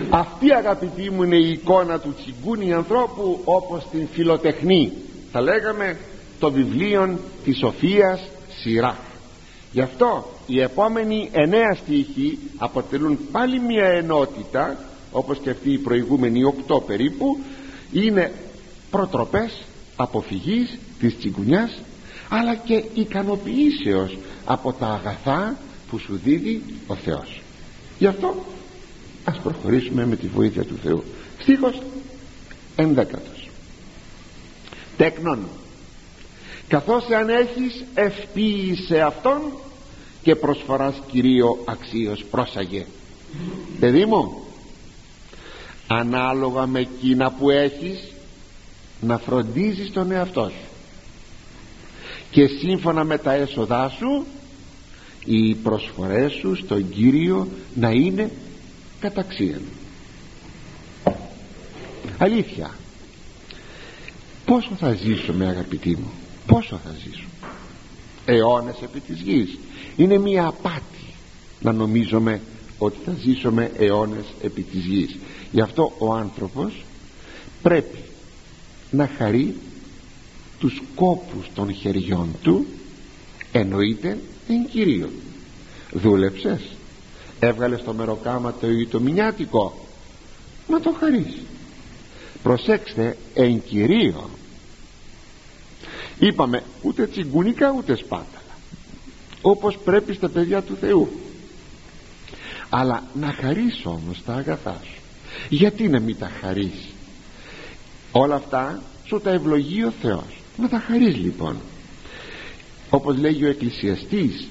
Αυτή 0.09 0.53
αγαπητοί 0.53 1.09
μου 1.09 1.23
είναι 1.23 1.35
η 1.35 1.49
εικόνα 1.49 1.99
του 1.99 2.13
τσιγκούνι 2.13 2.73
ανθρώπου 2.73 3.41
όπως 3.43 3.87
την 3.91 4.07
φιλοτεχνή 4.11 4.91
θα 5.31 5.41
λέγαμε 5.41 5.97
το 6.39 6.51
βιβλίο 6.51 7.19
της 7.43 7.57
Σοφίας 7.57 8.21
Σειρά 8.61 8.97
γι' 9.75 9.81
αυτό 9.81 10.25
οι 10.47 10.61
επόμενοι 10.61 11.29
εννέα 11.31 11.77
στίχοι 11.83 12.39
αποτελούν 12.57 13.19
πάλι 13.31 13.59
μια 13.59 13.85
ενότητα 13.85 14.77
όπως 15.15 15.39
και 15.39 15.49
αυτοί 15.49 15.71
οι 15.71 15.77
προηγούμενοι 15.77 16.43
οκτώ 16.43 16.83
περίπου 16.87 17.39
είναι 17.91 18.31
προτροπές 18.89 19.63
αποφυγής 19.95 20.77
της 20.99 21.17
τσιγκουνιάς 21.17 21.79
αλλά 22.29 22.55
και 22.55 22.83
ικανοποιήσεως 22.93 24.17
από 24.45 24.73
τα 24.73 24.87
αγαθά 24.87 25.57
που 25.89 25.97
σου 25.97 26.19
δίδει 26.23 26.63
ο 26.87 26.95
Θεός. 26.95 27.41
Γι' 27.97 28.05
αυτό 28.05 28.45
ας 29.23 29.39
προχωρήσουμε 29.39 30.05
με 30.05 30.15
τη 30.15 30.27
βοήθεια 30.27 30.63
του 30.63 30.77
Θεού. 30.83 31.03
Στίχος 31.39 31.81
ενδέκατος. 32.75 33.49
Τέκνον. 34.97 35.39
Καθώς 36.67 37.09
αν 37.09 37.29
έχεις 37.29 37.83
ευπίησε 37.93 39.01
αυτόν 39.01 39.41
και 40.23 40.35
προσφοράς 40.35 40.95
Κυρίω 41.11 41.57
αξίως 41.65 42.23
πρόσαγε 42.31 42.85
παιδί 43.79 44.05
μου 44.05 44.44
ανάλογα 45.87 46.65
με 46.65 46.79
εκείνα 46.79 47.31
που 47.31 47.49
έχεις 47.49 48.13
να 49.01 49.17
φροντίζεις 49.17 49.91
τον 49.91 50.11
εαυτό 50.11 50.49
σου. 50.49 50.67
Και 52.31 52.47
σύμφωνα 52.47 53.03
με 53.03 53.17
τα 53.17 53.33
έσοδά 53.33 53.89
σου 53.89 54.25
οι 55.25 55.55
προσφορές 55.55 56.31
σου 56.31 56.55
στον 56.55 56.89
Κύριο 56.89 57.47
να 57.75 57.89
είναι 57.89 58.31
καταξίαν. 58.99 59.61
Αλήθεια. 62.17 62.71
Πόσο 64.45 64.71
θα 64.79 64.93
ζήσουμε 64.93 65.47
αγαπητοί 65.47 65.89
μου 65.89 66.11
πόσο 66.45 66.79
θα 66.83 66.95
ζήσουμε. 67.03 67.29
Αιώνες 68.25 68.75
επί 68.81 68.99
της 68.99 69.19
γης. 69.19 69.57
Είναι 69.95 70.17
μια 70.17 70.45
απάτη 70.45 71.13
να 71.59 71.71
νομίζουμε 71.71 72.41
ότι 72.77 72.97
θα 73.05 73.15
ζήσουμε 73.19 73.71
αιώνες 73.77 74.25
επί 74.41 74.61
της 74.61 74.85
γης. 74.85 75.17
Γι' 75.51 75.61
αυτό 75.61 75.93
ο 75.97 76.13
άνθρωπος 76.13 76.83
πρέπει 77.61 77.97
να 78.91 79.09
χαρεί 79.17 79.55
τους 80.59 80.81
κόπους 80.95 81.49
των 81.53 81.73
χεριών 81.73 82.29
του 82.41 82.65
εννοείται 83.51 84.17
εν 84.47 84.67
κυρίω 84.69 85.09
δούλεψες 85.91 86.61
έβγαλες 87.39 87.83
το 87.83 87.93
μεροκάματο 87.93 88.69
ή 88.69 88.87
το 88.87 88.99
μηνιάτικο 88.99 89.85
να 90.67 90.79
το 90.79 90.95
χαρείς. 90.99 91.37
Προσέξτε 92.43 93.17
εν 93.33 93.63
κυρίω 93.63 94.29
είπαμε 96.19 96.63
ούτε 96.81 97.07
τσιγκουνικά 97.07 97.73
ούτε 97.77 97.95
σπάταλα 97.95 98.57
όπως 99.41 99.77
πρέπει 99.77 100.13
στα 100.13 100.29
παιδιά 100.29 100.61
του 100.61 100.75
Θεού 100.75 101.09
αλλά 102.69 103.03
να 103.13 103.31
χαρείς 103.31 103.81
όμως 103.85 104.21
τα 104.25 104.33
αγαθά 104.33 104.81
σου. 104.83 105.01
Γιατί 105.49 105.87
να 105.87 105.99
μην 105.99 106.17
τα 106.17 106.31
χαρείς; 106.41 106.93
Όλα 108.11 108.35
αυτά 108.35 108.81
σου 109.05 109.19
τα 109.19 109.31
ευλογεί 109.31 109.83
ο 109.83 109.93
Θεός. 110.01 110.41
Να 110.57 110.69
τα 110.69 110.79
χαρείς 110.79 111.15
λοιπόν. 111.15 111.57
Όπως 112.89 113.17
λέγει 113.17 113.43
ο 113.45 113.49
εκκλησιαστής 113.49 114.47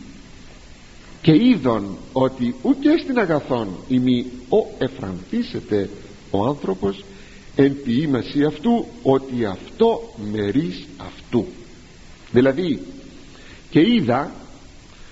και 1.23 1.33
είδον 1.33 1.97
ότι 2.13 2.55
ούτε 2.63 2.99
στην 2.99 3.19
αγαθόν 3.19 3.69
ημί 3.89 4.27
ο 4.49 4.67
εφρανθήσεται 4.79 5.91
ο 6.31 6.45
άνθρωπος 6.47 7.05
εν 7.57 7.83
ποιήμαση 7.83 8.45
αυτού 8.45 8.87
ότι 9.03 9.45
αυτό 9.45 10.15
μερίς 10.33 10.85
αυτού 10.97 11.47
δηλαδή 12.33 12.81
και 13.71 13.81
είδα 13.81 14.33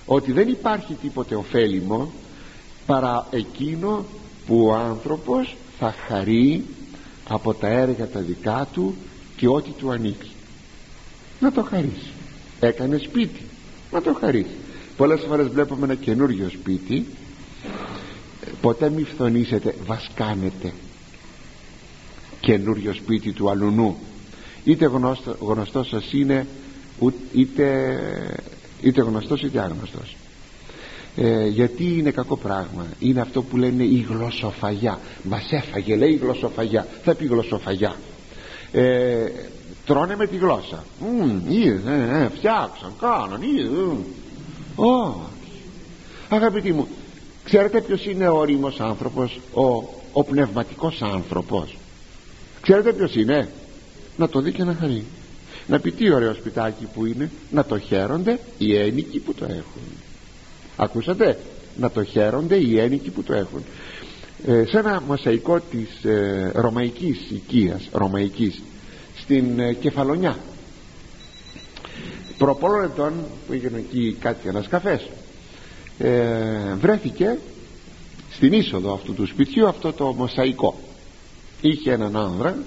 ότι 0.05 0.31
δεν 0.31 0.47
υπάρχει 0.47 0.93
τίποτε 0.93 1.35
ωφέλιμο 1.35 2.11
παρά 2.85 3.27
εκείνο 3.29 4.05
που 4.47 4.65
ο 4.65 4.73
άνθρωπος 4.73 5.55
θα 5.79 5.95
χαρεί 6.07 6.65
από 7.27 7.53
τα 7.53 7.67
έργα 7.67 8.07
τα 8.07 8.19
δικά 8.19 8.67
του 8.73 8.95
και 9.35 9.47
ό,τι 9.47 9.71
του 9.71 9.91
ανήκει. 9.91 10.31
Να 11.39 11.51
το 11.51 11.63
χαρίσει 11.63 12.11
έκανε 12.59 12.97
σπίτι. 12.97 13.41
Να 13.91 14.01
το 14.01 14.13
χαρίσει 14.13 14.55
πολλές 14.97 15.21
φορές 15.27 15.47
βλέπουμε 15.47 15.85
ένα 15.85 15.95
καινούριο 15.95 16.49
σπίτι. 16.49 17.05
Ποτέ 18.61 18.89
μη 18.89 19.03
φθονήσετε 19.03 19.75
βασκάνετε 19.85 20.73
καινούριο 22.39 22.93
σπίτι 22.93 23.31
του 23.31 23.49
αλουνού. 23.49 23.97
Είτε 24.63 24.85
γνωστό, 24.85 25.37
γνωστός 25.39 25.87
σας 25.87 26.13
είναι 26.13 26.47
είτε, 27.33 27.97
είτε 28.81 29.01
γνωστός 29.01 29.41
είτε 29.41 29.59
άγνωστος 29.59 30.15
ε, 31.15 31.47
γιατί 31.47 31.97
είναι 31.97 32.11
κακό 32.11 32.37
πράγμα; 32.37 32.85
Είναι 32.99 33.21
αυτό 33.21 33.41
που 33.41 33.57
λένε 33.57 33.83
η 33.83 34.05
γλωσσοφαγιά. 34.09 34.99
Μας 35.23 35.51
έφαγε 35.51 35.95
λέει 35.95 36.11
η 36.11 36.15
γλωσσοφαγιά. 36.15 36.87
Θα 37.03 37.15
πει 37.15 37.25
γλωσσοφαγιά. 37.25 37.95
Ε, 38.71 39.25
τρώνε 39.85 40.15
με 40.15 40.27
τη 40.27 40.37
γλώσσα. 40.37 40.83
Ε, 41.49 42.23
ε, 42.23 42.29
φτιάξαν 42.35 42.93
κάναν 42.99 43.41
όχι. 44.75 45.61
Αγαπητοί 46.29 46.71
μου 46.71 46.87
ξέρετε 47.43 47.81
ποιος 47.81 48.05
είναι 48.05 48.27
ο 48.27 48.37
όριμος 48.37 48.79
άνθρωπος; 48.79 49.39
Ο, 49.53 49.63
ο 50.13 50.23
πνευματικός 50.23 51.01
άνθρωπος. 51.01 51.77
Ξέρετε 52.61 52.93
ποιος 52.93 53.15
είναι; 53.15 53.49
Να 54.17 54.29
το 54.29 54.41
δει 54.41 54.51
και 54.51 54.63
να 54.63 54.73
χαρεί. 54.73 55.03
Να 55.67 55.79
πει 55.79 55.91
τι 55.91 56.11
ωραίο 56.13 56.33
σπιτάκι 56.33 56.87
που 56.93 57.05
είναι 57.05 57.31
να 57.51 57.65
το 57.65 57.79
χαίρονται 57.79 58.39
οι 58.57 58.77
ένικοι 58.77 59.19
που 59.19 59.33
το 59.33 59.45
έχουν 59.45 60.02
ακούσατε; 60.77 61.37
Να 61.77 61.91
το 61.91 62.03
χαίρονται 62.03 62.55
οι 62.55 62.79
ένικοι 62.79 63.09
που 63.09 63.23
το 63.23 63.33
έχουν. 63.33 63.63
Ε, 64.47 64.65
σε 64.65 64.77
ένα 64.77 65.01
μοσαϊκό 65.07 65.59
της 65.59 66.03
ε, 66.03 66.51
ρωμαϊκής 66.55 67.19
οικίας 67.29 67.89
ρωμαϊκής 67.91 68.61
στην 69.15 69.59
ε, 69.59 69.73
Κεφαλονιά. 69.73 70.37
Προπόλων 72.37 72.83
ετών 72.83 73.13
που 73.47 73.53
έγινε 73.53 73.77
εκεί 73.77 74.17
κάτι 74.19 74.47
ένας 74.47 74.67
καφές 74.67 75.09
ε, 75.97 76.73
βρέθηκε 76.79 77.37
στην 78.31 78.53
είσοδο 78.53 78.93
αυτού 78.93 79.13
του 79.13 79.25
σπιτιού 79.25 79.67
αυτό 79.67 79.93
το 79.93 80.13
μοσαϊκό. 80.17 80.79
Είχε 81.61 81.91
έναν 81.91 82.15
άνδρα 82.15 82.57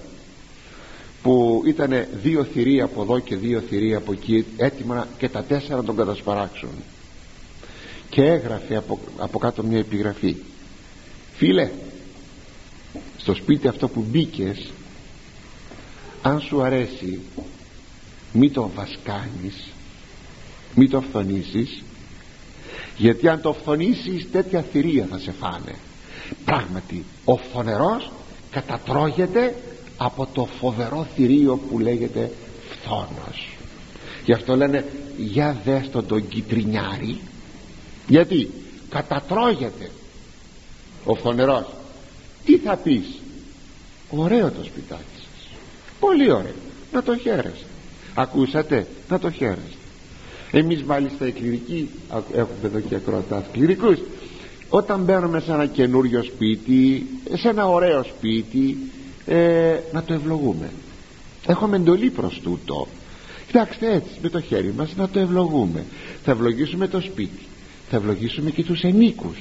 που 1.23 1.63
ήταν 1.67 2.07
δύο 2.23 2.45
θηρία 2.45 2.85
από 2.85 3.03
εδώ 3.03 3.19
και 3.19 3.37
δύο 3.37 3.61
θηρία 3.61 3.97
από 3.97 4.13
εκεί 4.13 4.45
έτοιμα 4.57 5.07
και 5.19 5.29
τα 5.29 5.43
τέσσερα 5.43 5.77
να 5.77 5.85
τον 5.85 5.97
κατασπαράξουν 5.97 6.71
και 8.09 8.23
έγραφε 8.23 8.77
από, 8.77 8.99
από 9.19 9.39
κάτω 9.39 9.63
μια 9.63 9.79
επιγραφή. 9.79 10.37
Φίλε 11.37 11.71
στο 13.17 13.35
σπίτι 13.35 13.69
αυτό 13.69 13.89
που 13.89 14.05
μπήκες 14.09 14.71
αν 16.23 16.41
σου 16.41 16.63
αρέσει 16.63 17.21
μη 18.33 18.51
το 18.51 18.71
βασκάνεις 18.75 19.71
μη 20.75 20.89
το 20.89 21.01
φθονήσεις 21.01 21.83
γιατί 22.97 23.29
αν 23.29 23.41
το 23.41 23.53
φθονήσεις 23.53 24.31
τέτοια 24.31 24.63
θηρία 24.73 25.07
θα 25.11 25.19
σε 25.19 25.33
φάνε. 25.33 25.75
Πράγματι 26.45 27.05
ο 27.25 27.37
φωνερός 27.37 28.11
κατατρώγεται 28.51 29.55
από 29.97 30.29
το 30.33 30.49
φοβερό 30.61 31.07
θηρίο 31.15 31.57
που 31.57 31.79
λέγεται 31.79 32.31
φθόνος. 32.71 33.57
Γι' 34.25 34.33
αυτό 34.33 34.57
λένε 34.57 34.85
για 35.17 35.57
δες 35.65 35.91
τον 35.91 36.07
τον 36.07 36.29
κυτρινιάρη 36.29 37.19
γιατί 38.09 38.51
κατατρώγεται 38.89 39.91
ο 41.05 41.15
φωνερός. 41.15 41.67
Τι 42.45 42.59
θα 42.59 42.77
πεις; 42.77 43.21
Ωραίο 44.11 44.51
το 44.51 44.65
σπιτάκι 44.65 45.03
σας. 45.15 45.49
Πολύ 46.01 46.33
ωραίο. 46.33 46.55
Να 46.93 47.03
το 47.03 47.17
χαίρεστε. 47.17 47.67
Ακούσατε; 48.15 48.87
Να 49.09 49.19
το 49.19 49.31
χαίρεστε. 49.31 49.77
Εμείς 50.51 50.83
μάλιστα 50.83 51.27
οι 51.27 51.33
κληρικοί 51.33 51.89
έχουμε 52.33 52.57
εδώ 52.65 52.81
και 52.81 52.95
ακροατάς 52.95 53.45
κληρικούς 53.53 53.99
όταν 54.69 55.01
μπαίνουμε 55.01 55.41
σε 55.41 55.53
ένα 55.53 55.67
καινούριο 55.67 56.23
σπίτι 56.23 57.07
σε 57.35 57.49
ένα 57.49 57.69
ωραίο 57.69 58.03
σπίτι 58.03 58.77
ε, 59.27 59.77
να 59.93 60.03
το 60.03 60.13
ευλογούμε. 60.13 60.71
Έχουμε 61.47 61.77
εντολή 61.77 62.11
προς 62.11 62.41
τούτο. 62.43 62.87
Κοιτάξτε 63.47 63.93
έτσι 63.93 64.11
με 64.23 64.29
το 64.29 64.41
χέρι 64.41 64.73
μας 64.77 64.97
να 64.97 65.09
το 65.09 65.19
ευλογούμε. 65.19 65.85
Θα 66.25 66.31
ευλογήσουμε 66.31 66.89
το 66.89 67.01
σπίτι 67.01 67.47
θα 67.91 67.97
ευλογήσουμε 67.97 68.51
και 68.51 68.65
τους 68.65 68.83
ενίκους. 68.83 69.37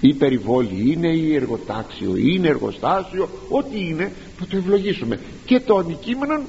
Ή 0.00 0.14
περιβόλη 0.14 0.92
είναι 0.92 1.08
ή 1.08 1.34
εργοτάξιο 1.34 2.16
ή 2.16 2.24
είναι 2.26 2.48
εργοστάσιο 2.48 3.28
ό,τι 3.48 3.78
είναι 3.78 4.12
θα 4.38 4.46
το 4.46 4.56
ευλογήσουμε. 4.56 5.20
Και 5.44 5.60
το 5.60 5.76
αντικείμενο 5.76 6.42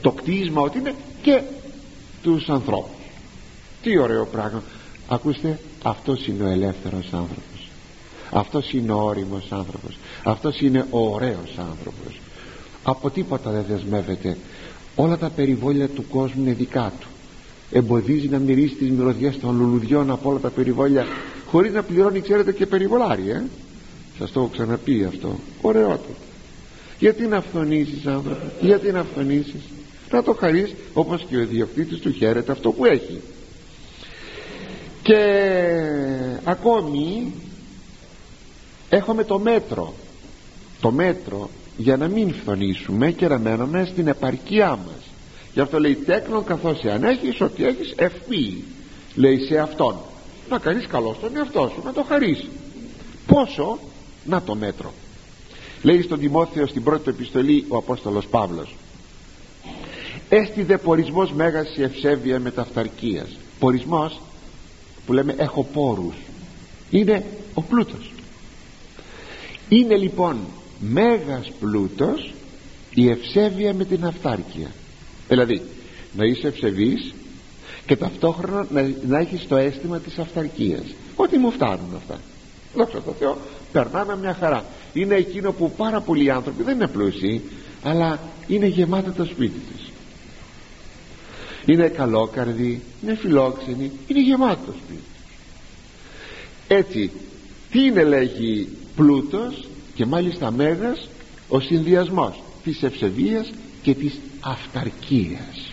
το 0.00 0.10
κτίσμα 0.10 0.60
ό,τι 0.60 0.78
είναι 0.78 0.94
και 1.22 1.42
τους 2.22 2.48
ανθρώπους. 2.48 2.96
Τι 3.82 3.98
ωραίο 3.98 4.26
πράγμα. 4.26 4.62
Ακούστε 5.08 5.58
αυτός 5.82 6.26
είναι 6.26 6.44
ο 6.44 6.48
ελεύθερος 6.48 7.12
άνθρωπος. 7.12 7.68
Αυτός 8.30 8.72
είναι 8.72 8.92
ο 8.92 9.02
όριμος 9.02 9.46
άνθρωπος. 9.50 9.98
Αυτός 10.24 10.60
είναι 10.60 10.86
ο 10.90 11.14
ωραίος 11.14 11.58
άνθρωπος. 11.58 12.20
Από 12.82 13.10
τίποτα 13.10 13.50
δεν 13.50 13.64
δεσμεύεται. 13.68 14.36
Όλα 14.96 15.18
τα 15.18 15.28
περιβόλια 15.30 15.88
του 15.88 16.08
κόσμου 16.08 16.42
είναι 16.42 16.52
δικά 16.52 16.92
του 17.00 17.06
εμποδίζει 17.70 18.28
να 18.28 18.38
μυρίσει 18.38 18.74
τις 18.74 18.90
μυρωδιές 18.90 19.38
των 19.38 19.56
λουλουδιών 19.56 20.10
από 20.10 20.30
όλα 20.30 20.38
τα 20.38 20.50
περιβόλια 20.50 21.06
χωρίς 21.46 21.72
να 21.72 21.82
πληρώνει 21.82 22.20
ξέρετε 22.20 22.52
και 22.52 22.66
περιβολάρι 22.66 23.30
ε; 23.30 23.42
σας 24.18 24.32
το 24.32 24.40
έχω 24.40 24.48
ξαναπεί 24.48 25.04
αυτό. 25.04 25.38
Ωραιότατο 25.60 26.26
γιατί 26.98 27.26
να 27.26 27.36
αυθονήσεις 27.36 28.06
άνθρωπο 28.06 28.46
γιατί 28.60 28.92
να 28.92 29.00
αυθονήσεις 29.00 29.60
να 30.10 30.22
το 30.22 30.34
χαρείς 30.34 30.74
όπως 30.94 31.24
και 31.28 31.36
ο 31.36 31.40
ιδιοκτήτης 31.40 31.98
του 31.98 32.12
χαίρεται 32.12 32.52
αυτό 32.52 32.72
που 32.72 32.84
έχει. 32.84 33.20
Και 35.02 35.22
ακόμη 36.44 37.32
έχουμε 38.88 39.24
το 39.24 39.38
μέτρο. 39.38 39.94
Το 40.80 40.90
μέτρο 40.90 41.50
για 41.76 41.96
να 41.96 42.08
μην 42.08 42.34
φθονήσουμε 42.34 43.10
και 43.10 43.28
να 43.28 43.38
μένουμε 43.38 43.88
στην 43.92 44.06
επαρκειά 44.06 44.68
μας 44.68 45.07
γι' 45.54 45.60
αυτό 45.60 45.80
λέει 45.80 45.94
τέκνον 45.94 46.44
καθώς 46.44 46.84
εάν 46.84 47.04
έχεις 47.04 47.40
ότι 47.40 47.64
έχεις 47.64 47.92
ευπή 47.96 48.64
λέει 49.14 49.38
σε 49.38 49.58
αυτόν. 49.58 49.96
Να 50.50 50.58
κάνεις 50.58 50.86
καλό 50.86 51.14
στον 51.18 51.36
εαυτό 51.36 51.72
σου 51.74 51.82
να 51.84 51.92
το 51.92 52.02
χαρείς. 52.02 52.46
Πόσο; 53.26 53.78
Να 54.24 54.42
το 54.42 54.54
μέτρο 54.54 54.92
λέει 55.82 56.02
στον 56.02 56.18
Τιμόθεο 56.18 56.66
στην 56.66 56.82
πρώτη 56.82 57.10
επιστολή 57.10 57.64
ο 57.68 57.76
Απόστολος 57.76 58.26
Παύλος. 58.26 58.74
Έστι 60.28 60.62
δε 60.62 60.76
πορισμός 60.78 61.32
μέγας 61.32 61.76
η 61.76 61.82
ευσέβεια 61.82 62.40
μεταφταρκίας 62.40 63.28
πορισμός 63.58 64.20
που 65.06 65.12
λέμε 65.12 65.34
έχω 65.38 65.64
πόρους. 65.72 66.14
Είναι 66.90 67.24
ο 67.54 67.62
πλούτος. 67.62 68.12
Είναι 69.68 69.96
λοιπόν 69.96 70.38
μέγας 70.80 71.52
πλούτος 71.60 72.32
η 72.94 73.10
ευσέβεια 73.10 73.74
με 73.74 73.84
την 73.84 74.04
αυτάρκεια 74.04 74.70
δηλαδή 75.28 75.62
να 76.16 76.24
είσαι 76.24 76.46
ευσεβής 76.46 77.14
και 77.86 77.96
ταυτόχρονα 77.96 78.66
να, 78.70 78.90
να 79.08 79.18
έχεις 79.18 79.46
το 79.48 79.56
αίσθημα 79.56 79.98
της 79.98 80.18
αυταρκίας. 80.18 80.84
Ότι 81.16 81.38
μου 81.38 81.50
φτάνουν 81.50 81.94
αυτά. 81.96 82.20
Δόξα 82.74 83.02
τω 83.02 83.14
Θεώ 83.18 83.38
περνάμε 83.72 84.16
μια 84.16 84.34
χαρά. 84.34 84.64
Είναι 84.92 85.14
εκείνο 85.14 85.52
που 85.52 85.70
πάρα 85.70 86.00
πολλοί 86.00 86.30
άνθρωποι 86.30 86.62
δεν 86.62 86.74
είναι 86.74 86.88
πλούσιοι 86.88 87.42
αλλά 87.82 88.20
είναι 88.46 88.66
γεμάτα 88.66 89.12
το 89.12 89.24
σπίτι 89.24 89.60
τους 89.72 89.88
είναι 91.66 91.88
καλόκαρδοι 91.88 92.82
είναι 93.02 93.14
φιλόξενοι 93.14 93.90
είναι 94.06 94.20
γεμάτο 94.20 94.60
το 94.66 94.72
σπίτι 94.84 95.02
έτσι 96.68 97.10
τι 97.70 97.84
είναι 97.84 98.04
λέγει 98.04 98.68
πλούτος 98.96 99.68
και 99.94 100.06
μάλιστα 100.06 100.50
μέγας 100.50 101.08
ο 101.48 101.60
συνδυασμός 101.60 102.42
της 102.64 102.82
ευσεβίας 102.82 103.52
και 103.82 103.94
της 103.94 104.18
αυταρκίας. 104.50 105.72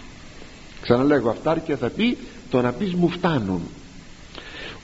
Ξαναλέγω 0.82 1.30
αυτάρκεια 1.30 1.78
θα 1.78 1.89
πει 1.89 2.17
το 2.49 2.61
να 2.61 2.71
πεις 2.71 2.93
μου 2.93 3.09
φτάνουν 3.09 3.61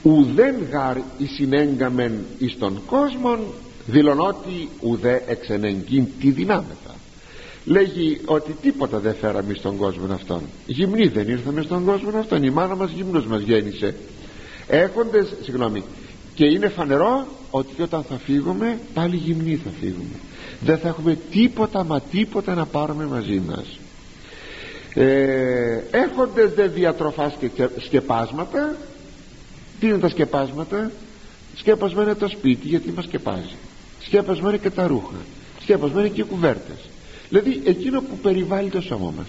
ουδέν 0.02 0.54
γάρ 0.70 0.96
η 0.96 1.26
συνέγκαμεν 1.26 2.24
εις 2.38 2.58
τον 2.58 2.80
κόσμον 2.86 3.38
δηλωνότι 3.86 4.68
ουδέ 4.80 5.22
εξενεγγύν 5.26 6.06
τη 6.20 6.30
δυνάμεθα 6.30 6.94
λέγει 7.64 8.20
ότι 8.24 8.56
τίποτα 8.62 8.98
δεν 8.98 9.14
φέραμε 9.14 9.54
στον 9.54 9.76
κόσμο 9.76 10.14
αυτόν. 10.14 10.40
Γυμνοί 10.66 11.06
δεν 11.06 11.28
ήρθαμε 11.28 11.62
στον 11.62 11.84
κόσμο 11.84 12.18
αυτόν 12.18 12.42
η 12.42 12.50
μάνα 12.50 12.76
μας 12.76 12.90
γυμνός 12.90 13.26
μας 13.26 13.40
γέννησε. 13.40 13.94
Έχοντες 14.66 15.34
συγγνώμη 15.42 15.82
και 16.34 16.44
είναι 16.44 16.68
φανερό 16.68 17.26
ότι 17.50 17.82
όταν 17.82 18.02
θα 18.02 18.18
φύγουμε 18.18 18.78
πάλι 18.94 19.16
γυμνοί 19.16 19.56
θα 19.56 19.70
φύγουμε. 19.80 20.16
Δεν 20.60 20.78
θα 20.78 20.88
έχουμε 20.88 21.18
τίποτα 21.30 21.84
μα 21.84 22.00
τίποτα 22.00 22.54
να 22.54 22.66
πάρουμε 22.66 23.06
μαζί 23.06 23.42
μας 23.46 23.78
ε, 24.94 25.82
έχοντες 25.90 26.52
δε 26.52 26.66
διατροφά 26.66 27.32
και 27.54 27.68
σκεπάσματα. 27.78 28.76
Τι 29.80 29.86
είναι 29.86 29.98
τα 29.98 30.08
σκεπάσματα; 30.08 30.90
Σκέπασμα 31.54 32.02
είναι 32.02 32.14
το 32.14 32.28
σπίτι 32.28 32.68
γιατί 32.68 32.92
μας 32.92 33.04
σκεπάζει. 33.04 33.56
Σκέπασμα 34.00 34.48
είναι 34.48 34.58
και 34.58 34.70
τα 34.70 34.86
ρούχα. 34.86 35.16
Σκέπασμα 35.60 36.00
είναι 36.00 36.08
και 36.08 36.20
οι 36.20 36.24
κουβέρτες. 36.24 36.78
Δηλαδή 37.28 37.62
εκείνο 37.64 38.00
που 38.00 38.16
περιβάλλει 38.16 38.70
το 38.70 38.80
σώμα 38.80 39.12
μας. 39.16 39.28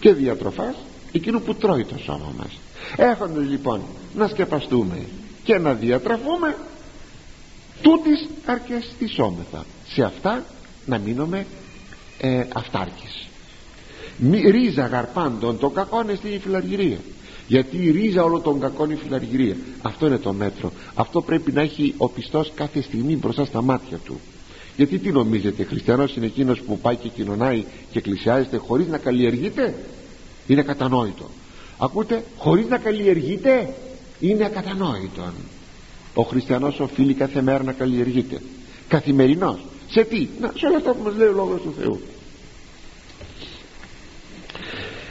Και 0.00 0.12
διατροφάς 0.12 0.74
εκείνο 1.12 1.40
που 1.40 1.54
τρώει 1.54 1.84
το 1.84 1.98
σώμα 1.98 2.32
μας. 2.38 2.58
Έχοντας 2.96 3.44
λοιπόν 3.48 3.80
να 4.14 4.28
σκεπαστούμε 4.28 5.06
και 5.44 5.58
να 5.58 5.74
διατραφούμε 5.74 6.56
τούτης 7.82 8.28
αρκεστησόμεθα 8.46 9.64
σε 9.88 10.02
αυτά 10.02 10.44
να 10.86 10.98
μείνουμε 10.98 11.46
ε, 12.18 12.44
αυτάρκης 12.52 13.25
Μη, 14.18 14.40
ρίζα 14.40 14.86
γαρπάντων 14.86 15.58
το 15.58 15.70
κακό 15.70 16.00
είναι 16.02 16.14
στην 16.14 16.40
φιλαργυρία. 16.40 16.98
Γιατί 17.48 17.76
η 17.76 17.90
ρίζα 17.90 18.24
όλων 18.24 18.42
των 18.42 18.60
κακών 18.60 18.90
είναι 18.90 18.98
η 19.00 19.02
φιλαργυρία. 19.02 19.56
Αυτό 19.82 20.06
είναι 20.06 20.18
το 20.18 20.32
μέτρο. 20.32 20.72
Αυτό 20.94 21.22
πρέπει 21.22 21.52
να 21.52 21.60
έχει 21.60 21.94
ο 21.96 22.08
πιστός 22.08 22.52
κάθε 22.54 22.82
στιγμή 22.82 23.16
μπροστά 23.16 23.44
στα 23.44 23.62
μάτια 23.62 23.96
του. 23.96 24.20
Γιατί 24.76 24.98
τι 24.98 25.10
νομίζετε 25.10 25.64
χριστιανός 25.64 26.16
είναι 26.16 26.26
εκείνος 26.26 26.60
που 26.60 26.78
πάει 26.78 26.96
και 26.96 27.08
κοινωνάει 27.08 27.64
και 27.90 27.98
εκκλησιάζεται 27.98 28.56
χωρίς 28.56 28.86
να 28.86 28.98
καλλιεργείται; 28.98 29.74
Είναι 30.46 30.62
κατανόητο. 30.62 31.30
Ακούτε 31.78 32.24
χωρίς 32.36 32.66
να 32.68 32.78
καλλιεργείται 32.78 33.74
είναι 34.20 34.44
ακατανόητο 34.44 35.22
ο 36.14 36.22
χριστιανός 36.22 36.80
οφείλει 36.80 37.14
κάθε 37.14 37.42
μέρα 37.42 37.62
να 37.62 37.72
καλλιεργείται. 37.72 38.40
Καθημερινός. 38.88 39.58
Σε 39.88 40.04
τι; 40.04 40.28
Να, 40.40 40.52
σε 40.56 40.66
όλα 40.66 40.76
αυτά 40.76 40.94
που 40.94 41.02
μας 41.02 41.16
λέει 41.16 41.28
ο 41.28 41.32
Λόγος 41.32 41.60
του 41.60 41.74
Θεού 41.78 42.00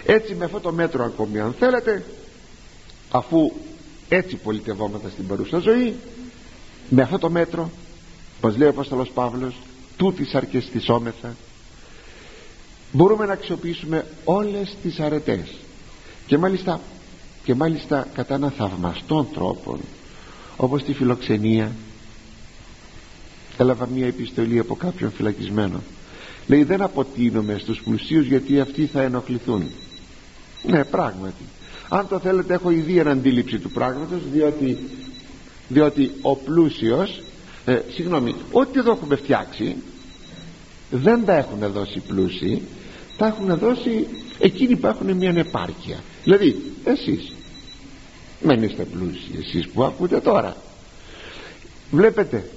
έτσι 0.05 0.35
με 0.35 0.45
αυτό 0.45 0.59
το 0.59 0.71
μέτρο 0.71 1.03
ακόμη 1.03 1.39
αν 1.39 1.55
θέλετε 1.59 2.05
αφού 3.09 3.51
έτσι 4.09 4.35
πολιτευόμαστε 4.35 5.09
στην 5.09 5.27
παρούσα 5.27 5.59
ζωή 5.59 5.95
με 6.89 7.01
αυτό 7.01 7.19
το 7.19 7.29
μέτρο 7.29 7.71
πως 8.41 8.57
λέει 8.57 8.67
ο 8.67 8.71
Απόστολος 8.71 9.09
Παύλος 9.09 9.55
τούτης 9.97 10.35
αρκεστησόμεθα 10.35 11.35
μπορούμε 12.95 13.25
να 13.25 13.33
αξιοποιήσουμε 13.33 14.05
όλες 14.23 14.75
τις 14.81 14.99
αρετές. 14.99 15.55
Και 16.27 16.37
μάλιστα, 16.37 16.79
και 17.43 17.55
μάλιστα 17.55 18.07
κατά 18.13 18.35
ένα 18.35 18.49
θαυμαστόν 18.49 19.27
τρόπο 19.33 19.79
όπως 20.57 20.83
τη 20.83 20.93
φιλοξενία 20.93 21.71
έλαβα 23.57 23.87
μια 23.87 24.07
επιστολή 24.07 24.59
από 24.59 24.75
κάποιον 24.75 25.11
φυλακισμένο. 25.11 25.81
Λέει 26.47 26.63
δεν 26.63 26.81
αποτείνουμε 26.81 27.57
στους 27.57 27.81
πλουσίους 27.81 28.25
γιατί 28.25 28.59
αυτοί 28.59 28.85
θα 28.85 29.01
ενοχληθούν 29.01 29.71
ναι 30.67 30.83
πράγματι. 30.83 31.43
Αν 31.89 32.07
το 32.07 32.19
θέλετε 32.19 32.53
έχω 32.53 32.69
ήδη 32.71 32.99
αντίληψη 32.99 33.57
του 33.57 33.71
πράγματος 33.71 34.19
διότι, 34.31 34.77
διότι 35.67 36.11
ο 36.21 36.35
πλούσιος 36.35 37.21
ε, 37.65 37.79
συγγνώμη 37.93 38.35
ό,τι 38.51 38.79
εδώ 38.79 38.91
έχουμε 38.91 39.15
φτιάξει 39.15 39.75
δεν 40.89 41.25
τα 41.25 41.33
έχουν 41.35 41.71
δώσει 41.71 41.99
πλούσιοι 42.07 42.61
τα 43.17 43.27
έχουν 43.27 43.57
δώσει 43.57 44.07
εκείνοι 44.39 44.75
που 44.75 44.87
έχουν 44.87 45.11
μια 45.11 45.33
επάρκεια 45.37 45.97
δηλαδή 46.23 46.61
εσείς 46.83 47.33
δεν 48.41 48.63
είστε 48.63 48.83
πλούσιοι 48.83 49.31
εσείς 49.39 49.67
που 49.67 49.83
ακούτε 49.83 50.19
τώρα. 50.19 50.55
Βλέπετε 51.91 52.49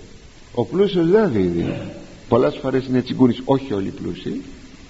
ο 0.55 0.65
πλούσιος 0.65 1.11
δεν 1.11 1.33
δίδει 1.33 1.81
πολλές 2.29 2.59
φορές 2.63 2.87
είναι 2.87 3.03
τσιγκούνης 3.03 3.43
όχι 3.45 3.73
όλοι 3.73 3.91
πλούσιοι 3.91 4.43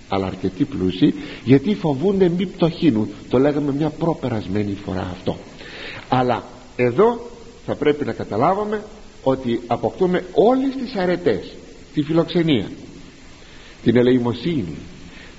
αλλά 0.08 0.26
αρκετοί 0.26 0.64
πλούσιοι 0.64 1.14
γιατί 1.44 1.74
φοβούνται 1.74 2.28
μη 2.28 2.46
πτωχύνουν 2.46 3.08
το 3.28 3.38
λέγαμε 3.38 3.72
μια 3.72 3.90
προπερασμένη 3.90 4.76
φορά 4.84 5.08
αυτό. 5.12 5.36
Αλλά 6.08 6.44
εδώ 6.76 7.30
θα 7.66 7.74
πρέπει 7.74 8.04
να 8.04 8.12
καταλάβουμε 8.12 8.82
ότι 9.22 9.60
αποκτούμε 9.66 10.24
όλες 10.32 10.74
τις 10.76 10.94
αρετές. 10.94 11.52
Τη 11.94 12.02
φιλοξενία 12.02 12.70
την 13.82 13.96
ελεημοσύνη 13.96 14.76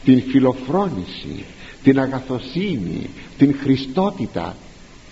την 0.03 0.22
φιλοφρόνηση 0.22 1.45
την 1.84 1.99
αγαθοσύνη 1.99 3.09
την 3.38 3.55
χριστότητα. 3.61 4.55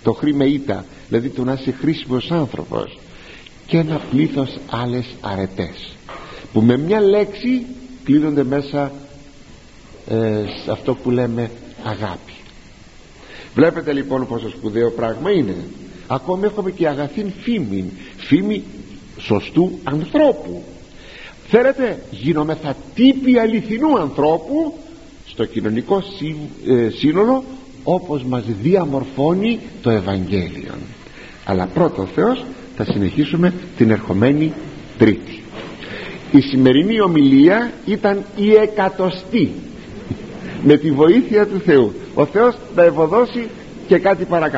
Το 0.02 0.12
χρημεΐτα 0.12 0.84
δηλαδή 1.08 1.28
το 1.28 1.44
να 1.44 1.52
είσαι 1.52 1.70
χρήσιμος 1.70 2.30
άνθρωπος. 2.30 2.98
Και 3.66 3.78
ένα 3.78 4.00
πλήθος 4.10 4.58
άλλες 4.70 5.06
αρετές 5.20 5.92
που 6.52 6.60
με 6.60 6.76
μια 6.76 7.00
λέξη 7.00 7.66
κλείνονται 8.04 8.44
μέσα 8.44 8.92
ε, 10.08 10.44
σε 10.64 10.70
αυτό 10.70 10.94
που 10.94 11.10
λέμε 11.10 11.50
αγάπη. 11.84 12.32
Βλέπετε 13.54 13.92
λοιπόν 13.92 14.26
πόσο 14.26 14.48
σπουδαίο 14.48 14.90
πράγμα 14.90 15.30
είναι. 15.30 15.54
Ακόμη 16.06 16.44
έχουμε 16.44 16.70
και 16.70 16.88
αγαθήν 16.88 17.32
φήμη 17.42 17.92
φήμη 18.16 18.62
σωστού 19.18 19.78
ανθρώπου. 19.84 20.62
Θέλετε 21.48 22.02
γίνομεθα 22.10 22.76
τύποι 22.94 23.38
αληθινού 23.38 23.98
ανθρώπου 23.98 24.74
στο 25.26 25.44
κοινωνικό 25.44 26.02
ε, 26.66 26.90
σύνολο 26.90 27.44
όπως 27.84 28.22
μας 28.22 28.44
διαμορφώνει 28.62 29.60
το 29.82 29.90
Ευαγγέλιο. 29.90 30.74
Αλλά 31.44 31.66
πρώτο 31.66 32.06
Θεός 32.14 32.44
θα 32.76 32.84
συνεχίσουμε 32.84 33.52
την 33.76 33.90
ερχομένη 33.90 34.52
Τρίτη. 34.98 35.42
Η 36.30 36.40
σημερινή 36.40 37.00
ομιλία 37.00 37.72
ήταν 37.86 38.24
η 38.36 38.54
εκατοστή 38.54 39.52
με 40.62 40.76
τη 40.76 40.90
βοήθεια 40.90 41.46
του 41.46 41.60
Θεού. 41.60 41.92
Ο 42.14 42.26
Θεός 42.26 42.54
θα 42.74 42.82
ευωδώσει 42.82 43.48
και 43.86 43.98
κάτι 43.98 44.24
παρακάτω 44.24 44.56